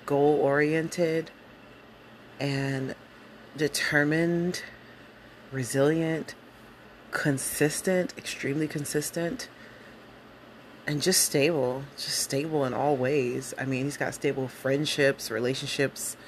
goal 0.07 0.39
oriented, 0.41 1.31
and 2.41 2.95
determined, 3.57 4.63
resilient, 5.53 6.35
consistent, 7.15 8.13
extremely 8.19 8.69
consistent, 8.69 9.49
and 10.87 11.01
just 11.01 11.23
stable, 11.23 11.85
just 11.97 12.19
stable 12.19 12.67
in 12.67 12.75
all 12.75 12.97
ways. 12.97 13.55
I 13.57 13.65
mean, 13.65 13.85
he's 13.85 13.97
got 13.97 14.13
stable 14.13 14.49
friendships, 14.49 15.31
relationships, 15.31 16.19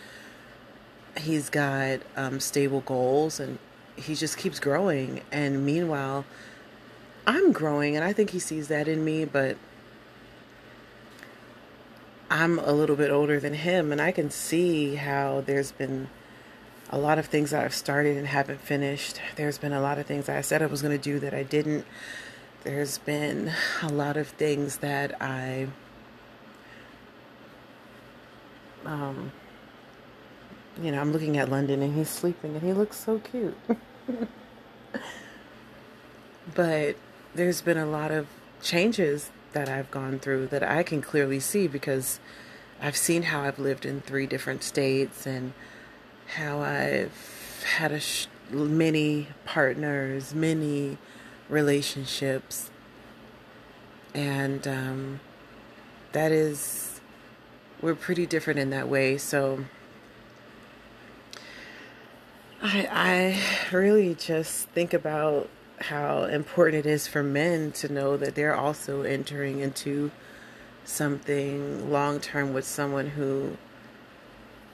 he's 1.18 1.50
got 1.50 2.00
um, 2.16 2.40
stable 2.40 2.80
goals 2.82 3.40
and 3.40 3.58
he 3.96 4.14
just 4.14 4.38
keeps 4.38 4.60
growing. 4.60 5.20
And 5.32 5.66
meanwhile, 5.66 6.24
I'm 7.26 7.52
growing, 7.52 7.96
and 7.96 8.04
I 8.04 8.12
think 8.12 8.30
he 8.30 8.38
sees 8.38 8.68
that 8.68 8.86
in 8.86 9.04
me, 9.04 9.24
but 9.24 9.56
I'm 12.30 12.58
a 12.60 12.72
little 12.72 12.96
bit 12.96 13.10
older 13.10 13.40
than 13.40 13.54
him, 13.54 13.90
and 13.90 14.00
I 14.00 14.12
can 14.12 14.30
see 14.30 14.94
how 14.94 15.42
there's 15.44 15.72
been 15.72 16.08
a 16.90 16.98
lot 16.98 17.18
of 17.18 17.26
things 17.26 17.50
that 17.50 17.64
I've 17.64 17.74
started 17.74 18.16
and 18.16 18.26
haven't 18.26 18.60
finished. 18.60 19.20
There's 19.36 19.58
been 19.58 19.72
a 19.72 19.80
lot 19.80 19.98
of 19.98 20.06
things 20.06 20.26
that 20.26 20.36
I 20.36 20.40
said 20.40 20.62
I 20.62 20.66
was 20.66 20.82
going 20.82 20.96
to 20.96 21.02
do 21.02 21.18
that 21.20 21.34
I 21.34 21.42
didn't. 21.42 21.84
There's 22.64 22.98
been 22.98 23.52
a 23.82 23.88
lot 23.88 24.16
of 24.16 24.28
things 24.28 24.78
that 24.78 25.20
I 25.20 25.68
um, 28.84 29.32
you 30.80 30.92
know, 30.92 31.00
I'm 31.00 31.12
looking 31.12 31.36
at 31.36 31.48
London 31.48 31.82
and 31.82 31.94
he's 31.94 32.08
sleeping 32.08 32.54
and 32.54 32.62
he 32.62 32.72
looks 32.72 32.98
so 32.98 33.18
cute. 33.18 33.56
but 36.54 36.96
there's 37.34 37.60
been 37.62 37.78
a 37.78 37.86
lot 37.86 38.10
of 38.10 38.26
changes 38.62 39.30
that 39.52 39.68
I've 39.68 39.90
gone 39.90 40.18
through 40.18 40.48
that 40.48 40.62
I 40.62 40.82
can 40.82 41.00
clearly 41.00 41.40
see 41.40 41.66
because 41.66 42.20
I've 42.80 42.96
seen 42.96 43.24
how 43.24 43.42
I've 43.42 43.58
lived 43.58 43.86
in 43.86 44.00
three 44.00 44.26
different 44.26 44.62
states 44.62 45.26
and 45.26 45.52
how 46.26 46.60
I've 46.60 47.64
had 47.78 47.92
a 47.92 48.00
sh- 48.00 48.26
many 48.50 49.28
partners, 49.44 50.34
many 50.34 50.98
relationships, 51.48 52.70
and 54.14 54.66
um, 54.66 55.20
that 56.12 56.32
is 56.32 57.00
we're 57.80 57.94
pretty 57.94 58.26
different 58.26 58.58
in 58.58 58.70
that 58.70 58.88
way. 58.88 59.18
So 59.18 59.64
I, 62.62 62.88
I 63.70 63.74
really 63.74 64.14
just 64.14 64.68
think 64.70 64.94
about 64.94 65.48
how 65.78 66.24
important 66.24 66.86
it 66.86 66.88
is 66.88 67.06
for 67.06 67.22
men 67.22 67.70
to 67.70 67.92
know 67.92 68.16
that 68.16 68.34
they're 68.34 68.56
also 68.56 69.02
entering 69.02 69.60
into 69.60 70.10
something 70.84 71.90
long 71.90 72.18
term 72.18 72.54
with 72.54 72.64
someone 72.64 73.08
who 73.08 73.56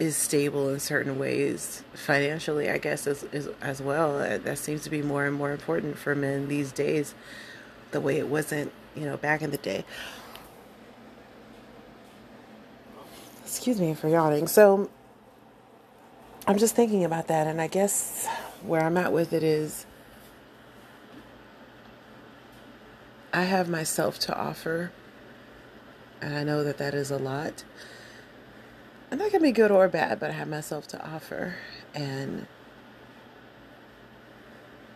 is 0.03 0.17
stable 0.17 0.69
in 0.69 0.81
certain 0.81 1.19
ways 1.19 1.85
financially 1.95 2.69
i 2.69 2.79
guess 2.79 3.07
as, 3.07 3.23
as, 3.33 3.49
as 3.61 3.81
well. 3.81 4.19
Uh, 4.19 4.39
that 4.39 4.59
seems 4.59 4.83
to 4.83 4.91
be 4.91 5.03
more 5.03 5.25
and 5.25 5.35
more 5.35 5.53
important 5.53 5.97
for 5.97 6.15
men 6.15 6.49
these 6.49 6.73
days 6.73 7.15
the 7.93 8.01
way 8.01 8.19
it 8.19 8.29
wasn't 8.29 8.73
you 8.95 9.05
know 9.05 9.17
back 9.17 9.43
in 9.43 9.51
the 9.51 9.59
day. 9.59 9.85
Excuse 13.43 13.81
me 13.81 13.95
for 13.95 14.09
yawning. 14.09 14.47
So 14.49 14.91
I'm 16.47 16.59
just 16.59 16.75
thinking 16.75 17.05
about 17.05 17.29
that, 17.29 17.47
and 17.47 17.61
I 17.61 17.69
guess 17.69 18.27
where 18.63 18.83
I'm 18.83 18.97
at 18.97 19.13
with 19.13 19.33
it 19.33 19.43
is 19.43 19.87
I 23.33 23.43
have 23.43 23.69
myself 23.69 24.19
to 24.21 24.37
offer, 24.37 24.93
and 26.21 26.35
I 26.35 26.45
know 26.45 26.65
that 26.65 26.79
that 26.79 26.95
is 26.95 27.11
a 27.11 27.19
lot. 27.19 27.65
And 29.13 29.21
that 29.21 29.31
can 29.31 29.43
be 29.43 29.53
good 29.53 29.71
or 29.71 29.87
bad, 29.87 30.19
but 30.19 30.31
I 30.31 30.33
have 30.33 30.49
myself 30.49 30.89
to 30.89 31.07
offer, 31.07 31.55
and 31.95 32.47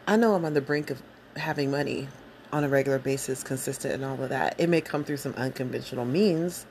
I 0.09 0.17
know 0.17 0.35
I'm 0.35 0.45
on 0.45 0.55
the 0.55 0.61
brink 0.61 0.91
of 0.91 1.01
having 1.37 1.71
money 1.71 2.09
on 2.53 2.65
a 2.65 2.69
regular 2.69 2.99
basis, 2.99 3.45
consistent, 3.45 3.95
and 3.95 4.05
all 4.05 4.21
of 4.21 4.31
that. 4.31 4.59
It 4.59 4.69
may 4.69 4.81
come 4.81 5.05
through 5.05 5.19
some 5.19 5.35
unconventional 5.35 6.05
means 6.05 6.67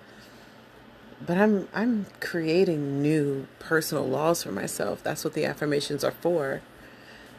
but 1.23 1.37
I'm 1.37 1.67
I'm 1.73 2.07
creating 2.19 3.01
new 3.01 3.47
personal 3.59 4.07
laws 4.07 4.43
for 4.43 4.51
myself. 4.51 5.03
That's 5.03 5.23
what 5.23 5.33
the 5.33 5.45
affirmations 5.45 6.03
are 6.03 6.11
for 6.11 6.61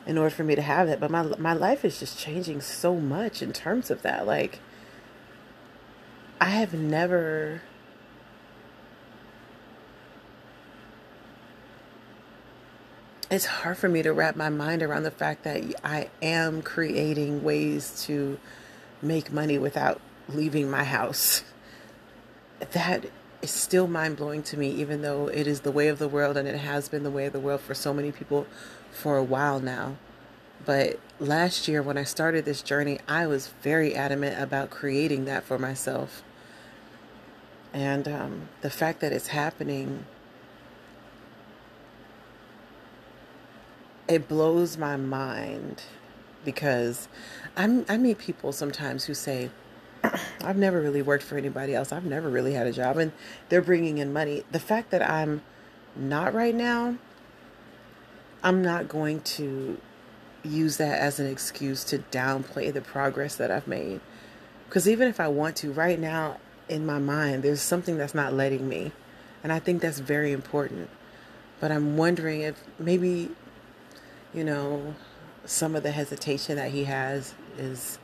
in 0.07 0.19
order 0.19 0.35
for 0.35 0.45
me 0.45 0.55
to 0.55 0.63
have 0.63 0.89
it. 0.89 1.01
But 1.01 1.11
my 1.11 1.23
my 1.23 1.53
life 1.53 1.85
is 1.85 1.99
just 1.99 2.19
changing 2.19 2.61
so 2.61 2.97
much 2.97 3.43
in 3.43 3.53
terms 3.53 3.91
of 3.91 4.03
that. 4.03 4.27
Like 4.27 4.61
I 6.41 6.51
have 6.51 6.75
never 6.75 7.63
it's 13.31 13.47
hard 13.47 13.77
for 13.79 13.89
me 13.89 14.03
to 14.03 14.13
wrap 14.13 14.37
my 14.37 14.49
mind 14.49 14.83
around 14.83 15.03
the 15.03 15.11
fact 15.11 15.43
that 15.45 15.63
I 15.85 16.11
am 16.23 16.63
creating 16.63 17.43
ways 17.43 18.03
to 18.07 18.39
make 19.03 19.33
money 19.33 19.59
without 19.59 20.01
leaving 20.29 20.71
my 20.71 20.85
house. 20.85 21.43
That 22.73 23.11
is 23.43 23.51
still 23.51 23.87
mind 23.87 24.17
blowing 24.17 24.43
to 24.45 24.57
me, 24.57 24.71
even 24.71 25.03
though 25.03 25.27
it 25.27 25.47
is 25.47 25.61
the 25.61 25.71
way 25.71 25.89
of 25.89 25.99
the 25.99 26.09
world 26.09 26.39
and 26.39 26.49
it 26.49 26.57
has 26.57 26.89
been 26.89 27.03
the 27.03 27.11
way 27.11 27.27
of 27.27 27.35
the 27.35 27.41
world 27.41 27.61
for 27.61 27.75
so 27.75 27.93
many 27.93 28.11
people 28.11 28.47
for 28.91 29.19
a 29.19 29.23
while 29.23 29.61
now. 29.61 29.97
But 30.65 30.99
last 31.21 31.69
year, 31.69 31.83
when 31.83 31.99
I 31.99 32.05
started 32.05 32.47
this 32.47 32.63
journey, 32.63 32.99
I 33.07 33.27
was 33.27 33.49
very 33.63 33.95
adamant 33.95 34.41
about 34.41 34.71
creating 34.71 35.27
that 35.27 35.45
for 35.45 35.59
myself. 35.59 36.23
And 37.75 38.09
um, 38.09 38.49
the 38.63 38.71
fact 38.71 39.01
that 39.01 39.13
it's 39.13 39.29
happening, 39.29 40.07
it 44.09 44.29
blows 44.29 44.77
my 44.77 44.97
mind 44.97 45.83
because 46.45 47.09
I'm, 47.57 47.85
I 47.89 47.97
meet 47.97 48.19
people 48.19 48.53
sometimes 48.53 49.05
who 49.05 49.15
say, 49.15 49.51
I've 50.45 50.57
never 50.57 50.81
really 50.81 51.03
worked 51.03 51.25
for 51.25 51.37
anybody 51.37 51.75
else. 51.75 51.93
I've 51.93 52.05
never 52.05 52.29
really 52.29 52.55
had 52.55 52.67
a 52.67 52.73
job 52.73 52.97
and 52.99 53.13
they're 53.49 53.63
bringing 53.63 53.99
in 53.99 54.13
money. 54.13 54.45
The 54.53 54.61
fact 54.61 54.91
that 54.91 55.09
I'm 55.09 55.43
not 55.97 56.35
right 56.35 56.55
now, 56.55 56.97
I'm 58.43 58.63
not 58.63 58.89
going 58.89 59.21
to 59.23 59.81
use 60.45 60.77
that 60.77 61.01
as 61.01 61.19
an 61.19 61.27
excuse 61.27 61.83
to 61.85 61.99
downplay 61.99 62.73
the 62.73 62.81
progress 62.81 63.37
that 63.37 63.51
I've 63.51 63.67
made. 63.67 64.01
Because 64.69 64.89
even 64.89 65.09
if 65.09 65.21
I 65.21 65.29
want 65.29 65.57
to, 65.57 65.73
right 65.73 65.99
now 65.99 66.39
in 66.69 66.87
my 66.87 66.99
mind, 66.99 67.43
there's 67.43 67.63
something 67.63 67.97
that's 67.97 68.15
not 68.15 68.33
letting 68.33 68.69
me. 68.69 68.93
And 69.43 69.53
I 69.53 69.59
think 69.59 69.83
that's 69.83 69.99
very 69.99 70.33
important. 70.33 70.91
But 71.61 71.73
I'm 71.73 71.97
wondering 71.97 72.43
if 72.43 72.63
maybe, 72.79 73.31
you 74.37 74.45
know, 74.45 74.95
some 75.47 75.75
of 75.75 75.83
the 75.83 75.91
hesitation 75.91 76.57
that 76.57 76.71
he 76.71 76.85
has 76.85 77.35
is 77.57 77.99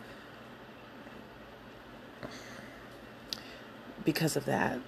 because 4.03 4.35
of 4.35 4.47
that. 4.47 4.78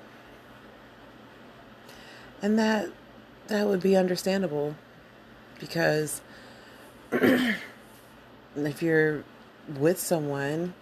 And 2.40 2.58
that 2.58 2.88
that 3.48 3.66
would 3.66 3.82
be 3.82 3.94
understandable 3.94 4.74
because 5.60 6.22
if 7.12 8.82
you're 8.82 9.22
with 9.78 10.00
someone 10.00 10.72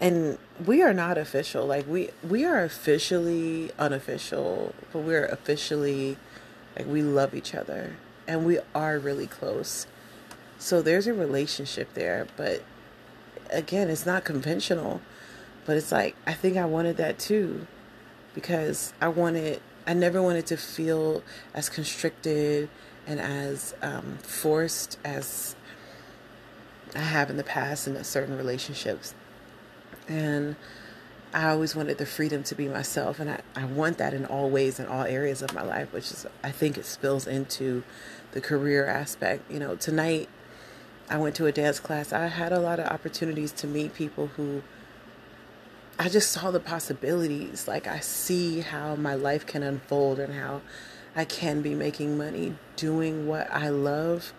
and 0.00 0.38
we 0.66 0.82
are 0.82 0.92
not 0.94 1.18
official 1.18 1.66
like 1.66 1.86
we 1.86 2.10
we 2.22 2.44
are 2.44 2.62
officially 2.64 3.70
unofficial 3.78 4.74
but 4.92 5.00
we're 5.00 5.26
officially 5.26 6.16
like 6.76 6.86
we 6.86 7.02
love 7.02 7.34
each 7.34 7.54
other 7.54 7.96
and 8.28 8.46
we 8.46 8.60
are 8.74 8.98
really 8.98 9.26
close 9.26 9.88
so 10.58 10.80
there's 10.80 11.08
a 11.08 11.14
relationship 11.14 11.92
there 11.94 12.28
but 12.36 12.62
again 13.50 13.90
it's 13.90 14.06
not 14.06 14.24
conventional 14.24 15.00
but 15.66 15.76
it's 15.76 15.90
like 15.90 16.14
i 16.26 16.32
think 16.32 16.56
i 16.56 16.64
wanted 16.64 16.96
that 16.96 17.18
too 17.18 17.66
because 18.34 18.92
i 19.00 19.08
wanted 19.08 19.60
i 19.86 19.92
never 19.92 20.22
wanted 20.22 20.46
to 20.46 20.56
feel 20.56 21.22
as 21.54 21.68
constricted 21.68 22.68
and 23.08 23.18
as 23.18 23.74
um, 23.82 24.18
forced 24.22 24.98
as 25.02 25.56
I 26.94 27.00
have 27.00 27.30
in 27.30 27.36
the 27.36 27.44
past 27.44 27.86
in 27.86 28.02
certain 28.04 28.36
relationships. 28.36 29.14
And 30.08 30.56
I 31.32 31.50
always 31.50 31.76
wanted 31.76 31.98
the 31.98 32.06
freedom 32.06 32.42
to 32.44 32.54
be 32.54 32.68
myself, 32.68 33.20
and 33.20 33.30
I, 33.30 33.40
I 33.54 33.64
want 33.64 33.98
that 33.98 34.14
in 34.14 34.24
all 34.24 34.48
ways, 34.48 34.80
in 34.80 34.86
all 34.86 35.04
areas 35.04 35.42
of 35.42 35.52
my 35.52 35.62
life, 35.62 35.92
which 35.92 36.10
is, 36.10 36.26
I 36.42 36.50
think 36.50 36.78
it 36.78 36.86
spills 36.86 37.26
into 37.26 37.84
the 38.32 38.40
career 38.40 38.86
aspect. 38.86 39.50
You 39.50 39.58
know, 39.58 39.76
tonight 39.76 40.28
I 41.10 41.18
went 41.18 41.36
to 41.36 41.46
a 41.46 41.52
dance 41.52 41.80
class. 41.80 42.12
I 42.12 42.26
had 42.28 42.52
a 42.52 42.60
lot 42.60 42.80
of 42.80 42.86
opportunities 42.86 43.52
to 43.52 43.66
meet 43.66 43.94
people 43.94 44.28
who 44.28 44.62
I 45.98 46.08
just 46.08 46.30
saw 46.30 46.50
the 46.50 46.60
possibilities. 46.60 47.68
Like, 47.68 47.86
I 47.86 48.00
see 48.00 48.60
how 48.60 48.96
my 48.96 49.14
life 49.14 49.44
can 49.44 49.62
unfold 49.62 50.18
and 50.18 50.32
how 50.34 50.62
I 51.14 51.24
can 51.24 51.60
be 51.60 51.74
making 51.74 52.16
money 52.16 52.56
doing 52.76 53.26
what 53.26 53.52
I 53.52 53.68
love, 53.68 54.32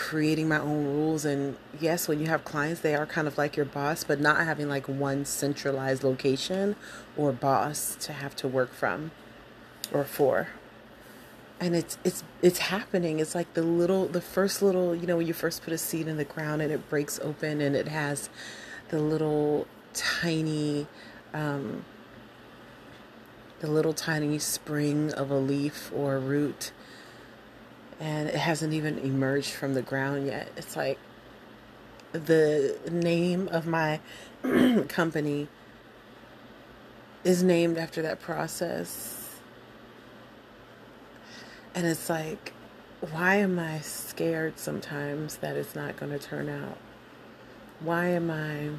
creating 0.00 0.48
my 0.48 0.58
own 0.58 0.86
rules. 0.86 1.26
And 1.26 1.56
yes, 1.78 2.08
when 2.08 2.20
you 2.20 2.26
have 2.26 2.42
clients, 2.42 2.80
they 2.80 2.94
are 2.94 3.04
kind 3.04 3.28
of 3.28 3.36
like 3.36 3.54
your 3.54 3.66
boss, 3.66 4.02
but 4.02 4.18
not 4.18 4.38
having 4.46 4.66
like 4.66 4.88
one 4.88 5.26
centralized 5.26 6.02
location 6.02 6.74
or 7.18 7.32
boss 7.32 7.96
to 8.00 8.14
have 8.14 8.34
to 8.36 8.48
work 8.48 8.72
from 8.72 9.10
or 9.92 10.04
for. 10.04 10.48
And 11.60 11.76
it's 11.76 11.98
it's 12.02 12.24
it's 12.40 12.60
happening. 12.60 13.20
It's 13.20 13.34
like 13.34 13.52
the 13.52 13.62
little 13.62 14.06
the 14.06 14.22
first 14.22 14.62
little, 14.62 14.96
you 14.96 15.06
know, 15.06 15.18
when 15.18 15.26
you 15.26 15.34
first 15.34 15.62
put 15.62 15.74
a 15.74 15.78
seed 15.78 16.08
in 16.08 16.16
the 16.16 16.24
ground 16.24 16.62
and 16.62 16.72
it 16.72 16.88
breaks 16.88 17.20
open 17.20 17.60
and 17.60 17.76
it 17.76 17.88
has 17.88 18.30
the 18.88 18.98
little 18.98 19.66
tiny 19.92 20.86
um 21.34 21.84
the 23.58 23.70
little 23.70 23.92
tiny 23.92 24.38
spring 24.38 25.12
of 25.12 25.30
a 25.30 25.36
leaf 25.36 25.92
or 25.94 26.16
a 26.16 26.18
root 26.18 26.72
and 28.00 28.28
it 28.28 28.34
hasn't 28.34 28.72
even 28.72 28.98
emerged 28.98 29.52
from 29.52 29.74
the 29.74 29.82
ground 29.82 30.26
yet. 30.26 30.48
It's 30.56 30.74
like 30.74 30.98
the 32.12 32.76
name 32.90 33.48
of 33.48 33.66
my 33.66 34.00
company 34.88 35.48
is 37.22 37.42
named 37.42 37.76
after 37.76 38.00
that 38.02 38.20
process. 38.20 39.38
And 41.74 41.86
it's 41.86 42.08
like, 42.08 42.54
why 43.12 43.36
am 43.36 43.58
I 43.58 43.80
scared 43.80 44.58
sometimes 44.58 45.36
that 45.36 45.56
it's 45.56 45.76
not 45.76 45.96
going 45.96 46.10
to 46.10 46.18
turn 46.18 46.48
out? 46.48 46.78
Why 47.80 48.08
am 48.08 48.30
I 48.30 48.70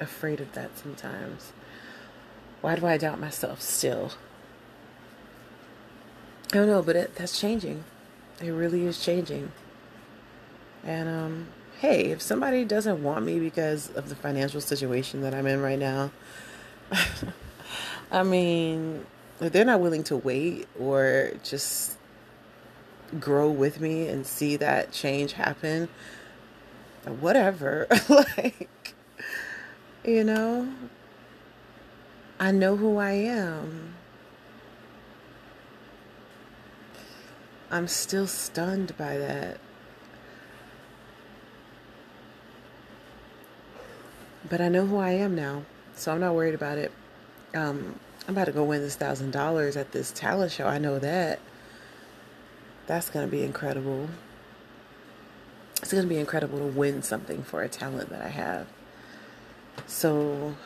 afraid 0.00 0.40
of 0.40 0.52
that 0.52 0.78
sometimes? 0.78 1.52
Why 2.60 2.76
do 2.76 2.86
I 2.86 2.96
doubt 2.96 3.20
myself 3.20 3.60
still? 3.60 4.12
I 6.52 6.56
don't 6.56 6.66
know, 6.68 6.82
but 6.82 6.96
it, 6.96 7.14
that's 7.16 7.38
changing. 7.38 7.84
It 8.42 8.50
really 8.50 8.86
is 8.86 9.02
changing. 9.02 9.50
And 10.84 11.08
um, 11.08 11.48
hey, 11.80 12.06
if 12.06 12.22
somebody 12.22 12.64
doesn't 12.64 13.02
want 13.02 13.24
me 13.24 13.38
because 13.38 13.90
of 13.90 14.08
the 14.08 14.14
financial 14.14 14.60
situation 14.60 15.22
that 15.22 15.34
I'm 15.34 15.46
in 15.46 15.60
right 15.60 15.78
now, 15.78 16.10
I 18.10 18.22
mean, 18.22 19.04
if 19.40 19.52
they're 19.52 19.64
not 19.64 19.80
willing 19.80 20.04
to 20.04 20.16
wait 20.16 20.68
or 20.78 21.32
just 21.42 21.96
grow 23.20 23.50
with 23.50 23.80
me 23.80 24.08
and 24.08 24.26
see 24.26 24.56
that 24.56 24.92
change 24.92 25.32
happen, 25.32 25.88
whatever. 27.20 27.86
like, 28.08 28.94
you 30.04 30.24
know, 30.24 30.68
I 32.38 32.50
know 32.50 32.76
who 32.76 32.98
I 32.98 33.12
am. 33.12 33.94
I'm 37.70 37.88
still 37.88 38.26
stunned 38.26 38.96
by 38.96 39.18
that. 39.18 39.58
But 44.48 44.60
I 44.60 44.68
know 44.68 44.86
who 44.86 44.98
I 44.98 45.10
am 45.10 45.34
now, 45.34 45.64
so 45.94 46.12
I'm 46.12 46.20
not 46.20 46.34
worried 46.34 46.54
about 46.54 46.78
it. 46.78 46.92
Um, 47.54 47.98
I'm 48.28 48.34
about 48.34 48.44
to 48.44 48.52
go 48.52 48.62
win 48.62 48.80
this 48.80 48.96
thousand 48.96 49.32
dollars 49.32 49.76
at 49.76 49.92
this 49.92 50.12
talent 50.12 50.52
show. 50.52 50.66
I 50.66 50.78
know 50.78 50.98
that. 50.98 51.40
That's 52.86 53.10
to 53.26 53.30
be 53.30 53.42
incredible. 53.42 54.08
It's 55.82 55.90
to 56.04 56.08
be 56.08 56.18
incredible 56.18 56.58
to 56.58 56.66
win 56.66 57.02
something 57.02 57.42
for 57.42 57.62
a 57.62 57.68
talent 57.68 58.10
that 58.10 58.22
I 58.22 58.28
have. 58.28 58.68
So 59.86 60.56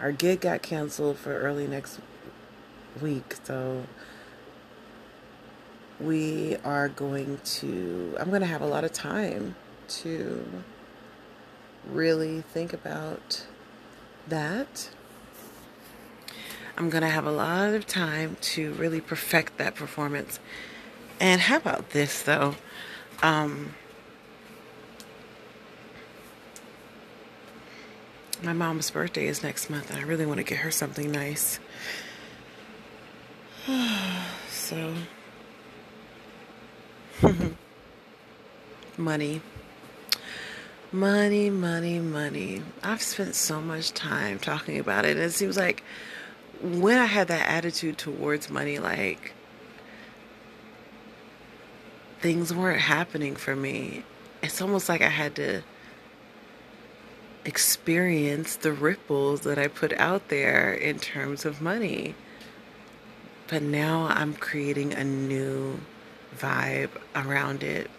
our 0.00 0.12
gig 0.12 0.40
got 0.40 0.62
canceled 0.62 1.18
for 1.18 1.36
early 1.36 1.66
next 1.66 2.00
week, 3.00 3.36
so 3.44 3.84
we 6.04 6.56
are 6.64 6.88
going 6.88 7.38
to 7.44 8.16
I'm 8.18 8.28
going 8.28 8.42
to 8.42 8.46
have 8.46 8.62
a 8.62 8.66
lot 8.66 8.84
of 8.84 8.92
time 8.92 9.56
to 9.88 10.46
really 11.90 12.40
think 12.40 12.72
about 12.72 13.46
that. 14.28 14.90
I'm 16.76 16.88
going 16.90 17.02
to 17.02 17.10
have 17.10 17.26
a 17.26 17.32
lot 17.32 17.74
of 17.74 17.86
time 17.86 18.36
to 18.40 18.72
really 18.74 19.00
perfect 19.00 19.58
that 19.58 19.74
performance. 19.74 20.38
And 21.20 21.40
how 21.40 21.56
about 21.56 21.90
this 21.90 22.22
though? 22.22 22.56
Um, 23.22 23.74
My 28.42 28.52
mom's 28.52 28.90
birthday 28.90 29.28
is 29.28 29.44
next 29.44 29.70
month, 29.70 29.90
and 29.90 30.00
I 30.00 30.02
really 30.02 30.26
want 30.26 30.38
to 30.38 30.42
get 30.42 30.58
her 30.58 30.72
something 30.72 31.12
nice. 31.12 31.60
so, 34.50 34.94
money. 38.96 39.40
Money, 40.90 41.50
money, 41.50 41.98
money. 41.98 42.62
I've 42.82 43.02
spent 43.02 43.34
so 43.34 43.60
much 43.60 43.92
time 43.92 44.38
talking 44.38 44.78
about 44.78 45.04
it. 45.04 45.16
And 45.16 45.20
it 45.20 45.32
seems 45.32 45.56
like 45.56 45.82
when 46.60 46.98
I 46.98 47.06
had 47.06 47.28
that 47.28 47.48
attitude 47.48 47.98
towards 47.98 48.50
money, 48.50 48.78
like 48.78 49.32
things 52.20 52.54
weren't 52.54 52.80
happening 52.80 53.36
for 53.36 53.56
me. 53.56 54.04
It's 54.42 54.60
almost 54.60 54.88
like 54.88 55.02
I 55.02 55.08
had 55.08 55.34
to 55.36 55.62
experience 57.44 58.56
the 58.56 58.72
ripples 58.72 59.40
that 59.40 59.58
I 59.58 59.68
put 59.68 59.92
out 59.94 60.28
there 60.28 60.72
in 60.72 60.98
terms 60.98 61.44
of 61.44 61.60
money. 61.60 62.14
But 63.48 63.62
now 63.62 64.06
I'm 64.08 64.34
creating 64.34 64.94
a 64.94 65.04
new 65.04 65.80
vibe 66.38 66.90
around 67.14 67.62
it. 67.62 67.90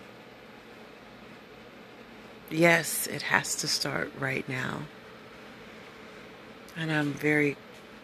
Yes, 2.50 3.08
it 3.08 3.24
has 3.24 3.56
to 3.58 3.68
start 3.68 4.12
right 4.20 4.48
now. 4.48 4.82
And 6.76 6.92
I'm 6.92 7.14
very 7.14 7.58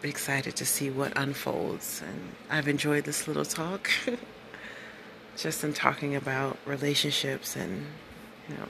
excited 0.04 0.56
to 0.56 0.66
see 0.66 0.90
what 0.90 1.14
unfolds. 1.16 2.02
And 2.06 2.36
I've 2.50 2.68
enjoyed 2.68 3.04
this 3.04 3.28
little 3.28 3.46
talk. 3.46 3.90
Just 5.38 5.64
in 5.64 5.74
talking 5.74 6.16
about 6.16 6.58
relationships 6.66 7.56
and, 7.56 7.86
you 8.48 8.56
know, 8.56 8.68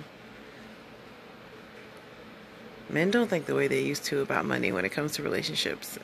men 2.89 3.11
don't 3.11 3.29
think 3.29 3.45
the 3.45 3.55
way 3.55 3.67
they 3.67 3.81
used 3.81 4.03
to 4.05 4.21
about 4.21 4.45
money 4.45 4.71
when 4.71 4.85
it 4.85 4.89
comes 4.89 5.13
to 5.13 5.23
relationships. 5.23 5.97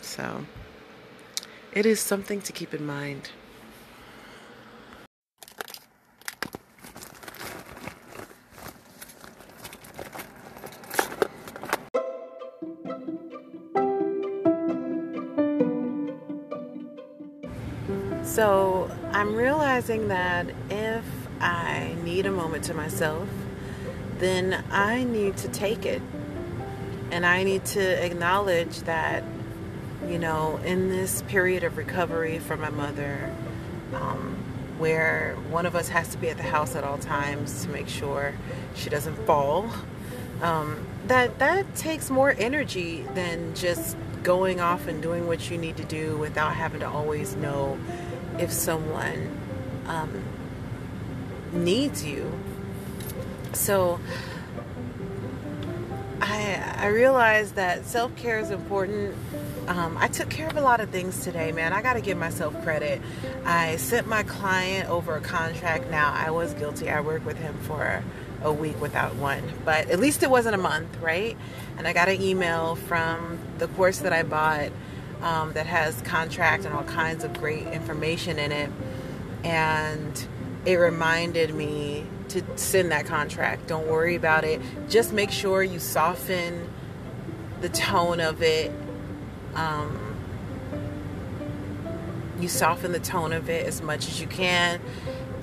So 0.00 0.44
it 1.72 1.86
is 1.86 2.00
something 2.00 2.40
to 2.42 2.52
keep 2.52 2.74
in 2.74 2.84
mind. 2.84 3.30
Realizing 19.80 20.08
that 20.08 20.46
if 20.68 21.04
I 21.40 21.94
need 22.04 22.26
a 22.26 22.30
moment 22.30 22.64
to 22.64 22.74
myself, 22.74 23.28
then 24.18 24.62
I 24.70 25.04
need 25.04 25.38
to 25.38 25.48
take 25.48 25.86
it. 25.86 26.02
And 27.10 27.24
I 27.24 27.44
need 27.44 27.64
to 27.66 28.04
acknowledge 28.04 28.80
that, 28.80 29.24
you 30.06 30.18
know, 30.18 30.60
in 30.64 30.90
this 30.90 31.22
period 31.22 31.64
of 31.64 31.78
recovery 31.78 32.38
from 32.38 32.60
my 32.60 32.68
mother, 32.68 33.34
um, 33.94 34.36
where 34.78 35.34
one 35.48 35.64
of 35.64 35.74
us 35.74 35.88
has 35.88 36.08
to 36.08 36.18
be 36.18 36.28
at 36.28 36.36
the 36.36 36.42
house 36.42 36.76
at 36.76 36.84
all 36.84 36.98
times 36.98 37.64
to 37.64 37.70
make 37.70 37.88
sure 37.88 38.34
she 38.74 38.90
doesn't 38.90 39.16
fall, 39.26 39.70
um, 40.42 40.86
that 41.06 41.38
that 41.38 41.74
takes 41.74 42.10
more 42.10 42.34
energy 42.38 43.06
than 43.14 43.54
just 43.54 43.96
going 44.22 44.60
off 44.60 44.86
and 44.86 45.02
doing 45.02 45.26
what 45.26 45.50
you 45.50 45.56
need 45.56 45.78
to 45.78 45.84
do 45.84 46.18
without 46.18 46.54
having 46.54 46.80
to 46.80 46.88
always 46.88 47.34
know 47.36 47.78
if 48.38 48.52
someone 48.52 49.39
um, 49.90 50.22
needs 51.52 52.04
you. 52.04 52.30
So 53.52 53.98
I 56.20 56.74
I 56.76 56.86
realized 56.86 57.56
that 57.56 57.84
self 57.86 58.14
care 58.16 58.38
is 58.38 58.50
important. 58.50 59.14
Um, 59.66 59.96
I 59.98 60.08
took 60.08 60.30
care 60.30 60.48
of 60.48 60.56
a 60.56 60.60
lot 60.60 60.80
of 60.80 60.90
things 60.90 61.22
today, 61.22 61.52
man. 61.52 61.72
I 61.72 61.82
got 61.82 61.94
to 61.94 62.00
give 62.00 62.18
myself 62.18 62.60
credit. 62.62 63.00
I 63.44 63.76
sent 63.76 64.06
my 64.06 64.22
client 64.22 64.88
over 64.88 65.16
a 65.16 65.20
contract. 65.20 65.90
Now 65.90 66.12
I 66.12 66.30
was 66.30 66.54
guilty. 66.54 66.88
I 66.88 67.00
worked 67.00 67.26
with 67.26 67.38
him 67.38 67.56
for 67.62 68.02
a 68.42 68.52
week 68.52 68.80
without 68.80 69.14
one, 69.16 69.42
but 69.64 69.90
at 69.90 70.00
least 70.00 70.22
it 70.22 70.30
wasn't 70.30 70.54
a 70.54 70.58
month, 70.58 70.96
right? 71.00 71.36
And 71.76 71.86
I 71.86 71.92
got 71.92 72.08
an 72.08 72.22
email 72.22 72.74
from 72.74 73.38
the 73.58 73.68
course 73.68 73.98
that 73.98 74.12
I 74.12 74.22
bought 74.22 74.70
um, 75.22 75.52
that 75.52 75.66
has 75.66 76.00
contract 76.02 76.64
and 76.64 76.74
all 76.74 76.84
kinds 76.84 77.24
of 77.24 77.32
great 77.34 77.66
information 77.66 78.38
in 78.38 78.52
it, 78.52 78.70
and 79.44 80.26
it 80.64 80.76
reminded 80.76 81.54
me 81.54 82.04
to 82.28 82.42
send 82.56 82.92
that 82.92 83.06
contract. 83.06 83.66
Don't 83.66 83.88
worry 83.88 84.14
about 84.14 84.44
it. 84.44 84.60
Just 84.88 85.12
make 85.12 85.30
sure 85.30 85.62
you 85.62 85.78
soften 85.78 86.68
the 87.60 87.68
tone 87.68 88.20
of 88.20 88.42
it. 88.42 88.72
Um, 89.54 90.16
you 92.38 92.48
soften 92.48 92.92
the 92.92 93.00
tone 93.00 93.32
of 93.32 93.50
it 93.50 93.66
as 93.66 93.82
much 93.82 94.08
as 94.08 94.20
you 94.20 94.26
can. 94.26 94.80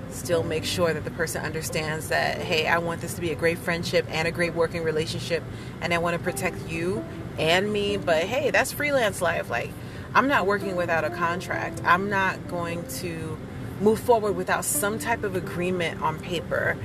Still 0.10 0.44
make 0.44 0.64
sure 0.64 0.94
that 0.94 1.04
the 1.04 1.12
person 1.12 1.44
understands 1.44 2.10
that, 2.10 2.38
hey, 2.38 2.66
I 2.66 2.78
want 2.80 3.02
this 3.02 3.14
to 3.16 3.22
be 3.22 3.32
a 3.32 3.36
great 3.36 3.58
friendship 3.58 4.06
and 4.10 4.28
a 4.28 4.32
great 4.32 4.56
working 4.56 4.84
relationship, 4.84 5.44
and 5.82 5.94
I 5.94 5.98
want 5.98 6.18
to 6.18 6.24
protect 6.24 6.70
you 6.70 7.06
and 7.38 7.72
me. 7.72 7.98
But 7.98 8.24
hey, 8.24 8.50
that's 8.50 8.72
freelance 8.72 9.22
life. 9.22 9.50
Like, 9.50 9.72
I'm 10.16 10.28
not 10.28 10.48
working 10.48 10.76
without 10.76 11.04
a 11.04 11.10
contract. 11.10 11.82
I'm 11.84 12.10
not 12.10 12.48
going 12.48 12.88
to 13.00 13.38
move 13.82 14.00
forward 14.00 14.34
without 14.34 14.66
some 14.66 15.00
type 15.00 15.24
of 15.24 15.36
agreement 15.36 16.02
on 16.02 16.20
paper. 16.20 16.78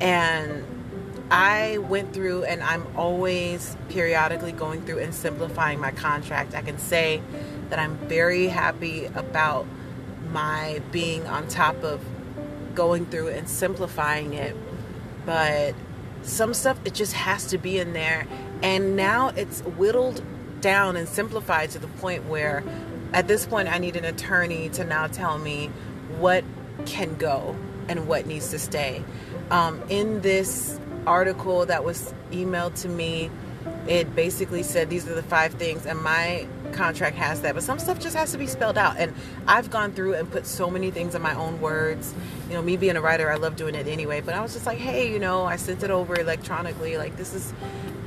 And 0.00 0.64
I 1.30 1.78
went 1.78 2.12
through 2.12 2.44
and 2.44 2.62
I'm 2.62 2.86
always 2.96 3.76
periodically 3.88 4.52
going 4.52 4.82
through 4.82 4.98
and 4.98 5.14
simplifying 5.14 5.78
my 5.78 5.92
contract. 5.92 6.54
I 6.54 6.62
can 6.62 6.78
say 6.78 7.22
that 7.68 7.78
I'm 7.78 7.96
very 8.08 8.48
happy 8.48 9.06
about 9.06 9.66
my 10.32 10.82
being 10.90 11.26
on 11.26 11.46
top 11.48 11.82
of 11.84 12.04
going 12.74 13.06
through 13.06 13.28
and 13.28 13.48
simplifying 13.48 14.34
it. 14.34 14.56
But 15.24 15.74
some 16.22 16.52
stuff 16.52 16.78
it 16.84 16.94
just 16.94 17.12
has 17.12 17.46
to 17.46 17.58
be 17.58 17.78
in 17.78 17.92
there 17.92 18.26
and 18.62 18.94
now 18.96 19.28
it's 19.28 19.62
whittled 19.62 20.22
down 20.60 20.96
and 20.96 21.08
simplified 21.08 21.70
to 21.70 21.78
the 21.78 21.86
point 21.86 22.26
where 22.26 22.62
at 23.12 23.26
this 23.26 23.46
point 23.46 23.68
I 23.68 23.78
need 23.78 23.96
an 23.96 24.04
attorney 24.04 24.68
to 24.70 24.84
now 24.84 25.06
tell 25.06 25.38
me 25.38 25.70
what 26.20 26.44
can 26.86 27.14
go 27.16 27.56
and 27.88 28.06
what 28.06 28.26
needs 28.26 28.50
to 28.50 28.58
stay. 28.58 29.02
Um, 29.50 29.82
in 29.88 30.20
this 30.20 30.78
article 31.06 31.66
that 31.66 31.84
was 31.84 32.14
emailed 32.30 32.80
to 32.82 32.88
me, 32.88 33.30
it 33.88 34.14
basically 34.14 34.62
said 34.62 34.88
these 34.90 35.08
are 35.08 35.14
the 35.14 35.22
five 35.22 35.54
things, 35.54 35.86
and 35.86 36.00
my 36.00 36.46
contract 36.72 37.16
has 37.16 37.42
that, 37.42 37.54
but 37.54 37.62
some 37.62 37.78
stuff 37.78 37.98
just 37.98 38.14
has 38.14 38.30
to 38.32 38.38
be 38.38 38.46
spelled 38.46 38.78
out. 38.78 38.96
And 38.98 39.12
I've 39.46 39.70
gone 39.70 39.92
through 39.92 40.14
and 40.14 40.30
put 40.30 40.46
so 40.46 40.70
many 40.70 40.90
things 40.90 41.14
in 41.14 41.22
my 41.22 41.34
own 41.34 41.60
words. 41.60 42.14
You 42.48 42.54
know, 42.54 42.62
me 42.62 42.76
being 42.76 42.96
a 42.96 43.00
writer, 43.00 43.30
I 43.30 43.36
love 43.36 43.56
doing 43.56 43.74
it 43.74 43.86
anyway, 43.86 44.20
but 44.20 44.34
I 44.34 44.40
was 44.40 44.52
just 44.52 44.66
like, 44.66 44.78
hey, 44.78 45.12
you 45.12 45.18
know, 45.18 45.44
I 45.44 45.56
sent 45.56 45.82
it 45.82 45.90
over 45.90 46.18
electronically. 46.18 46.96
Like, 46.96 47.16
this 47.16 47.34
is 47.34 47.52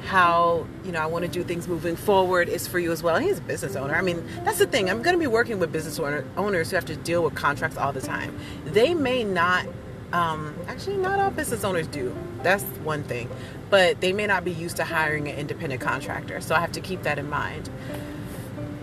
how 0.06 0.68
you 0.84 0.92
know 0.92 1.00
I 1.00 1.06
want 1.06 1.24
to 1.26 1.32
do 1.32 1.44
things 1.44 1.68
moving 1.68 1.96
forward 1.96 2.50
is 2.50 2.68
for 2.68 2.80
you 2.80 2.92
as 2.92 3.02
well. 3.02 3.16
And 3.16 3.26
he's 3.26 3.40
a 3.40 3.42
business 3.42 3.76
owner. 3.76 3.96
I 3.96 4.02
mean, 4.02 4.24
that's 4.44 4.60
the 4.60 4.68
thing. 4.68 4.90
I'm 4.90 5.02
going 5.02 5.16
to 5.16 5.20
be 5.20 5.28
working 5.28 5.60
with 5.60 5.72
business 5.72 5.98
owner, 6.00 6.26
owners 6.36 6.70
who 6.70 6.76
have 6.76 6.86
to 6.86 6.96
deal 6.96 7.24
with 7.24 7.36
contracts 7.36 7.78
all 7.78 7.94
the 7.94 8.02
time. 8.02 8.38
They 8.66 8.94
may 8.94 9.24
not. 9.24 9.66
Um, 10.12 10.56
actually, 10.68 10.98
not 10.98 11.20
all 11.20 11.32
business 11.32 11.64
owners 11.64 11.88
do. 11.88 12.16
That's 12.44 12.64
one 12.84 13.04
thing, 13.04 13.30
but 13.72 14.00
they 14.00 14.14
may 14.14 14.28
not 14.28 14.44
be 14.46 14.52
used 14.52 14.76
to 14.78 14.84
hiring 14.84 15.28
an 15.28 15.36
independent 15.38 15.82
contractor. 15.82 16.40
So 16.42 16.54
I 16.54 16.60
have 16.60 16.74
to 16.74 16.82
keep 16.82 17.04
that 17.04 17.18
in 17.18 17.30
mind. 17.30 17.70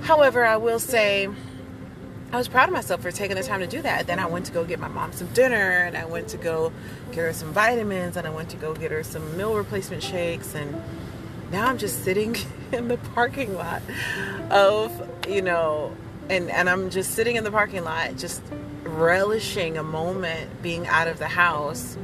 However, 0.03 0.45
I 0.45 0.57
will 0.57 0.81
say. 0.81 1.29
I 2.33 2.37
was 2.37 2.47
proud 2.47 2.69
of 2.69 2.73
myself 2.73 3.03
for 3.03 3.11
taking 3.11 3.37
the 3.37 3.43
time 3.43 3.59
to 3.59 3.67
do 3.67 3.83
that. 3.83 4.07
Then 4.07 4.21
I 4.21 4.27
went 4.27 4.47
to 4.47 4.53
go 4.53 4.65
get 4.65 4.79
my 4.79 4.87
mom 4.87 5.13
some 5.13 5.27
dinner, 5.35 5.57
and 5.57 5.97
I 5.97 6.05
went 6.05 6.29
to 6.29 6.37
go 6.37 6.73
get 7.11 7.23
her 7.23 7.33
some 7.33 7.53
vitamins, 7.53 8.17
and 8.17 8.25
I 8.25 8.31
went 8.31 8.51
to 8.51 8.57
go 8.57 8.73
get 8.73 8.93
her 8.93 9.03
some 9.03 9.37
meal 9.37 9.57
replacement 9.57 10.01
shakes, 10.01 10.55
and 10.55 10.81
now 11.51 11.67
I'm 11.67 11.79
just 11.79 12.05
sitting 12.05 12.37
in 12.73 12.89
the 12.89 12.97
parking 12.97 13.55
lot 13.55 13.83
of, 14.51 15.27
you 15.29 15.43
know, 15.43 15.97
and, 16.29 16.51
and 16.51 16.71
I'm 16.71 16.91
just 16.91 17.13
sitting 17.13 17.37
in 17.37 17.45
the 17.45 17.51
parking 17.51 17.85
lot, 17.85 18.17
just 18.17 18.43
relishing 18.85 19.77
a 19.77 19.83
moment 19.83 20.63
being 20.63 20.87
out 20.87 21.09
of 21.09 21.19
the 21.19 21.27
house, 21.27 21.97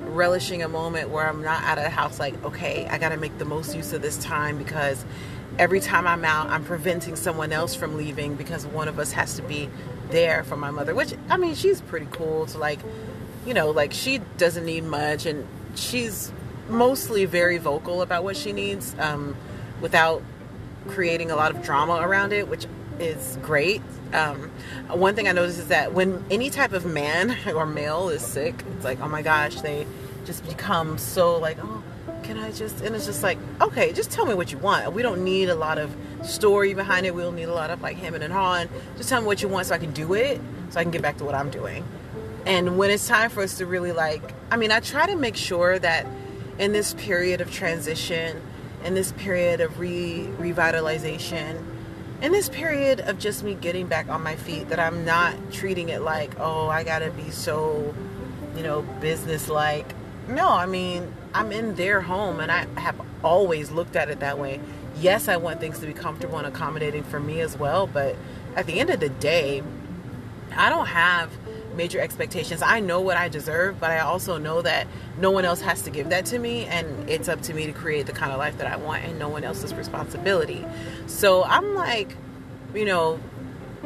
relishing 0.00 0.62
a 0.62 0.68
moment 0.68 1.10
where 1.10 1.28
I'm 1.28 1.42
not 1.42 1.62
out 1.64 1.78
of 1.78 1.84
the 1.84 1.90
house, 1.90 2.18
like, 2.18 2.42
okay, 2.44 2.86
I 2.88 2.98
got 2.98 3.10
to 3.10 3.16
make 3.16 3.36
the 3.38 3.44
most 3.44 3.76
use 3.76 3.92
of 3.92 4.00
this 4.00 4.16
time 4.18 4.56
because 4.56 5.04
every 5.58 5.80
time 5.80 6.06
I'm 6.06 6.24
out, 6.24 6.48
I'm 6.48 6.64
preventing 6.64 7.16
someone 7.16 7.52
else 7.52 7.74
from 7.74 7.96
leaving 7.96 8.36
because 8.36 8.66
one 8.66 8.88
of 8.88 8.98
us 8.98 9.12
has 9.12 9.36
to 9.36 9.42
be 9.42 9.68
there 10.10 10.44
for 10.44 10.56
my 10.56 10.70
mother, 10.70 10.94
which, 10.94 11.14
I 11.28 11.36
mean, 11.36 11.54
she's 11.54 11.82
pretty 11.82 12.08
cool 12.10 12.46
to 12.46 12.58
like, 12.58 12.78
you 13.46 13.52
know, 13.52 13.70
like 13.70 13.92
she 13.92 14.18
doesn't 14.38 14.64
need 14.64 14.84
much 14.84 15.26
and 15.26 15.46
she's 15.74 16.32
mostly 16.68 17.24
very 17.24 17.58
vocal 17.58 18.02
about 18.02 18.24
what 18.24 18.36
she 18.36 18.52
needs 18.52 18.94
um, 18.98 19.36
without 19.80 20.22
creating 20.88 21.30
a 21.30 21.36
lot 21.36 21.54
of 21.54 21.62
drama 21.62 22.00
around 22.00 22.32
it, 22.32 22.48
which 22.48 22.66
is 22.98 23.38
great. 23.42 23.82
Um, 24.12 24.50
one 24.88 25.14
thing 25.14 25.28
I 25.28 25.32
noticed 25.32 25.58
is 25.58 25.68
that 25.68 25.92
when 25.92 26.24
any 26.30 26.50
type 26.50 26.72
of 26.72 26.84
man 26.86 27.36
or 27.54 27.66
male 27.66 28.08
is 28.08 28.22
sick, 28.22 28.54
it's 28.74 28.84
like, 28.84 29.00
oh 29.00 29.08
my 29.08 29.22
gosh, 29.22 29.60
they 29.60 29.86
just 30.24 30.46
become 30.46 30.98
so 30.98 31.38
like, 31.38 31.58
oh, 31.62 31.82
can 32.22 32.38
I 32.38 32.52
just, 32.52 32.82
and 32.82 32.94
it's 32.94 33.06
just 33.06 33.22
like, 33.22 33.38
okay, 33.60 33.92
just 33.92 34.10
tell 34.10 34.26
me 34.26 34.34
what 34.34 34.52
you 34.52 34.58
want. 34.58 34.92
We 34.92 35.02
don't 35.02 35.24
need 35.24 35.48
a 35.48 35.54
lot 35.54 35.78
of 35.78 35.94
story 36.22 36.74
behind 36.74 37.06
it. 37.06 37.14
We 37.14 37.22
don't 37.22 37.36
need 37.36 37.44
a 37.44 37.54
lot 37.54 37.70
of 37.70 37.80
like 37.80 37.96
hemming 37.96 38.22
and 38.22 38.32
hawing. 38.32 38.68
Just 38.96 39.08
tell 39.08 39.20
me 39.20 39.26
what 39.26 39.42
you 39.42 39.48
want 39.48 39.66
so 39.66 39.74
I 39.74 39.78
can 39.78 39.92
do 39.92 40.14
it, 40.14 40.40
so 40.70 40.80
I 40.80 40.82
can 40.82 40.90
get 40.90 41.02
back 41.02 41.18
to 41.18 41.24
what 41.24 41.34
I'm 41.34 41.50
doing. 41.50 41.84
And 42.44 42.78
when 42.78 42.90
it's 42.90 43.06
time 43.06 43.30
for 43.30 43.42
us 43.42 43.58
to 43.58 43.66
really 43.66 43.92
like, 43.92 44.34
I 44.50 44.56
mean, 44.56 44.72
I 44.72 44.80
try 44.80 45.06
to 45.06 45.16
make 45.16 45.36
sure 45.36 45.78
that 45.78 46.06
in 46.58 46.72
this 46.72 46.94
period 46.94 47.40
of 47.40 47.50
transition, 47.50 48.40
in 48.84 48.94
this 48.94 49.12
period 49.12 49.60
of 49.60 49.78
re 49.78 50.28
revitalization, 50.38 51.62
in 52.20 52.32
this 52.32 52.48
period 52.48 53.00
of 53.00 53.18
just 53.18 53.44
me 53.44 53.54
getting 53.54 53.86
back 53.86 54.08
on 54.08 54.22
my 54.22 54.36
feet, 54.36 54.68
that 54.68 54.80
I'm 54.80 55.04
not 55.04 55.34
treating 55.52 55.88
it 55.88 56.02
like, 56.02 56.38
oh, 56.38 56.68
I 56.68 56.82
gotta 56.82 57.10
be 57.10 57.30
so, 57.30 57.94
you 58.56 58.62
know, 58.62 58.82
business 59.00 59.48
like. 59.48 59.94
No, 60.26 60.48
I 60.48 60.66
mean, 60.66 61.14
I'm 61.32 61.52
in 61.52 61.74
their 61.76 62.02
home 62.02 62.40
and 62.40 62.52
I 62.52 62.66
have 62.78 63.00
always 63.24 63.70
looked 63.70 63.96
at 63.96 64.10
it 64.10 64.20
that 64.20 64.38
way. 64.38 64.60
Yes, 65.00 65.28
I 65.28 65.36
want 65.36 65.60
things 65.60 65.78
to 65.78 65.86
be 65.86 65.92
comfortable 65.92 66.38
and 66.38 66.46
accommodating 66.46 67.04
for 67.04 67.20
me 67.20 67.40
as 67.40 67.56
well, 67.56 67.86
but 67.86 68.16
at 68.56 68.66
the 68.66 68.80
end 68.80 68.90
of 68.90 69.00
the 69.00 69.08
day, 69.08 69.62
I 70.56 70.68
don't 70.68 70.86
have 70.86 71.30
major 71.78 71.98
expectations. 72.00 72.60
I 72.60 72.80
know 72.80 73.00
what 73.00 73.16
I 73.16 73.28
deserve, 73.28 73.80
but 73.80 73.90
I 73.90 74.00
also 74.00 74.36
know 74.36 74.60
that 74.60 74.86
no 75.16 75.30
one 75.30 75.46
else 75.46 75.62
has 75.62 75.80
to 75.82 75.90
give 75.90 76.10
that 76.10 76.26
to 76.26 76.38
me, 76.38 76.66
and 76.66 77.08
it's 77.08 77.28
up 77.30 77.40
to 77.42 77.54
me 77.54 77.64
to 77.64 77.72
create 77.72 78.04
the 78.04 78.12
kind 78.12 78.32
of 78.32 78.38
life 78.38 78.58
that 78.58 78.66
I 78.66 78.76
want, 78.76 79.04
and 79.04 79.18
no 79.18 79.30
one 79.30 79.44
else's 79.44 79.72
responsibility. 79.72 80.66
So 81.06 81.44
I'm 81.44 81.74
like, 81.74 82.14
you 82.74 82.84
know, 82.84 83.18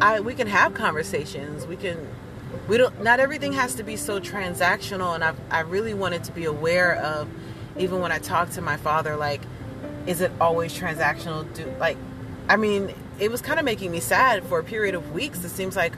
I 0.01 0.19
we 0.19 0.35
can 0.35 0.49
have 0.49 0.75
conversations. 0.75 1.67
We 1.67 1.77
can 1.77 2.09
we 2.69 2.77
don't 2.79 3.03
not 3.03 3.21
everything 3.21 3.53
has 3.53 3.75
to 3.77 3.83
be 3.83 3.97
so 3.97 4.21
transactional 4.21 5.15
and 5.15 5.25
I 5.25 5.35
I 5.51 5.61
really 5.61 5.95
wanted 5.95 6.25
to 6.25 6.33
be 6.33 6.45
aware 6.45 6.97
of 6.97 7.29
even 7.77 8.01
when 8.01 8.13
I 8.13 8.19
talk 8.19 8.51
to 8.51 8.63
my 8.63 8.77
father 8.77 9.17
like 9.17 9.41
is 10.07 10.21
it 10.21 10.31
always 10.41 10.79
transactional 10.79 11.53
do 11.55 11.73
like 11.79 11.97
I 12.49 12.57
mean 12.57 12.95
it 13.19 13.31
was 13.31 13.41
kind 13.41 13.59
of 13.59 13.65
making 13.65 13.91
me 13.91 14.01
sad 14.01 14.45
for 14.45 14.59
a 14.59 14.65
period 14.65 14.95
of 14.95 15.13
weeks 15.13 15.43
it 15.45 15.49
seems 15.49 15.77
like 15.77 15.95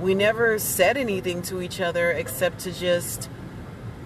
we 0.00 0.14
never 0.14 0.58
said 0.58 0.96
anything 0.96 1.42
to 1.42 1.60
each 1.60 1.80
other 1.80 2.10
except 2.10 2.60
to 2.60 2.72
just 2.72 3.28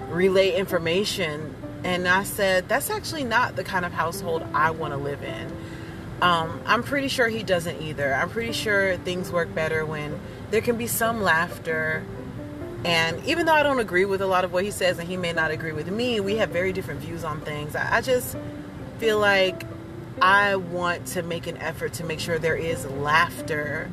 relay 0.08 0.52
information. 0.52 1.54
And 1.84 2.06
I 2.06 2.24
said, 2.24 2.68
that's 2.68 2.90
actually 2.90 3.24
not 3.24 3.56
the 3.56 3.64
kind 3.64 3.84
of 3.84 3.92
household 3.92 4.44
I 4.54 4.70
want 4.70 4.92
to 4.92 4.96
live 4.96 5.22
in. 5.22 5.52
Um, 6.22 6.60
I'm 6.66 6.84
pretty 6.84 7.08
sure 7.08 7.28
he 7.28 7.42
doesn't 7.42 7.82
either. 7.82 8.14
I'm 8.14 8.30
pretty 8.30 8.52
sure 8.52 8.96
things 8.98 9.32
work 9.32 9.52
better 9.54 9.84
when 9.84 10.20
there 10.50 10.60
can 10.60 10.76
be 10.76 10.86
some 10.86 11.20
laughter. 11.22 12.04
And 12.84 13.24
even 13.26 13.46
though 13.46 13.54
I 13.54 13.64
don't 13.64 13.80
agree 13.80 14.04
with 14.04 14.22
a 14.22 14.26
lot 14.26 14.44
of 14.44 14.52
what 14.52 14.64
he 14.64 14.70
says, 14.70 14.98
and 14.98 15.08
he 15.08 15.16
may 15.16 15.32
not 15.32 15.50
agree 15.50 15.72
with 15.72 15.90
me, 15.90 16.20
we 16.20 16.36
have 16.36 16.50
very 16.50 16.72
different 16.72 17.00
views 17.00 17.24
on 17.24 17.40
things. 17.40 17.74
I, 17.74 17.96
I 17.96 18.00
just 18.00 18.36
feel 18.98 19.18
like 19.18 19.64
I 20.20 20.56
want 20.56 21.06
to 21.08 21.22
make 21.22 21.48
an 21.48 21.56
effort 21.56 21.94
to 21.94 22.04
make 22.04 22.20
sure 22.20 22.38
there 22.38 22.54
is 22.54 22.86
laughter 22.86 23.90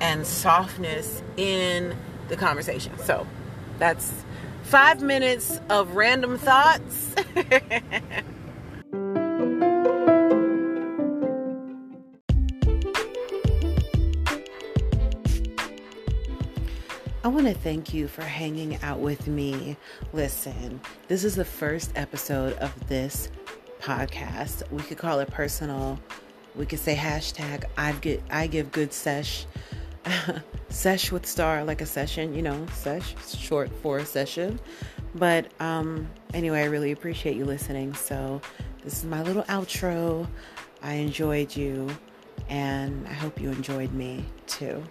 and 0.00 0.26
softness 0.26 1.22
in 1.36 1.96
the 2.28 2.36
conversation. 2.36 2.96
So 2.98 3.26
that's 3.78 4.24
five 4.62 5.02
minutes 5.02 5.60
of 5.68 5.96
random 5.96 6.38
thoughts. 6.38 7.14
I 17.22 17.28
want 17.28 17.46
to 17.46 17.54
thank 17.54 17.92
you 17.92 18.08
for 18.08 18.22
hanging 18.22 18.82
out 18.82 18.98
with 18.98 19.26
me. 19.26 19.76
Listen, 20.14 20.80
this 21.06 21.22
is 21.22 21.36
the 21.36 21.44
first 21.44 21.92
episode 21.94 22.54
of 22.54 22.88
this 22.88 23.28
podcast. 23.80 24.70
We 24.72 24.82
could 24.82 24.98
call 24.98 25.20
it 25.20 25.30
personal. 25.30 26.00
We 26.56 26.64
could 26.66 26.78
say 26.78 26.94
hashtag 26.94 27.64
I 27.76 27.92
get 27.92 28.22
I 28.30 28.46
give 28.46 28.72
good 28.72 28.92
sesh. 28.92 29.46
sesh 30.68 31.12
with 31.12 31.26
star 31.26 31.64
like 31.64 31.80
a 31.80 31.86
session, 31.86 32.34
you 32.34 32.42
know, 32.42 32.66
sesh 32.72 33.14
short 33.26 33.70
for 33.82 33.98
a 33.98 34.06
session. 34.06 34.60
But 35.14 35.50
um 35.60 36.08
anyway, 36.34 36.60
I 36.60 36.66
really 36.66 36.92
appreciate 36.92 37.36
you 37.36 37.44
listening. 37.44 37.94
So 37.94 38.40
this 38.84 38.98
is 38.98 39.04
my 39.04 39.22
little 39.22 39.42
outro. 39.44 40.26
I 40.82 40.94
enjoyed 40.94 41.54
you 41.54 41.88
and 42.48 43.06
I 43.06 43.12
hope 43.12 43.40
you 43.40 43.50
enjoyed 43.50 43.92
me 43.92 44.24
too. 44.46 44.82